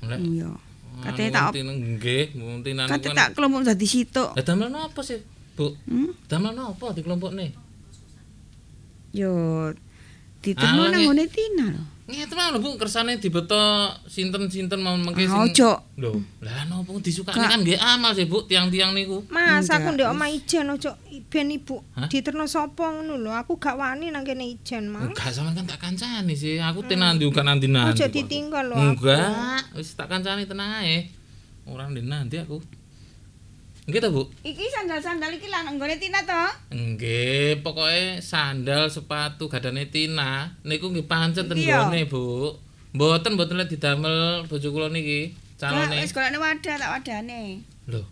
Lek 0.02 0.18
Iya. 0.18 0.50
Katanya 0.96 1.30
tak 1.30 1.60
Tina 1.60 1.72
nggih, 1.72 2.24
Bu 2.32 2.62
Tina 2.62 2.82
Kate 2.86 3.10
tak 3.12 3.34
kelompok 3.34 3.62
dadi 3.64 3.84
situk. 3.84 4.32
Lah 4.32 4.42
damel 4.42 4.70
napa 4.70 5.02
sih, 5.02 5.18
Bu? 5.56 5.72
Hmm? 5.88 6.12
Damel 6.28 6.52
napa 6.52 6.92
di 6.92 7.00
kelompokne? 7.00 7.46
Yo 9.10 9.32
diterno 10.44 10.82
Ah, 10.84 10.90
nang 10.92 11.00
nge- 11.00 11.06
ngone 11.08 11.24
Tina 11.26 11.66
lho. 11.72 11.82
Ngeten 12.06 12.36
mah 12.38 12.54
lho 12.54 12.62
Bu, 12.62 12.78
kersane 12.78 13.18
dibeto 13.18 13.58
sinten-sinten 14.06 14.78
mau 14.78 14.94
mengke 14.94 15.26
Ah, 15.26 15.32
sing 15.32 15.42
ojo. 15.50 15.70
Lho, 15.96 16.12
lah 16.38 16.62
napa 16.64 16.92
disukani 17.00 17.34
Gak. 17.34 17.50
kan 17.50 17.60
nggih 17.64 17.80
amal 17.80 18.12
sih 18.12 18.28
Bu, 18.28 18.46
tiang-tiang 18.46 18.92
niku. 18.92 19.26
Mas, 19.26 19.66
aku 19.66 19.90
ndek 19.90 20.06
omah 20.06 20.28
ijen 20.28 20.70
ojo 20.70 20.92
ben 21.26 21.50
ibu 21.50 21.82
Hah? 21.96 22.06
diterno 22.06 22.46
sapa 22.46 22.92
ngono 22.92 23.18
lho. 23.18 23.32
Aku 23.32 23.56
gak 23.56 23.74
wani 23.74 24.12
nang 24.12 24.22
kene 24.22 24.46
ijen, 24.46 24.86
Mas. 24.86 25.08
Enggak 25.08 25.34
sampean 25.34 25.56
kan 25.56 25.66
tak 25.66 25.80
kancani 25.82 26.36
sih. 26.36 26.60
Aku 26.60 26.84
tenan 26.84 27.16
ndi 27.16 27.26
nanti 27.32 27.66
nanti. 27.66 27.98
Ojo 27.98 28.06
ditinggal 28.06 28.70
lho. 28.70 28.76
Enggak, 28.76 29.74
wis 29.74 29.96
tak 29.96 30.06
kancani 30.06 30.44
tenang 30.44 30.84
ae. 30.84 31.10
Ora 31.66 31.90
ndi 31.90 32.04
nanti 32.04 32.38
aku. 32.38 32.62
Nggih 33.86 34.00
ta, 34.02 34.10
Bu? 34.10 34.26
Iki 34.42 34.66
sandal-sandal 34.66 35.30
iki 35.30 35.46
lah 35.46 35.62
nang 35.62 35.78
ngone 35.78 35.94
Tina 35.96 36.18
to. 36.20 36.42
Nggih, 36.74 37.62
pokoke 37.62 38.18
sandal, 38.18 38.90
sepatu 38.90 39.46
gadane 39.46 39.86
Tina 39.86 40.58
niku 40.62 40.90
nggih 40.90 41.06
pancen 41.06 41.46
ten 41.46 41.54
Iya. 41.54 41.86
gone, 41.86 42.02
Bu. 42.04 42.50
Mboten 42.90 43.38
mboten 43.38 43.54
lek 43.54 43.70
didamel 43.70 44.42
bojo 44.44 44.68
kula 44.68 44.90
niki 44.90 45.30
calone. 45.54 46.02
wis 46.02 46.10
golekne 46.10 46.36
wadah 46.36 46.74
tak 46.74 46.90
wadane. 46.90 47.62
Lho. 47.86 48.02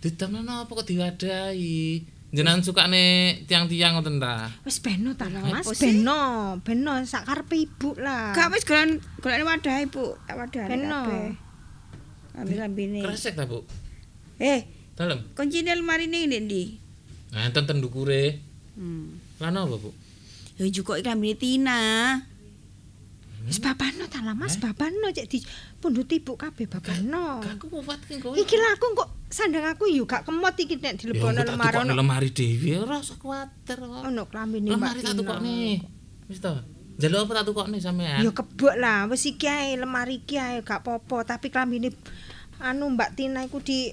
Didamel 0.00 0.42
napa 0.42 0.72
kok 0.72 0.88
diwadahi? 0.88 2.02
Jenengan 2.30 2.62
sukane 2.62 3.04
tiang-tiang 3.44 3.94
ngoten 3.94 4.18
ta? 4.18 4.50
Wis 4.62 4.78
beno 4.78 5.14
ta, 5.14 5.26
Lah, 5.28 5.42
Mas. 5.44 5.66
Beno, 5.76 6.22
beno 6.62 6.98
sak 7.04 7.26
karepe 7.26 7.58
ibu 7.60 7.94
lah. 7.94 8.30
Gak 8.32 8.50
wis 8.50 8.62
golek 8.62 8.98
golekne 9.18 9.44
wadah 9.44 9.76
Ibu. 9.82 10.04
Tak 10.24 10.34
wadane 10.34 10.66
Beno. 10.66 11.02
kabeh. 11.04 11.30
Ambil-ambine. 12.32 13.00
Kresek 13.02 13.34
ta, 13.34 13.44
Bu? 13.44 13.62
Eh, 14.40 14.79
Dalem. 15.00 15.32
kuncine 15.32 15.72
lemari 15.72 16.04
ning 16.04 16.28
ndi 16.28 16.38
ndi? 16.44 16.62
Nah, 17.32 17.48
enten 17.48 17.64
ten 17.64 17.80
ndukure. 17.80 18.36
Hmm. 18.76 19.16
Lah 19.40 19.48
napa, 19.48 19.80
Bu? 19.80 19.96
Ya 20.60 20.68
juga 20.68 21.00
iki 21.00 21.08
lambene 21.08 21.34
Tina. 21.40 21.80
Wis 23.48 23.56
babano 23.64 24.04
ta 24.12 24.20
lah, 24.20 24.36
Mas. 24.36 24.60
Babano 24.60 25.08
cek 25.08 25.24
di 25.24 25.40
pundhut 25.80 26.12
ibu 26.12 26.36
kabeh 26.36 26.68
babano. 26.68 27.40
Gak 27.40 27.56
aku 27.56 27.80
ki 27.80 28.20
kowe. 28.20 28.36
Iki 28.36 28.56
lah 28.60 28.76
aku 28.76 28.92
kok 28.92 29.08
sandang 29.32 29.64
aku 29.72 29.88
yo 29.88 30.04
gak 30.04 30.28
kemot 30.28 30.52
iki 30.60 30.76
nek 30.76 31.00
dilebono 31.00 31.40
lemari 31.48 31.76
ono. 31.80 31.96
lemari 31.96 32.28
dhewe 32.36 32.84
ora 32.84 33.00
usah 33.00 33.16
kuwatir 33.16 33.80
kok. 33.80 34.04
Ono 34.04 34.28
klambine 34.28 34.68
Lemari 34.68 35.00
tak 35.00 35.16
tukokne. 35.16 35.80
Wis 36.28 36.44
to. 36.44 36.52
Jaluk 37.00 37.24
apa 37.24 37.40
tak 37.40 37.44
tukokne 37.48 37.80
sampean? 37.80 38.20
Ya 38.20 38.28
kebok 38.28 38.76
lah, 38.76 39.08
wis 39.08 39.24
iki 39.24 39.48
ae 39.48 39.80
lemari 39.80 40.20
iki 40.20 40.36
ae 40.36 40.60
gak 40.60 40.84
apa-apa, 40.84 41.24
tapi 41.24 41.48
klambine 41.48 41.96
anu 42.60 42.92
Mbak 42.92 43.16
Tina 43.16 43.40
iku 43.48 43.64
di 43.64 43.88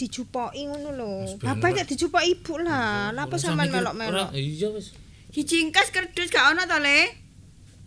dijupoki 0.00 0.64
ngono 0.64 0.90
lho. 0.96 1.12
Bapak 1.36 1.76
cek 1.76 1.86
dijupoki 1.92 2.32
ibu 2.32 2.56
lah. 2.64 3.12
Lah 3.12 3.28
apa 3.28 3.36
sampean 3.36 3.68
melok-melok? 3.68 4.32
ora, 4.32 4.32
Iya 4.32 4.72
wis. 4.72 4.96
Ki 5.28 5.44
cingkas 5.44 5.92
kerdus 5.92 6.32
gak 6.32 6.56
ono 6.56 6.64
to, 6.64 6.80
Le? 6.80 7.12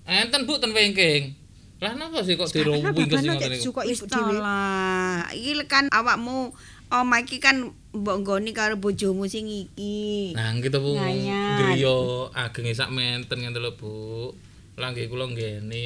Enten 0.06 0.46
Bu 0.46 0.62
ten 0.62 0.70
wingking. 0.72 1.34
Lah 1.82 1.98
napa 1.98 2.24
sih 2.24 2.38
kok 2.40 2.48
dirowing 2.54 2.86
ke 2.96 3.18
sing 3.20 3.36
dijupoki 3.36 3.92
Wis 3.92 4.00
ibu 4.00 4.06
to 4.08 4.16
dhewe. 4.16 4.40
lah. 4.40 5.28
Iki 5.34 5.66
kan 5.66 5.90
awakmu 5.90 6.54
omah 6.94 7.20
iki 7.26 7.42
kan 7.42 7.74
mbok 7.92 8.16
nggoni 8.22 8.54
karo 8.54 8.78
bojomu 8.78 9.26
sing 9.26 9.50
iki. 9.50 10.32
Nah, 10.38 10.54
gitu 10.62 10.78
Bu. 10.78 10.96
Griya 10.96 11.98
agenge 12.32 12.78
sak 12.78 12.94
menten 12.94 13.42
ngene 13.42 13.60
lho 13.60 13.74
Bu. 13.76 14.32
Lah 14.78 14.94
nggih 14.94 15.10
kula 15.10 15.28
nggene 15.28 15.86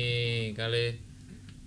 kali 0.53 1.07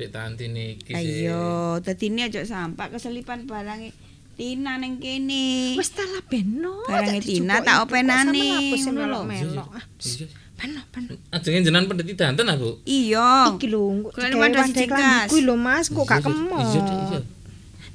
Dek 0.00 0.16
Tanti 0.16 0.48
niki 0.48 0.96
sih. 0.96 1.28
Ayo, 1.28 1.76
dadine 1.84 2.32
aja 2.32 2.40
sampak 2.40 2.88
keselipan 2.88 3.44
barange 3.44 3.92
Tina 4.41 4.80
ning 4.80 4.97
kene. 4.97 5.76
Wis 5.76 5.93
ta 5.93 6.01
lah 6.01 6.24
beno. 6.24 6.80
Barange 6.88 7.20
Tina 7.20 7.61
tak 7.61 7.84
openane, 7.84 8.72
melok-melok? 8.72 9.68
Iya. 10.01 10.24
Pano, 10.57 10.80
pano. 10.88 11.12
Ajenge 11.28 11.68
jenengan 11.68 11.84
pendeti 11.88 12.16
danten 12.16 12.49
ah, 12.49 12.57
Bu. 12.57 12.80
Iya. 12.88 13.53
Iki 13.53 13.66
lho, 13.68 14.09
kok 14.09 14.16
Kalian 14.16 14.32
digawe 14.32 14.41
wadah 14.41 14.61
wadah 14.61 14.64
siji 14.64 14.84
klambi 14.88 15.05
kas. 15.05 15.28
kuwi 15.28 15.41
lho 15.45 15.55
Mas, 15.61 15.86
kok 15.93 16.05
gak 16.09 16.20
Iya, 16.20 16.24
kemot. 16.24 16.61
Iya, 16.64 16.80
Dik, 16.80 16.97
iya. 17.05 17.20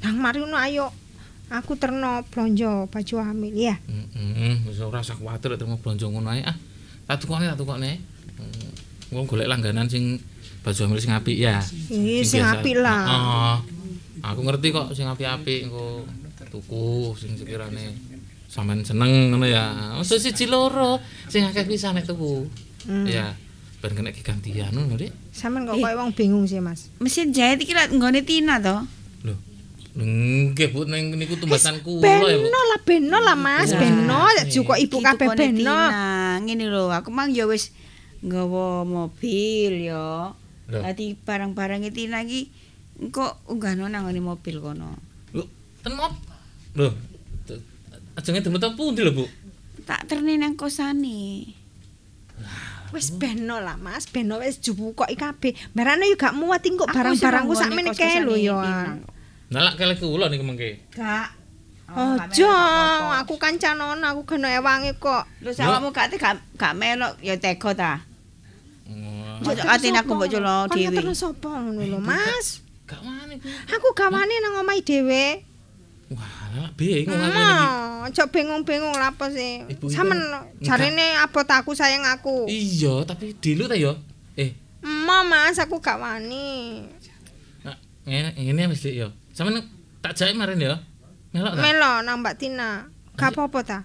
Nang 0.06 0.16
mari 0.22 0.38
ngono 0.42 0.58
ayo. 0.62 0.88
Aku 1.50 1.74
terno 1.78 2.22
blonjo 2.30 2.90
baju 2.90 3.16
hamil 3.22 3.54
ya. 3.54 3.76
Heeh, 3.86 4.66
wis 4.66 4.82
ora 4.82 5.02
usah 5.02 5.18
kuwatir 5.18 5.50
lek 5.50 5.62
terima 5.62 5.78
blonjo 5.82 6.10
ngono 6.10 6.30
ae. 6.30 6.42
Ah, 6.46 6.58
tak 7.06 7.26
tukokne, 7.26 7.50
tak 7.50 7.58
tukokne. 7.58 8.02
Hmm, 8.38 8.70
Wong 9.14 9.26
golek 9.26 9.50
langganan 9.50 9.86
sing 9.86 10.18
baju 10.62 10.80
hamil 10.90 11.02
sing 11.02 11.14
apik 11.14 11.38
ya. 11.38 11.62
Ih, 11.90 12.22
sing 12.26 12.42
apik 12.42 12.82
lah. 12.82 13.02
Heeh. 13.06 13.58
Aku 14.26 14.42
ngerti 14.42 14.74
kok 14.74 14.90
sing 14.98 15.06
apik-apik 15.06 15.70
engko 15.70 16.02
tuku 16.56 17.12
sing 17.20 17.36
sekirane 17.36 17.92
sampean 18.48 18.88
seneng 18.88 19.36
ngono 19.36 19.44
ya. 19.44 20.00
Mesti 20.00 20.32
siji 20.32 20.48
loro 20.48 21.04
sing 21.28 21.44
akeh 21.44 21.68
pisan 21.68 22.00
nek 22.00 22.08
tuku. 22.08 22.48
Hmm. 22.88 23.04
Ya, 23.04 23.36
ben 23.84 23.92
kena 23.98 24.14
gantian 24.16 24.72
ngono, 24.72 24.96
Dik. 24.96 25.12
Sampeyan 25.36 25.68
kok 25.68 25.82
koyo 25.84 25.96
wong 26.00 26.12
bingung 26.16 26.46
sih, 26.48 26.64
Mas. 26.64 26.88
Mesin 27.02 27.36
jahit 27.36 27.60
iki 27.60 27.76
lek 27.76 27.92
nggone 27.92 28.24
Tina 28.24 28.62
to. 28.62 28.78
Lho. 29.26 29.36
Nggih, 29.96 30.70
Bu, 30.72 30.88
ning 30.88 31.12
niku 31.18 31.36
tumbasan 31.36 31.82
kula 31.84 32.06
ya, 32.06 32.22
Bu. 32.22 32.46
Beno 32.48 32.60
lah, 32.72 32.80
beno 32.86 33.18
lah 33.20 33.36
Mas, 33.36 33.74
beno. 33.76 34.30
Juga 34.48 34.80
ibu 34.80 35.02
kabeh 35.02 35.28
beno. 35.34 35.76
Ngene 36.46 36.70
lho, 36.70 36.94
aku 36.94 37.10
mang 37.12 37.34
ya 37.34 37.50
wis 37.50 37.74
nggawa 38.22 38.86
mobil 38.86 39.92
ya. 39.92 40.32
Lho. 40.70 40.80
Dadi 40.80 41.18
barang-barang 41.18 41.90
Tina 41.90 42.22
iki 42.22 42.48
engko 43.02 43.42
unggahno 43.50 43.90
nang 43.90 44.06
ngene 44.06 44.22
mobil 44.22 44.62
kono. 44.62 44.94
Lho, 45.34 45.44
ten 45.82 45.98
mop. 45.98 46.14
Lho. 46.76 46.92
t- 47.48 47.62
Ajenge 48.16 48.44
demetan 48.44 48.76
pundi 48.76 49.02
lho, 49.04 49.12
Bu? 49.12 49.26
Tak 49.86 50.08
terni 50.08 50.36
nang 50.36 50.56
kosane. 50.56 51.52
Wis 52.94 53.12
beno 53.12 53.60
lah 53.60 53.76
Mas, 53.76 54.08
beno 54.08 54.40
wis 54.40 54.60
dibukoki 54.60 55.16
kabeh. 55.16 55.52
Barane 55.76 56.08
yo 56.08 56.16
gak 56.16 56.36
muat 56.36 56.64
engko 56.64 56.88
Aku 56.88 56.96
barang-barangku 56.96 57.54
sak 57.56 57.70
kae 57.96 58.24
lho 58.24 58.36
yo. 58.40 58.56
Nah, 59.46 59.62
lak 59.62 59.76
kele 59.76 59.96
kula 60.00 60.32
niku 60.32 60.44
mengke. 60.48 60.80
Gak. 60.96 61.32
Ojo, 61.86 62.50
aku 63.14 63.38
kancanon, 63.38 64.02
aku 64.02 64.26
kena 64.26 64.58
ewangi 64.58 64.98
kok. 64.98 65.24
Lho 65.44 65.52
sawakmu 65.54 65.94
gak 65.94 66.18
gak 66.18 66.40
gak 66.58 66.74
melok 66.76 67.14
ya 67.22 67.38
tega 67.38 67.72
ta. 67.78 67.94
Ojo 69.46 69.62
atine 69.70 70.00
aku 70.02 70.16
mbok 70.18 70.30
culo 70.32 70.56
Kon 70.72 70.76
dhewe. 70.80 70.90
ngeterno 70.90 71.14
sapa 71.14 71.52
ngono 71.62 71.84
lho, 71.86 72.00
Mas? 72.02 72.64
Gak 72.90 73.02
wani. 73.06 73.38
Aku 73.70 73.88
gak 73.94 74.10
wani 74.10 74.34
nang 74.42 74.66
omahe 74.66 74.82
dhewe. 74.82 75.46
Wah, 76.16 76.35
lak 76.62 76.74
bingung 76.78 77.18
aku 77.18 77.36
iki. 77.36 77.66
Hmm, 77.66 78.06
ojo 78.06 78.24
bingung-bingung 78.30 78.96
lah 78.96 79.12
apa 79.12 79.26
sih. 79.34 79.66
Iki 79.66 79.92
kan- 79.92 80.46
jarine 80.62 81.08
abot 81.20 81.48
aku 81.48 81.72
sayang 81.74 82.06
aku. 82.06 82.46
Iya, 82.46 83.04
tapi 83.04 83.34
dilu 83.38 83.66
ta 83.66 83.76
yo. 83.76 83.98
Eh, 84.38 84.56
Emma 84.80 85.26
Mas, 85.26 85.58
aku 85.58 85.82
gak 85.82 85.98
wani. 85.98 86.86
nah, 87.66 87.76
ngene 88.06 88.36
ngene 88.38 88.70
wis 88.70 88.86
yo. 88.86 89.10
Sampeyan 89.34 89.66
tak 90.00 90.14
jake 90.16 90.38
maren 90.38 90.62
yo. 90.62 90.78
Melok 91.34 91.54
ta? 91.58 91.62
Melo 91.62 91.94
nang 92.06 92.24
Mbak 92.24 92.36
Tina. 92.40 92.88
Gak 93.16 93.36
apa-apa 93.36 93.60
ta? 93.66 93.80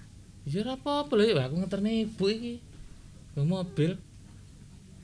Iya 0.47 0.65
ora 0.65 0.73
apa-apa 0.73 1.13
lho, 1.15 1.37
aku 1.37 1.55
ngeterne 1.61 1.91
ibu 2.05 2.25
iki. 2.27 2.53
Mobil. 3.37 3.95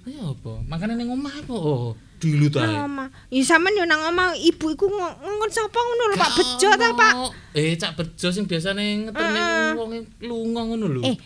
Ayo 0.08 0.36
apa? 0.36 0.52
Makane 0.64 0.96
ning 0.96 1.12
omah 1.12 1.36
kok. 1.44 1.52
Oh, 1.52 1.92
dilu 2.18 2.48
ta. 2.48 2.62
Nang 2.62 2.86
omah. 2.86 3.08
Ya 3.30 3.42
sampean 3.42 3.74
yo 3.74 3.84
nang 3.84 4.02
omah 4.04 4.34
ibu 4.34 4.70
iku 4.70 4.86
ngo- 4.86 5.18
ngongkon 5.18 5.52
sapa 5.52 5.78
ngono 5.78 6.04
lho 6.08 6.16
Pak 6.16 6.32
Bejo 6.34 6.70
ta 6.72 6.90
Pak? 6.92 7.14
Eh, 7.54 7.74
Cak 7.74 7.94
Bejo 7.94 8.28
sing 8.28 8.46
biasane 8.46 8.84
ngeterne 9.06 9.42
wong 9.74 9.92
lunga 10.22 10.62
ngono 10.64 10.86
lho. 10.88 11.02
Eh, 11.04 11.18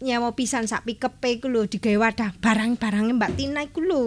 nyawa 0.00 0.34
pisan 0.34 0.66
sak 0.66 0.84
pikepe 0.84 1.38
iku 1.38 1.46
lho 1.46 1.64
digawe 1.64 1.96
wadah 2.02 2.36
barang-barange 2.36 3.14
Mbak 3.14 3.32
Tina 3.34 3.60
iku 3.62 3.80
lho. 3.80 4.02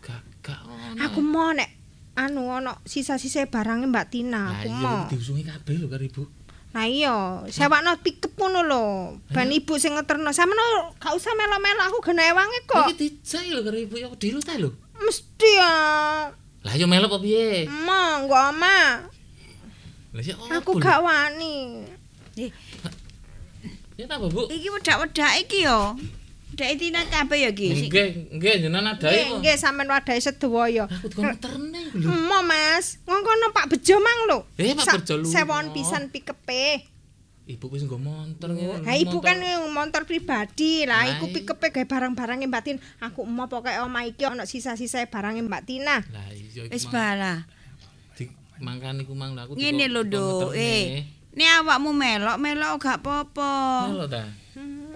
Gak 0.00 0.22
gak 0.40 0.60
ono. 0.62 0.96
Aku 1.00 1.20
mau 1.20 1.50
nek 1.50 1.70
anu 2.14 2.46
ono 2.48 2.78
sisa-sisa 2.82 3.44
barangnya 3.44 3.86
Mbak 3.86 4.06
Tina, 4.08 4.42
Lah 4.46 4.56
aku 4.56 4.68
iya 4.68 4.78
mau. 4.78 4.98
diusungi 5.06 5.42
kabeh 5.42 5.74
lho 5.76 5.86
karo 5.86 6.04
ibu. 6.04 6.22
Nah 6.74 6.86
iya, 6.86 7.14
sewakno 7.46 7.94
pikep 7.98 8.34
ngono 8.34 8.60
lho. 8.62 8.84
Ben 9.28 9.46
ibu 9.48 9.74
sing 9.76 9.94
ngeterno. 9.94 10.30
Sampeyan 10.30 10.58
gak 10.96 11.12
usah 11.12 11.30
melo-melo 11.32 11.82
aku 11.84 12.02
gena 12.02 12.26
ewange 12.26 12.58
kok. 12.64 12.86
Iki 12.88 12.94
dijak 12.96 13.42
lho 13.46 13.60
karo 13.62 13.76
ibu 13.76 13.94
ya 13.94 14.08
dilu 14.10 14.38
ta 14.38 14.54
lho. 14.54 14.74
Mesti 14.98 15.50
ya. 15.58 15.74
Lah 16.64 16.74
yo 16.78 16.86
melok 16.88 17.16
apa 17.16 17.18
piye? 17.20 17.66
Emang 17.68 18.30
gak 18.30 18.44
ama. 18.54 18.78
Lah 20.14 20.22
Aku 20.62 20.78
gak 20.78 21.02
wani. 21.02 21.84
Ya 23.94 24.04
ta, 24.10 24.18
Bu? 24.18 24.50
Iki 24.50 24.68
wedak-wedak 24.74 25.32
iki 25.44 25.66
yo. 25.66 25.94
Wedak 26.54 26.70
Tina 26.78 27.02
kabeh 27.10 27.38
ya 27.46 27.50
iki. 27.50 27.90
Nggih, 27.90 28.08
nggih 28.38 28.54
jenengan 28.62 28.94
Nggih, 28.94 29.26
kok. 29.26 29.38
nggih 29.42 29.56
sampean 29.58 29.90
wadahe 29.90 30.22
sedoyo 30.22 30.66
ya. 30.70 30.84
Aku 30.86 31.10
tukang 31.10 31.34
lho. 31.34 31.82
Emo 31.98 32.38
Mas, 32.46 33.02
ngongkono 33.06 33.50
Pak 33.50 33.74
Bejo 33.74 33.98
mang 33.98 34.20
lho. 34.30 34.38
Eh, 34.58 34.70
Pak 34.74 35.02
Bejo 35.02 35.14
lunga. 35.18 35.34
Sewon 35.34 35.66
pisan 35.74 36.10
pikepe. 36.14 36.93
Ibu 37.44 37.68
wis 37.68 37.84
nggo 37.84 38.00
montor 38.00 38.56
ngene. 38.56 38.80
Lah 38.80 38.96
ibu 38.96 39.20
kan 39.20 39.36
motor 39.68 40.08
pribadi. 40.08 40.88
Lah 40.88 41.04
iku 41.12 41.28
pikepe 41.28 41.68
gawe 41.70 41.84
barang-barangnya 41.84 42.48
Mbak 42.48 42.62
Tin. 42.64 42.76
Aku 42.98 43.28
mau 43.28 43.52
pokoke 43.52 43.68
omah 43.84 44.08
iki 44.08 44.24
ana 44.24 44.48
sisa-sisa 44.48 45.04
barangnya 45.04 45.44
Mbak 45.44 45.62
Tina. 45.68 46.00
Lah 46.08 46.24
iya 46.32 46.64
iku. 46.64 46.72
Wis 46.72 46.88
bala. 46.88 47.44
Di 48.16 48.32
mangkan 48.58 48.96
iku 48.98 49.12
mang 49.12 49.36
lah 49.36 49.44
aku. 49.44 49.60
Ngene 49.60 49.92
lho, 49.92 50.08
Duk. 50.08 50.56
Eh, 50.56 51.04
nek 51.36 51.50
awakmu 51.60 51.92
melok, 51.92 52.40
melok 52.40 52.80
gak 52.80 53.04
apa-apa. 53.04 53.52
Melok 53.92 54.08
ta. 54.08 54.24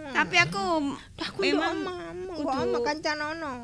Tapi 0.08 0.36
aku 0.40 0.96
Aku 1.20 1.44
yo 1.44 1.60
memang 1.60 1.84
omah, 1.84 2.36
kok 2.40 2.54
omah 2.64 2.80
kancanono. 2.80 3.54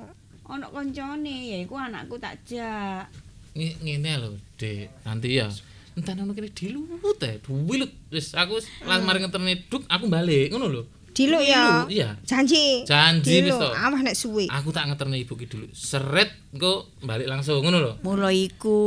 ana 0.45 0.69
kancane 0.69 1.57
yaiku 1.57 1.73
anakku 1.73 2.21
tak 2.21 2.37
jak. 2.45 3.09
Nge- 3.57 3.81
Ngene 3.81 4.13
lho, 4.21 4.37
Dik. 4.61 4.93
Nanti 5.09 5.41
ya. 5.41 5.49
Entar 5.95 6.19
ono 6.19 6.35
kene 6.35 6.51
dilut 6.51 7.17
teh. 7.17 7.39
Duwilut. 7.39 7.91
Wis 8.11 8.35
aku 8.35 8.59
wis 8.59 8.67
lan 8.83 9.07
mari 9.07 9.23
ngeterne 9.23 9.55
duk, 9.71 9.87
aku 9.87 10.11
balik 10.11 10.51
ngono 10.51 10.67
lho. 10.67 10.83
Diluk 11.15 11.47
ya. 11.47 11.87
Iya. 11.87 12.19
Janji. 12.27 12.83
Janji 12.83 13.47
wis 13.47 13.55
to. 13.55 13.71
Awas 13.71 14.03
nek 14.03 14.19
suwi. 14.19 14.51
Aku 14.51 14.75
tak 14.75 14.91
ngeterne 14.91 15.15
ibu 15.15 15.39
ki 15.39 15.47
dulu. 15.47 15.71
Seret 15.71 16.35
engko 16.51 16.91
balik 17.07 17.31
langsung 17.31 17.63
ngono 17.63 17.79
lho. 17.79 17.93
Mula 18.03 18.35
iku 18.35 18.79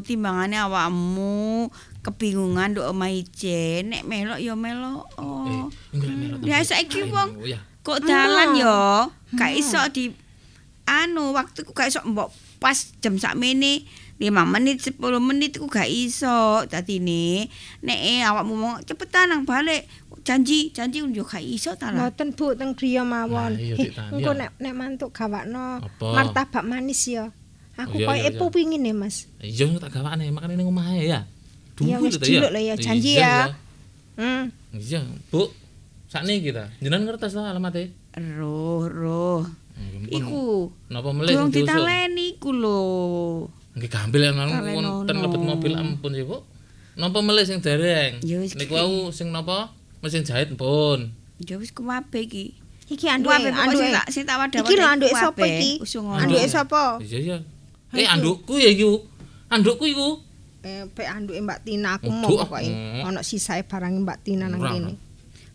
timbangane 0.00 0.56
awakmu 0.56 1.68
kebingungan 2.00 2.72
nduk 2.72 2.88
omah 2.88 3.12
ijen, 3.12 3.92
nek 3.92 4.04
melok 4.04 4.40
ya 4.40 4.56
melok. 4.56 5.04
Eh, 5.16 5.20
Oh. 5.20 5.68
enggak 5.92 6.12
melok. 6.16 6.38
Ya 6.44 6.64
saiki 6.64 7.04
wong 7.08 7.44
ya. 7.44 7.60
kok 7.84 8.00
dalan 8.00 8.56
yo, 8.56 9.12
gak 9.36 9.52
iso 9.52 9.76
di 9.92 10.08
anu 10.88 11.36
waktuku 11.36 11.76
gak 11.76 11.92
iso 11.92 12.00
mbok 12.08 12.32
pas 12.56 12.96
jam 13.04 13.20
sakmene 13.20 13.84
5 14.14 14.30
menit 14.46 14.78
10 14.78 14.98
menit 15.18 15.58
iku 15.58 15.66
gak 15.66 15.90
iso 15.90 16.62
dadine 16.70 17.50
nek 17.82 17.98
eh, 17.98 18.22
awakmu 18.22 18.54
mau 18.54 18.74
cepetan 18.86 19.34
nang 19.34 19.42
balik 19.42 19.90
janji 20.22 20.70
janji 20.70 21.02
yo 21.02 21.26
gak 21.26 21.42
iso 21.42 21.74
ta 21.74 21.90
lah 21.90 22.08
Mboten 22.08 22.30
Bu 22.32 22.54
teng 22.54 22.72
griya 22.78 23.02
mawon. 23.02 23.58
Iya. 23.58 24.08
Engko 24.14 24.32
nek 24.38 24.54
nek 24.62 24.74
mantuk 24.74 25.10
gawakno 25.10 25.82
martabak 26.00 26.64
manis 26.64 27.10
ya. 27.10 27.28
Aku 27.74 27.98
Oh, 27.98 27.98
iya, 27.98 28.06
koyo 28.06 28.20
iya, 28.22 28.30
epo 28.30 28.46
iya. 28.46 28.54
pingin 28.54 28.86
ya, 28.86 28.94
Mas. 28.94 29.26
Iya 29.42 29.66
tak 29.82 29.98
gawane 29.98 30.30
makane 30.30 30.54
ning 30.54 30.70
omahe 30.70 31.10
ya. 31.10 31.26
Iya, 31.82 31.98
wis 31.98 32.14
lho 32.14 32.22
ta, 32.22 32.26
diluk 32.30 32.50
lho 32.54 32.60
ya, 32.70 32.74
janji 32.78 33.18
Iya, 33.18 33.26
ya. 33.26 33.36
Hmm. 34.14 34.44
Iya, 34.70 35.02
Bu. 35.34 35.50
Sakniki 36.06 36.54
kita. 36.54 36.70
Jenengan 36.78 37.10
ngertes 37.10 37.34
ta 37.34 37.50
alamate? 37.50 37.90
roh 38.14 38.86
roh 38.86 39.42
Iku 40.06 40.70
napa 40.86 41.10
melih 41.10 41.50
ditaleni 41.50 42.38
iku 42.38 42.54
lho 42.54 42.78
Nggih 43.74 43.90
gampil 43.90 44.22
ya 44.22 44.30
wonten 44.32 45.16
lebet 45.18 45.40
mobil 45.40 45.72
ampun 45.74 46.14
ya, 46.14 46.22
Bu. 46.22 46.42
Napa 46.94 47.18
melih 47.18 47.42
sing 47.42 47.58
dereng? 47.58 48.22
Ya 48.22 48.38
Niku 48.38 48.72
wau 48.72 49.10
sing 49.10 49.28
napa? 49.28 49.74
Mesin 49.98 50.22
jahit 50.22 50.54
pun. 50.54 51.10
ya 51.42 51.58
wis 51.58 51.74
kuwabe 51.74 52.22
iki 52.22 52.54
Iki 52.86 53.10
anduke, 53.10 53.34
anduke. 53.50 53.90
tak 53.90 54.06
sing 54.12 54.22
tak 54.22 54.38
wadah 54.38 54.60
Iki 54.60 54.74
lho 54.76 54.86
anduke 54.86 55.10
sapa 55.10 55.42
iki? 55.42 55.72
Anduke 55.98 56.46
sapa? 56.46 56.82
Iya 57.02 57.18
iya. 57.18 57.36
Eh 57.90 58.06
andukku 58.06 58.54
ya 58.54 58.70
iku. 58.70 59.02
Andukku 59.48 59.84
iku. 59.84 60.22
Eh, 60.62 60.86
pek 60.88 61.08
anduke 61.08 61.40
Mbak 61.40 61.58
Tina 61.64 61.98
aku 61.98 62.08
mau 62.08 62.30
pokoke. 62.30 62.70
Ana 63.02 63.20
sisae 63.20 63.64
barang 63.64 64.06
Mbak 64.06 64.18
Tina 64.22 64.46
nang 64.46 64.60
kene. 64.60 64.94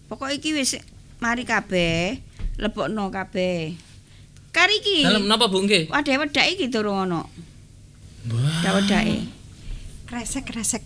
pokok 0.09 0.33
iki 0.33 0.51
wis 0.51 0.73
mari 1.21 1.45
kabeh 1.45 2.17
lebokno 2.57 3.13
kabeh 3.13 3.77
kari 4.49 4.81
iki 4.81 5.05
Dalam 5.05 5.29
napa 5.29 5.45
Bu 5.45 5.61
nggih? 5.61 5.85
wadah 5.85 6.15
wedak 6.17 6.49
iki 6.49 6.65
durung 6.65 7.05
ono 7.05 7.29
wadah 8.27 8.73
wedake 8.75 9.39
Kresek 10.09 10.49
kresek. 10.49 10.81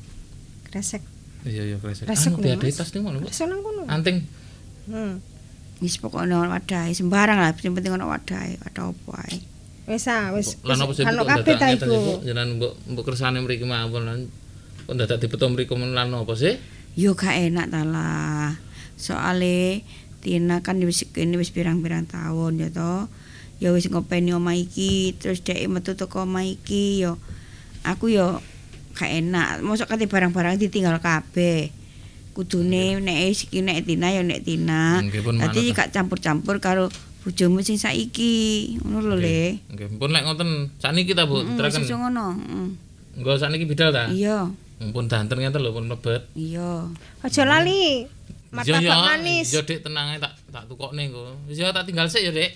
Kresek. 0.67 0.99
Iya 1.47 1.63
iya 1.63 1.77
kresek. 1.79 2.03
Kresek 2.11 2.35
Anu 2.35 2.43
lho, 2.43 2.43
diadai 2.43 2.67
Mas. 2.67 2.75
tas 2.75 2.91
ning 2.91 3.07
ngono. 3.07 3.17
Kresek 3.23 3.47
nang 3.47 3.63
kono. 3.63 3.87
Anting. 3.87 4.17
Hmm. 4.91 5.23
wis 5.83 5.99
pokoknya 5.99 6.39
ono 6.39 6.51
wadahe 6.51 6.95
sembarang 6.95 7.43
lah 7.43 7.51
sing 7.59 7.75
penting 7.75 7.91
ono 7.91 8.07
wadahe 8.07 8.55
wadah 8.55 8.83
opo 8.91 9.15
ae 9.19 9.35
Wis 9.83 10.07
ah, 10.07 10.31
wis. 10.31 10.55
Lan 10.63 10.79
Kan 10.79 11.11
kok 11.19 11.27
kabeh 11.27 11.53
ta 11.59 11.67
iku. 11.75 12.23
Jenengan 12.23 12.55
mbok 12.55 12.71
mbok 12.87 13.03
kersane 13.03 13.43
mriki 13.43 13.67
mawon 13.67 14.03
lan 14.07 14.19
kok 14.87 14.95
dadak 14.95 15.19
dipeto 15.23 15.51
mriki 15.51 15.75
men 15.75 15.91
lan 15.91 16.11
apa 16.11 16.35
sih? 16.35 16.55
yo 16.93 17.17
gak 17.17 17.35
enak 17.35 17.67
ta 17.73 17.81
lah 17.83 18.53
soale 18.95 19.81
Tina 20.23 20.63
kan 20.63 20.79
wis 20.83 21.03
kene 21.11 21.35
wis 21.35 21.51
pirang-pirang 21.51 22.07
tahun 22.07 22.63
ya 22.63 22.69
toh. 22.71 23.11
Ya 23.63 23.71
wis 23.71 23.87
ngopeni 23.87 24.35
omah 24.35 24.59
iki, 24.59 25.15
terus 25.15 25.39
dhek 25.39 25.63
metu 25.71 25.95
teko 25.95 26.27
omah 26.27 26.43
iki 26.43 27.07
ya 27.07 27.15
aku 27.87 28.11
ya 28.11 28.43
gak 28.91 29.07
enak. 29.07 29.63
Mosok 29.63 29.87
kate 29.95 30.11
barang-barang 30.11 30.59
ditinggal 30.59 30.99
kabeh. 30.99 31.71
Kudune 32.35 32.99
nek 32.99 33.31
iki 33.31 33.63
nek 33.63 33.87
Tina 33.87 34.11
ya 34.11 34.19
nek 34.19 34.43
Tina. 34.43 34.99
Manut. 34.99 35.47
Dadi 35.47 35.71
gak 35.71 35.95
campur-campur 35.95 36.59
karo 36.59 36.91
bojomu 37.23 37.63
sing 37.63 37.79
saiki. 37.79 38.75
Ngono 38.83 38.99
lho, 38.99 39.15
Le. 39.15 39.63
Nggih, 39.71 39.95
pun 39.95 40.11
lek 40.11 40.27
ngoten 40.27 40.75
saniki 40.83 41.15
ta 41.15 41.23
Bu, 41.23 41.39
wis 41.39 41.87
ngono. 41.95 42.35
heeh. 42.35 42.67
Engko 43.15 43.39
saniki 43.39 43.63
bidal 43.63 43.95
ta? 43.95 44.11
Iya, 44.11 44.49
Mumpun 44.83 45.07
danten 45.07 45.39
ngeten 45.39 45.63
lho 45.63 45.71
pun 45.71 45.87
mlebet. 45.87 46.27
iya. 46.35 46.83
Aja 47.23 47.47
lali. 47.47 48.03
Iya, 48.03 48.11
Martabak 48.51 48.83
iya. 48.83 48.95
manis. 49.07 49.47
Iya, 49.55 49.61
Dik, 49.63 49.87
tenang 49.87 50.13
ae 50.13 50.19
tak 50.19 50.35
tak 50.51 50.67
tukokne 50.67 51.07
engko. 51.07 51.31
Wis 51.47 51.63
ya 51.63 51.71
tak 51.71 51.87
tinggal 51.87 52.11
sik 52.11 52.27
ya, 52.27 52.31
Dik. 52.35 52.51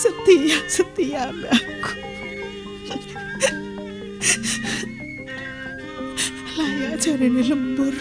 Setia, 0.00 0.56
setia 0.64 1.28
aku. 1.28 1.92
Layak 6.56 6.96
jarine 7.04 7.42
lembur. 7.44 7.92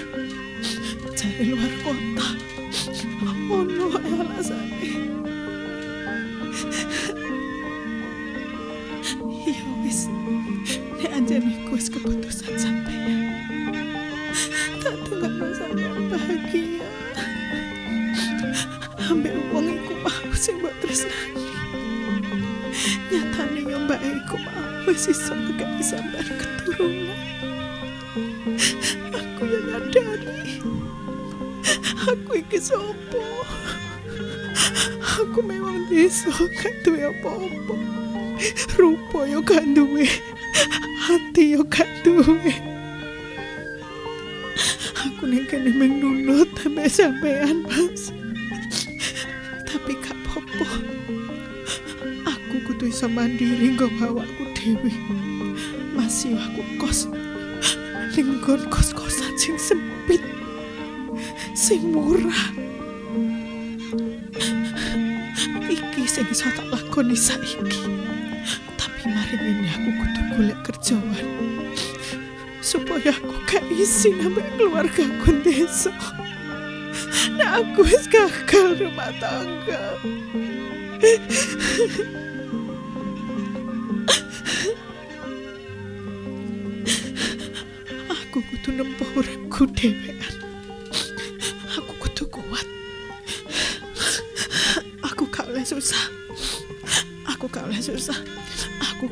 Yo 39.39 39.45
gak 39.47 39.63
duwe 39.71 40.03
Hati 41.07 41.55
yo 41.55 41.63
gak 41.63 41.87
duwe 42.03 42.51
Aku 44.99 45.31
ning 45.31 45.47
kene 45.47 45.71
mung 45.79 46.03
nunut 46.03 46.51
sampe 46.59 46.83
sampean 46.91 47.63
Mas. 47.63 48.11
Tapi 49.63 49.95
gak 50.03 50.11
apa-apa. 50.11 50.67
Aku 52.27 52.55
kudu 52.67 52.91
iso 52.91 53.07
mandiri 53.07 53.79
nggawa 53.79 54.11
awakku 54.11 54.43
dhewe. 54.59 54.91
Masih 55.95 56.35
aku 56.35 56.59
kos. 56.75 57.07
Ning 58.19 58.43
kos-kosan 58.43 59.39
sing 59.39 59.55
sempit. 59.55 60.19
Sing 61.55 61.95
murah. 61.95 62.51
Iki 65.71 66.03
sing 66.11 66.27
iso 66.27 66.51
tak 66.51 66.67
lakoni 66.67 67.15
saiki 67.15 68.18
mari 69.29 69.53
ini 69.53 69.69
aku 69.69 69.89
kudu 69.93 70.21
golek 70.33 70.59
kerjaan 70.65 71.25
supaya 72.65 73.13
aku 73.13 73.37
gak 73.45 73.61
isin 73.69 74.17
sampai 74.25 74.41
keluarga 74.57 75.05
aku 75.05 75.29
desa 75.45 75.93
nah 77.37 77.61
aku 77.61 77.85
wis 77.85 78.09
gagal 78.09 78.73
rumah 78.81 79.13
tangga. 79.21 80.01
Aku 88.09 88.41
kudu 88.41 88.69
nempuh 88.81 89.09
uripku 89.13 89.69
dhewean 89.77 90.38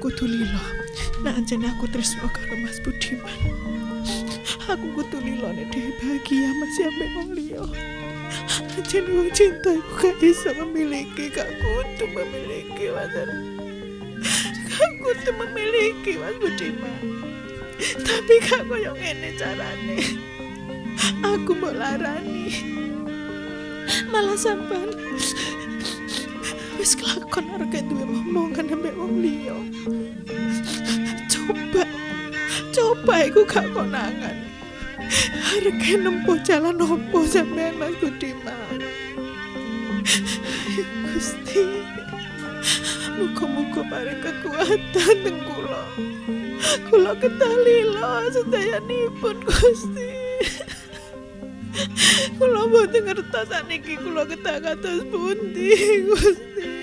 aku 0.08 0.24
kudu 0.24 0.40
lilo 0.40 0.64
nah 1.20 1.36
anjene 1.36 1.68
aku 1.68 1.84
tresno 1.92 2.32
karo 2.32 2.56
Mas 2.64 2.80
Budiman. 2.80 3.28
Aku 4.72 4.88
kudu 4.96 5.20
lilo 5.20 5.52
nek 5.52 5.68
dhewe 5.68 5.92
bahagia 6.00 6.48
masih 6.64 6.88
ambek 6.88 7.10
wong 7.12 7.30
liya 7.36 7.60
anjene 8.80 9.12
wong 9.12 9.28
cinta 9.36 9.76
aku 9.76 9.92
gak 10.00 10.16
bisa 10.24 10.56
memiliki 10.56 11.28
gak 11.28 11.52
kudu 11.60 12.08
memiliki 12.08 12.88
Mas. 12.96 13.12
Gak 14.72 14.92
kudu 15.04 15.32
memiliki 15.44 16.16
Mas 16.16 16.40
Budiman. 16.40 17.04
Tapi 18.00 18.34
gak 18.48 18.64
koyo 18.72 18.96
ngene 18.96 19.36
carane. 19.36 20.00
Aku 21.36 21.52
mau 21.52 21.76
larani. 21.76 22.48
Malah 24.08 24.40
sampean 24.40 24.88
wis 26.78 26.94
kelakon 26.94 27.46
arek 27.58 27.82
duwe 27.90 28.06
momongan 28.06 28.70
ambek 28.70 28.94
wong 28.94 29.18
liya 29.26 29.58
coba 31.32 31.84
coba 32.70 33.16
iku 33.26 33.42
gak 33.50 33.66
konangan 33.74 34.38
arek 35.58 35.82
nempuh 35.98 36.38
jalan 36.46 36.78
opo 36.78 37.26
sampean 37.26 37.74
Mas 37.82 37.98
Budiman 37.98 38.78
Gusti 41.10 41.66
Muka-muka 43.18 43.82
paring 43.90 44.22
kekuatan 44.22 45.16
teng 45.26 45.42
kula. 45.42 45.82
Kula 46.86 47.18
ketalila 47.18 48.30
sedayanipun 48.30 49.42
Gusti. 49.42 50.10
Kula 52.38 52.62
boten 52.72 53.02
ngertos 53.06 53.46
saniki 53.50 53.94
kula 54.02 54.26
ketah 54.26 54.58
kados 54.62 55.02
pundi 55.14 55.70
Gusti. 56.10 56.74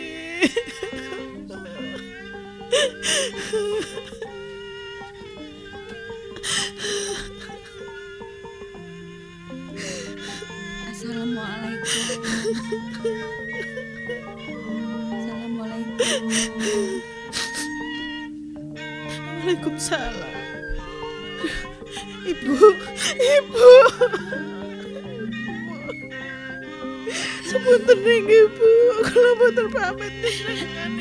Assalamualaikum. 10.95 12.19
Assalamualaikum. 15.15 16.23
Waalaikumsalam. 19.45 20.35
Ibu, 22.25 22.57
ibu. 23.21 23.69
Sepunten 27.45 27.99
nggih, 28.03 28.47
Bu. 28.55 28.69
Kula 29.07 29.31
boten 29.39 29.67
pamit 29.71 30.13
jenengan. 30.23 30.93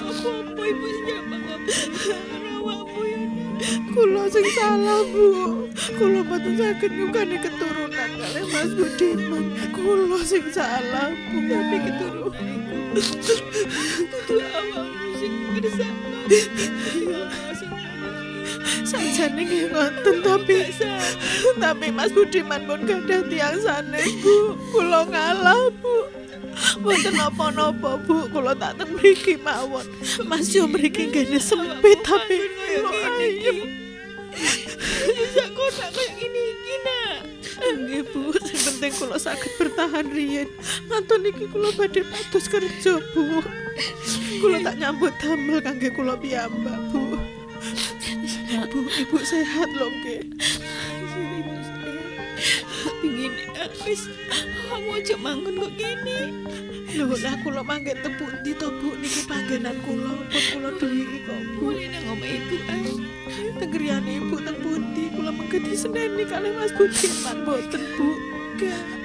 Apa 0.00 0.64
ibu 0.66 0.86
ya? 1.06 1.18
Kula 3.90 4.22
sing 4.32 4.46
salah, 4.56 5.00
Bu. 5.12 5.26
Kula 5.98 6.20
boten 6.26 6.52
saged 6.58 6.92
nyukani 6.94 7.36
keturunan 7.38 8.10
kalih 8.18 8.44
Mas 8.50 8.70
Budiman. 8.74 9.44
Kula 9.74 10.18
sing 10.26 10.44
salah, 10.50 11.14
Bu. 11.30 11.36
Tapi 11.46 11.76
keturunan 11.86 12.60
Kudu 12.90 14.42
awakmu 14.42 15.14
sing 15.14 15.34
bersalah. 15.54 17.49
Sajane 18.90 19.46
nggih 19.46 19.70
ngoten 19.70 20.16
tapi 20.26 20.66
tapi 21.62 21.86
Mas 21.94 22.10
Budiman 22.10 22.66
pun 22.66 22.82
gadah 22.82 23.22
tiang 23.30 23.62
sanes, 23.62 24.10
Bu. 24.18 24.58
Kula 24.74 25.06
ngalah, 25.06 25.70
Bu. 25.78 26.10
Mboten 26.82 27.14
napa-napa, 27.14 28.02
Bu. 28.02 28.26
Kula 28.34 28.58
tak 28.58 28.82
teng 28.82 28.90
mriki 28.98 29.38
mawon. 29.38 29.86
Mas 30.26 30.50
yo 30.50 30.66
mriki 30.66 31.06
gene 31.14 31.38
sempit 31.38 32.02
tapi 32.02 32.50
kula 32.50 32.90
ayem. 33.22 33.58
Bisa 35.06 35.44
kok 35.54 35.68
tak 35.78 35.90
kayak 35.94 36.10
gini 36.18 36.42
iki 36.50 36.74
nak. 36.82 37.18
Nggih, 37.60 38.02
Bu. 38.10 38.34
Sing 38.42 38.58
penting 38.58 38.92
kula 38.98 39.16
saged 39.22 39.54
bertahan 39.54 40.10
riyen. 40.10 40.50
Ngantos 40.90 41.18
niki 41.22 41.46
kula 41.46 41.70
badhe 41.78 42.02
pados 42.02 42.46
kerja, 42.50 42.98
Bu. 43.14 43.38
Kula 44.42 44.58
tak 44.66 44.76
nyambut 44.82 45.14
damel 45.22 45.62
kangge 45.62 45.88
kula 45.94 46.18
piyambak, 46.18 46.89
Bu. 48.50 48.66
Bu, 48.66 48.90
Ibu 48.90 49.18
sehat 49.22 49.70
lho 49.78 49.86
nggih. 49.86 50.26
Pingin 52.98 53.32
wis 53.86 54.10
kamu 54.66 54.90
aja 54.98 55.14
manggon 55.14 55.54
kok 55.54 55.72
gini. 55.78 56.34
Lho, 56.98 57.14
lah 57.14 57.38
kula 57.46 57.62
mangke 57.62 57.94
teng 58.02 58.18
pundi 58.18 58.50
to, 58.58 58.66
Bu? 58.82 58.98
Niki 58.98 59.22
panggenan 59.30 59.78
kula, 59.86 60.26
pun 60.26 60.42
kula 60.50 60.70
duwi 60.82 61.22
kok, 61.22 61.38
Bu. 61.54 61.70
Boleh 61.70 61.86
nang 61.94 62.10
omah 62.10 62.26
ibu 62.26 62.56
ah. 62.66 62.82
Teng 63.62 63.70
griyane 63.70 64.18
Ibu 64.18 64.36
teng 64.42 64.58
pundi? 64.58 65.04
Kula 65.14 65.30
mengke 65.30 65.58
diseneni 65.62 66.26
kalih 66.26 66.50
Mas 66.58 66.74
Budiman 66.74 67.36
mboten, 67.46 67.82
Bu. 67.94 68.08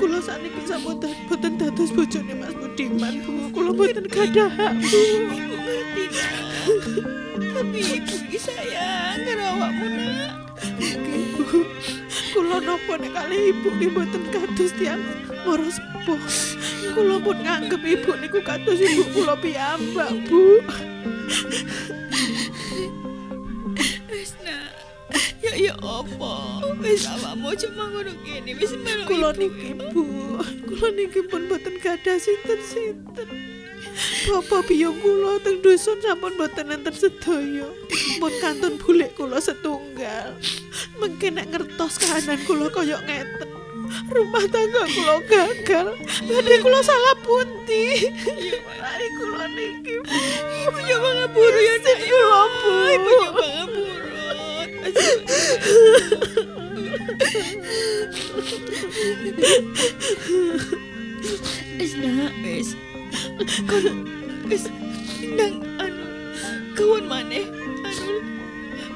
Kula 0.01 0.17
sakniki 0.25 0.61
sampun 0.65 0.97
boten 1.29 1.53
dados 1.61 1.93
bojone 1.93 2.33
Mas 2.33 2.53
Budiman, 2.57 3.13
Bu. 3.21 3.53
Kula 3.53 3.71
boten 3.77 4.09
gadah 4.09 4.49
hak, 4.49 4.73
Bu. 4.81 5.01
Ibu 5.29 5.55
ngerti. 5.61 7.23
Tapi 7.35 7.79
ibu 7.83 8.15
iki 8.31 8.39
sayang 8.39 9.19
karo 9.27 9.43
awakmu 9.59 9.85
nak. 9.91 10.31
Nggih, 10.79 11.35
Bu. 11.35 11.67
Kula 12.31 12.63
napa 12.63 12.95
nek 12.95 13.11
kalih 13.11 13.51
Ibu 13.51 13.67
nggih 13.75 13.91
boten 13.91 14.23
kados 14.31 14.71
tiyang 14.79 15.03
mara 15.43 15.67
sepuh. 15.67 16.19
Kula 16.95 17.19
pun 17.19 17.37
nganggep 17.43 17.83
Ibu 17.83 18.11
niku 18.23 18.39
kados 18.39 18.79
Ibu 18.79 19.03
kula 19.11 19.35
piyambak, 19.35 20.11
Bu. 20.31 20.63
Wis 24.07 24.31
nak. 24.39 24.71
Ya 25.43 25.53
ya 25.59 25.75
apa? 25.75 26.33
Wis 26.79 27.03
awakmu 27.03 27.51
aja 27.51 27.67
manggon 27.75 28.15
kok 28.15 28.17
gini. 28.23 28.51
Wis 28.55 28.71
melok 28.79 29.11
Kula 29.11 29.29
ibu, 29.35 29.39
niki. 29.43 29.69
Bu. 29.91 30.03
Kula 30.71 30.87
niki 30.95 31.19
pun 31.27 31.51
boten 31.51 31.75
gadah 31.83 32.15
sinten-sinten. 32.15 33.29
Bapak 34.27 34.67
biyung 34.67 34.99
kula 34.99 35.39
teng 35.39 35.63
dusun 35.63 35.95
sampun 36.03 36.35
boten 36.35 36.67
enten 36.67 36.91
sedaya. 36.91 37.71
Mun 38.19 38.33
kantun 38.43 38.75
bulik 38.75 39.15
kula 39.15 39.39
setunggal. 39.39 40.35
Mengke 40.99 41.31
nek 41.31 41.47
ngertos 41.51 41.95
kahanan 42.03 42.39
kula 42.43 42.67
kaya 42.67 42.99
ngeten. 43.07 43.47
Rumah 44.11 44.43
tangga 44.51 44.83
kula 44.91 45.15
gagal. 45.29 45.87
Badhe 46.27 46.55
kula 46.59 46.79
salah 46.83 47.15
pundi. 47.23 48.11
Mari 48.81 49.07
kula 49.15 49.47
niki, 49.47 49.95
Bu. 50.03 50.11
Ibu 50.67 50.79
coba 50.83 51.09
ngaburu 51.15 51.59
ya 51.63 51.75
nak. 51.79 51.97
Kula, 52.03 52.41
Bu. 52.51 52.71
Ibu 52.91 53.11
coba 53.15 53.45
ngaburu. 53.47 53.93
Wis 61.79 61.93
nak, 62.01 62.33
wis. 62.43 62.69
Kon 63.69 63.85
wis 64.45 64.69
nang 65.35 65.57
anu 65.81 66.05
kawan 66.77 67.05
maneh 67.09 67.45
anu 67.81 68.13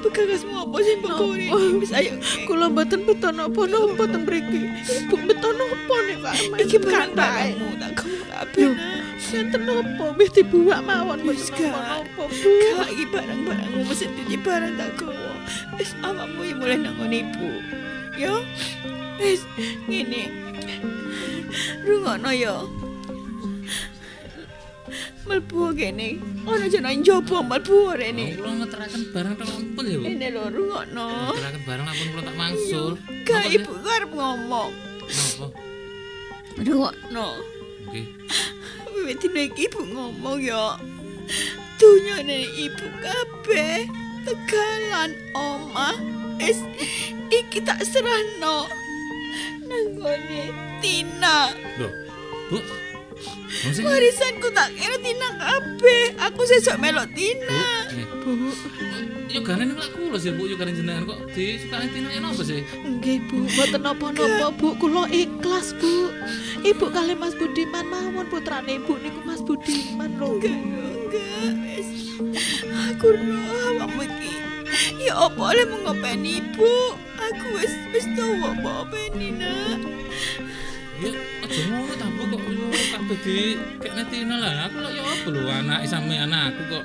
begagasmu 0.00 0.54
apa 0.64 0.76
sih 0.80 0.94
mbok 0.96 1.12
kowe 1.12 1.44
wis 1.82 1.92
ayo 1.92 2.16
Kula 2.48 2.72
mboten 2.72 3.04
beton 3.04 3.36
napa-napa 3.36 4.04
teng 4.08 4.24
mriki. 4.24 4.62
Ibu 5.06 5.16
beton 5.28 5.54
napa 5.60 5.94
nek 6.08 6.16
Pak? 6.24 6.34
iki 6.64 6.76
barang 6.80 7.12
barangmu 7.12 7.68
tak 7.76 7.90
kamu 8.00 8.18
kabeh 8.30 8.72
Ngeten 9.30 9.60
napa 9.68 10.04
wis 10.16 10.30
dibuak 10.32 10.80
mawon 10.82 11.20
Wis, 11.28 11.52
Kak. 11.52 11.68
napa 11.68 12.22
Bu? 12.26 12.50
Barang-barangmu 13.12 13.80
mesti 13.84 14.06
cuci 14.08 14.36
barang 14.40 14.72
tak 14.80 14.90
gawa. 14.96 15.34
Wis 15.76 15.92
awakmu 16.00 16.40
ya 16.48 16.54
mulai 16.56 16.78
nang 16.80 16.94
nggon 16.96 17.14
ibu. 17.14 17.50
Ya. 18.16 18.34
Wis 19.20 19.44
ngene. 19.84 20.30
Rungokno 21.84 22.30
ya. 22.32 22.54
Mlebu 25.26 25.76
kene. 25.76 26.16
Ana 26.48 26.66
jeneng 26.72 27.04
njaba 27.04 27.38
mlebu 27.44 27.76
rene. 28.00 28.24
Kula 28.40 28.52
ngeteraken 28.64 29.02
barang 29.12 29.34
tok 29.36 29.48
ampun 29.52 29.84
ya, 29.84 29.96
Bu. 30.00 30.04
Rene 30.08 30.26
lho 30.32 30.42
rungokno. 30.48 31.06
Ngeteraken 31.28 31.62
barang 31.68 31.86
ampun 31.92 32.06
kula 32.12 32.22
tak 32.24 32.36
mangsul. 32.40 32.92
Sih? 32.96 33.54
ibu 33.56 33.72
arep 33.84 34.10
ngomong. 34.16 34.70
Napa? 35.04 35.46
Rungokno. 36.56 37.26
Nggih. 37.88 38.06
Wiwit 38.90 39.16
dina 39.22 39.40
iki 39.44 39.62
ibu 39.68 39.80
ngomong 39.92 40.38
ya. 40.40 40.80
Dunyane 41.76 42.38
ibu 42.56 42.86
kabeh 43.04 43.88
tegalan 44.24 45.12
omah. 45.36 45.96
Es 46.40 46.58
iki 47.28 47.60
tak 47.60 47.84
serahno. 47.84 48.64
Nanggone 49.68 50.50
Tina. 50.80 51.52
Loh, 51.78 51.92
Bu. 52.50 52.58
Sing 53.70 53.84
Warisanku 53.84 54.48
tak 54.56 54.72
kira 54.74 54.96
Tina 55.00 55.28
kabeh. 55.36 56.04
Aku 56.30 56.42
sesuk 56.48 56.76
melok 56.80 57.08
Tina. 57.12 57.88
Bu. 58.24 58.52
Yo 59.30 59.46
gane 59.46 59.62
nek 59.70 59.94
kula 59.94 60.18
sih, 60.18 60.34
Bu, 60.34 60.50
yo 60.50 60.58
gane 60.58 60.74
jenengan 60.74 61.06
kok 61.06 61.30
disukani 61.36 61.86
Tina 61.94 62.08
ya 62.10 62.20
napa 62.24 62.42
sih? 62.42 62.66
Nggih 62.82 63.18
Bu, 63.30 63.46
mboten 63.46 63.80
napa-napa 63.84 64.48
Bu, 64.58 64.74
kula 64.80 65.06
ikhlas 65.12 65.76
Bu. 65.78 66.10
Ibu 66.60 66.86
kali 66.92 67.14
Mas 67.16 67.32
Budiman 67.38 67.86
mawon 67.88 68.26
putrane 68.28 68.76
Ibu 68.82 69.00
niku 69.00 69.20
Mas 69.22 69.40
Budiman 69.40 70.10
lho. 70.18 70.36
Enggak, 70.36 70.56
enggak. 70.56 71.86
Aku 72.90 73.16
roh 73.16 73.60
awakmu 73.72 74.02
iki. 74.04 74.34
Ya 75.00 75.16
apa 75.16 75.40
oleh 75.40 75.66
mengopeni 75.66 76.44
ibu? 76.44 76.94
Aku 77.16 77.46
wis 77.56 77.72
wis 77.96 78.06
tau 78.12 78.34
apa 78.44 78.84
openi 78.84 79.32
nak. 79.40 79.80
Ya 81.00 81.16
aja 81.50 81.66
ngono 81.66 81.94
ta, 81.98 82.06
Bu, 82.14 82.22
kok 82.30 82.42
yo 82.46 82.70
kabeh 82.70 83.18
di 83.26 83.38
kekne 83.82 84.02
Tina 84.06 84.38
lah. 84.38 84.70
Aku 84.70 84.86
lho 84.86 84.90
yo 84.94 85.02
apa 85.02 85.28
lho 85.34 85.42
anak 85.50 85.82
sampe 85.90 86.14
anakku 86.14 86.62
kok. 86.70 86.84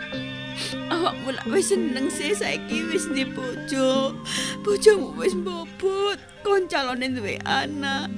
Awakmu 0.89 1.37
lak 1.37 1.45
wis 1.53 1.69
seneng 1.69 2.09
sih 2.09 2.33
saiki 2.33 2.81
wis 2.89 3.05
di 3.13 3.29
bojo. 3.29 4.17
Bojomu 4.65 5.13
wis 5.21 5.37
bobot. 5.37 6.17
Kon 6.41 6.65
calone 6.65 7.13
duwe 7.13 7.37
anak. 7.45 8.09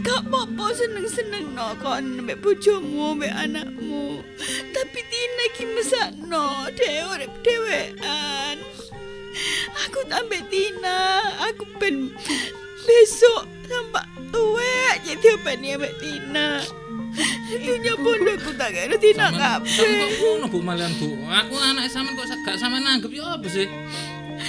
Gak 0.00 0.24
apa-apa 0.24 0.72
seneng-seneng 0.72 1.52
no 1.52 1.76
kon 1.84 2.24
mbek 2.24 2.40
bojomu 2.40 3.20
mbek 3.20 3.36
anakmu. 3.36 4.24
Tapi 4.72 5.00
Tina 5.04 5.42
iki 5.52 5.64
mesakno 5.68 6.72
dhewe 6.72 7.12
urip 7.12 7.32
dhewean. 7.44 8.56
Aku 9.84 10.00
tambah 10.08 10.42
Tina, 10.48 11.28
aku 11.44 11.68
ben 11.76 12.08
besok 12.88 13.44
sampai 13.68 14.19
tuwek 14.30 14.94
jadi 15.06 15.26
openi 15.36 15.76
ambek 15.76 15.92
Tina. 15.98 16.62
Dunya 17.50 17.94
pondokku 17.98 18.54
tak 18.54 18.70
kira 18.70 18.96
Tina 18.96 19.34
kabeh. 19.34 19.66
kok 19.66 20.10
ngono 20.22 20.46
Bu 20.46 20.58
malian 20.62 20.94
Bu. 21.02 21.18
Aku 21.26 21.54
anak 21.58 21.90
sampean 21.90 22.14
kok 22.14 22.30
gak 22.46 22.56
sampean 22.58 22.86
nanggep 22.86 23.10
yo 23.10 23.26
apa 23.26 23.46
sih? 23.50 23.66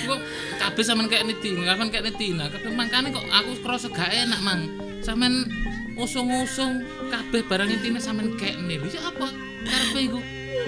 Kok 0.06 0.20
kabeh 0.62 0.84
sampean 0.86 1.10
kayak 1.10 1.26
Tina, 1.42 1.74
kapan 1.74 1.90
kayak 1.90 2.14
Tina. 2.16 2.46
Kabeh 2.54 2.70
mangkane 2.70 3.10
kok 3.10 3.26
aku 3.26 3.52
krasa 3.66 3.90
gak 3.90 4.14
enak, 4.14 4.40
Mang. 4.46 4.70
Sampean 5.02 5.50
usung-usung 5.98 6.86
kabeh 7.10 7.42
barang 7.50 7.82
Tina 7.82 7.98
sampean 7.98 8.38
kayak 8.38 8.62
nih. 8.62 8.78
Ya 8.94 9.02
apa? 9.10 9.28
Karepe 9.66 10.00
iku. 10.06 10.20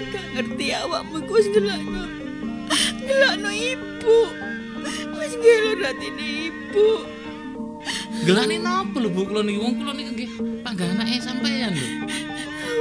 Gak 0.10 0.26
ngerti 0.34 0.66
awakmu 0.74 1.22
iku 1.22 1.32
wis 1.38 1.48
ngelakno. 1.54 2.04
Ngelakno 3.06 3.50
ibu. 3.54 4.20
Wis 5.14 5.34
ngelor 5.38 5.94
atine 5.94 6.26
ibu. 6.50 6.88
Gelane 8.22 8.62
napa 8.62 8.98
lho 9.02 9.10
Bu 9.10 9.26
kula 9.26 9.42
niki 9.42 9.58
wong 9.58 9.74
kula 9.82 9.92
niki 9.98 10.12
nggih 10.14 10.30
pangganake 10.62 11.18
sampean 11.18 11.74
lho. 11.74 11.88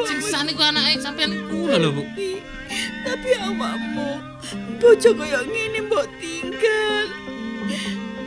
Sing 0.05 0.21
sane 0.21 0.53
ku 0.53 0.61
anake 0.61 1.01
sampean 1.01 1.33
kula 1.49 1.81
lho 1.81 1.91
Bu. 1.97 2.03
Tapi- 3.03 3.41
awakmu 3.41 4.09
bojo 4.81 5.11
koyo 5.17 5.41
ngene 5.49 5.81
mbok 5.89 6.07
tinggal. 6.21 7.07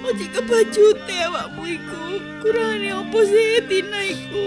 Ojo 0.05 0.25
kebajute 0.33 1.15
awakmu 1.29 1.61
iku. 1.77 2.01
Kurangane 2.41 2.89
opo 3.01 3.19
sih 3.25 3.61
Tina 3.69 3.99
iku? 4.01 4.45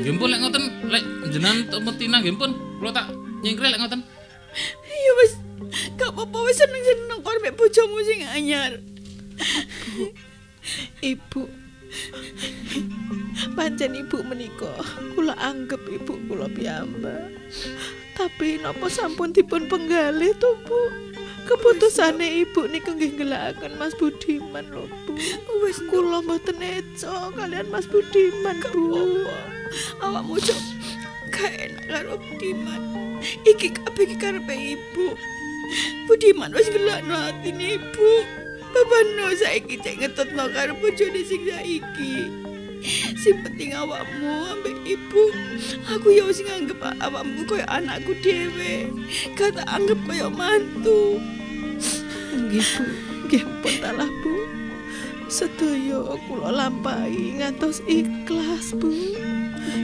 Nggih 0.00 0.12
pun 0.16 0.28
lek 0.32 0.40
ngoten 0.40 0.64
lek 0.88 1.04
jenengan 1.32 1.58
temu 1.68 1.90
Tina 2.00 2.16
nggih 2.24 2.36
pun 2.40 2.50
kula 2.80 2.90
tak 2.96 3.12
nyingkre 3.44 3.68
lek 3.68 3.80
ngoten. 3.80 4.00
Ya 4.88 5.12
wis 5.20 5.32
gak 5.96 6.10
apa-apa 6.12 6.38
wis 6.48 6.56
seneng-seneng 6.58 7.20
kon 7.22 7.38
mek 7.44 7.54
bojomu 7.54 8.00
sing 8.02 8.24
anyar. 8.24 8.80
Ibu. 11.00 11.42
Pancen 13.58 13.98
ibu 13.98 14.22
menika 14.22 14.70
kula 15.16 15.34
anggap 15.40 15.82
ibu 15.90 16.14
kula 16.30 16.46
piyambak. 16.52 17.34
Tapi 18.14 18.60
napa 18.60 18.86
sampun 18.92 19.32
dipun 19.32 19.66
penggalih 19.66 20.36
to, 20.38 20.54
Bu? 20.68 20.80
Keputusane 21.48 22.44
ibu 22.44 22.68
niku 22.68 22.94
nggih 22.94 23.16
ngelakaken 23.16 23.74
Mas 23.80 23.96
Budiman 23.96 24.68
lho, 24.70 24.86
Bu. 25.08 25.16
Wis 25.64 25.80
Kula 25.88 26.20
mboten 26.22 26.60
eco 26.62 27.32
kalian 27.34 27.66
Mas 27.72 27.88
Budiman, 27.88 28.60
Bu. 28.70 29.26
awakmu 30.02 30.36
cok 30.36 30.60
gak 31.32 31.52
enak 31.54 31.84
karo 31.88 32.14
Budiman. 32.20 32.82
Iki 33.48 33.72
kabeh 33.72 34.04
iki 34.04 34.16
karepe 34.20 34.54
ibu. 34.54 35.16
Budiman 36.06 36.54
wis 36.54 36.68
gelakno 36.70 37.16
atine 37.18 37.80
ibu. 37.80 38.39
Babano 38.70 39.34
saiki 39.34 39.76
cek 39.82 39.98
ngetutno 40.00 40.46
karo 40.54 40.72
bojone 40.78 41.20
sing 41.26 41.42
saiki. 41.46 42.14
Sing 43.20 43.36
penting 43.44 43.76
awakmu 43.76 44.56
ambek 44.56 44.78
ibu. 44.88 45.24
Aku 45.92 46.08
ya 46.16 46.24
wis 46.24 46.40
nganggep 46.40 46.80
awakmu 46.80 47.44
koyo 47.44 47.66
anakku 47.68 48.16
dhewe. 48.24 48.88
Gak 49.36 49.58
tak 49.58 49.68
anggap 49.68 50.00
koyo 50.08 50.32
mantu. 50.32 51.20
Nggih, 52.30 52.64
Bu. 52.78 52.84
Nggih 53.26 53.42
pun 53.60 53.74
talah, 53.82 54.10
Bu. 54.22 54.34
Sedaya 55.30 56.02
kula 56.26 56.50
lampahi 56.50 57.42
ngantos 57.42 57.84
ikhlas, 57.86 58.72
Bu. 58.74 58.90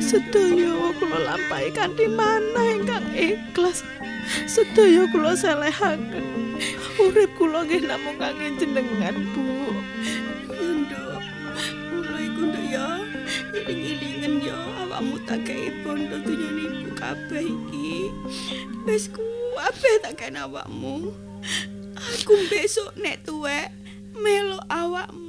Sedaya 0.01 0.95
kula 0.99 1.19
lampahi 1.27 1.69
kanthi 1.75 2.07
manah 2.09 2.67
ingkang 2.75 3.07
ikhlas. 3.13 3.85
Sedaya 4.47 5.05
kula 5.11 5.37
selehaken. 5.37 6.46
Urip 6.97 7.31
kula 7.37 7.69
nggih 7.69 7.85
namung 7.85 8.17
kangge 8.17 8.57
jenengan, 8.57 9.17
Bu. 9.37 9.45
Nduk, 10.57 11.23
mulai 11.93 12.25
iku 12.25 12.43
nduk 12.49 12.65
ya. 12.73 12.89
Iling-ilingen 13.53 14.41
ya 14.41 14.57
awakmu 14.85 15.21
tak 15.29 15.45
kei 15.45 15.69
bondo 15.85 16.17
dunyane 16.25 16.63
ibu 16.73 16.91
kabeh 16.97 17.45
iki. 17.45 18.09
Wis 18.89 19.13
kabeh 19.13 19.95
tak 20.01 20.17
kei 20.17 20.33
awakmu. 20.33 21.13
Aku 21.97 22.35
besok 22.49 22.97
nek 22.97 23.25
tuwek 23.29 23.73
melo 24.17 24.61
awakmu 24.73 25.26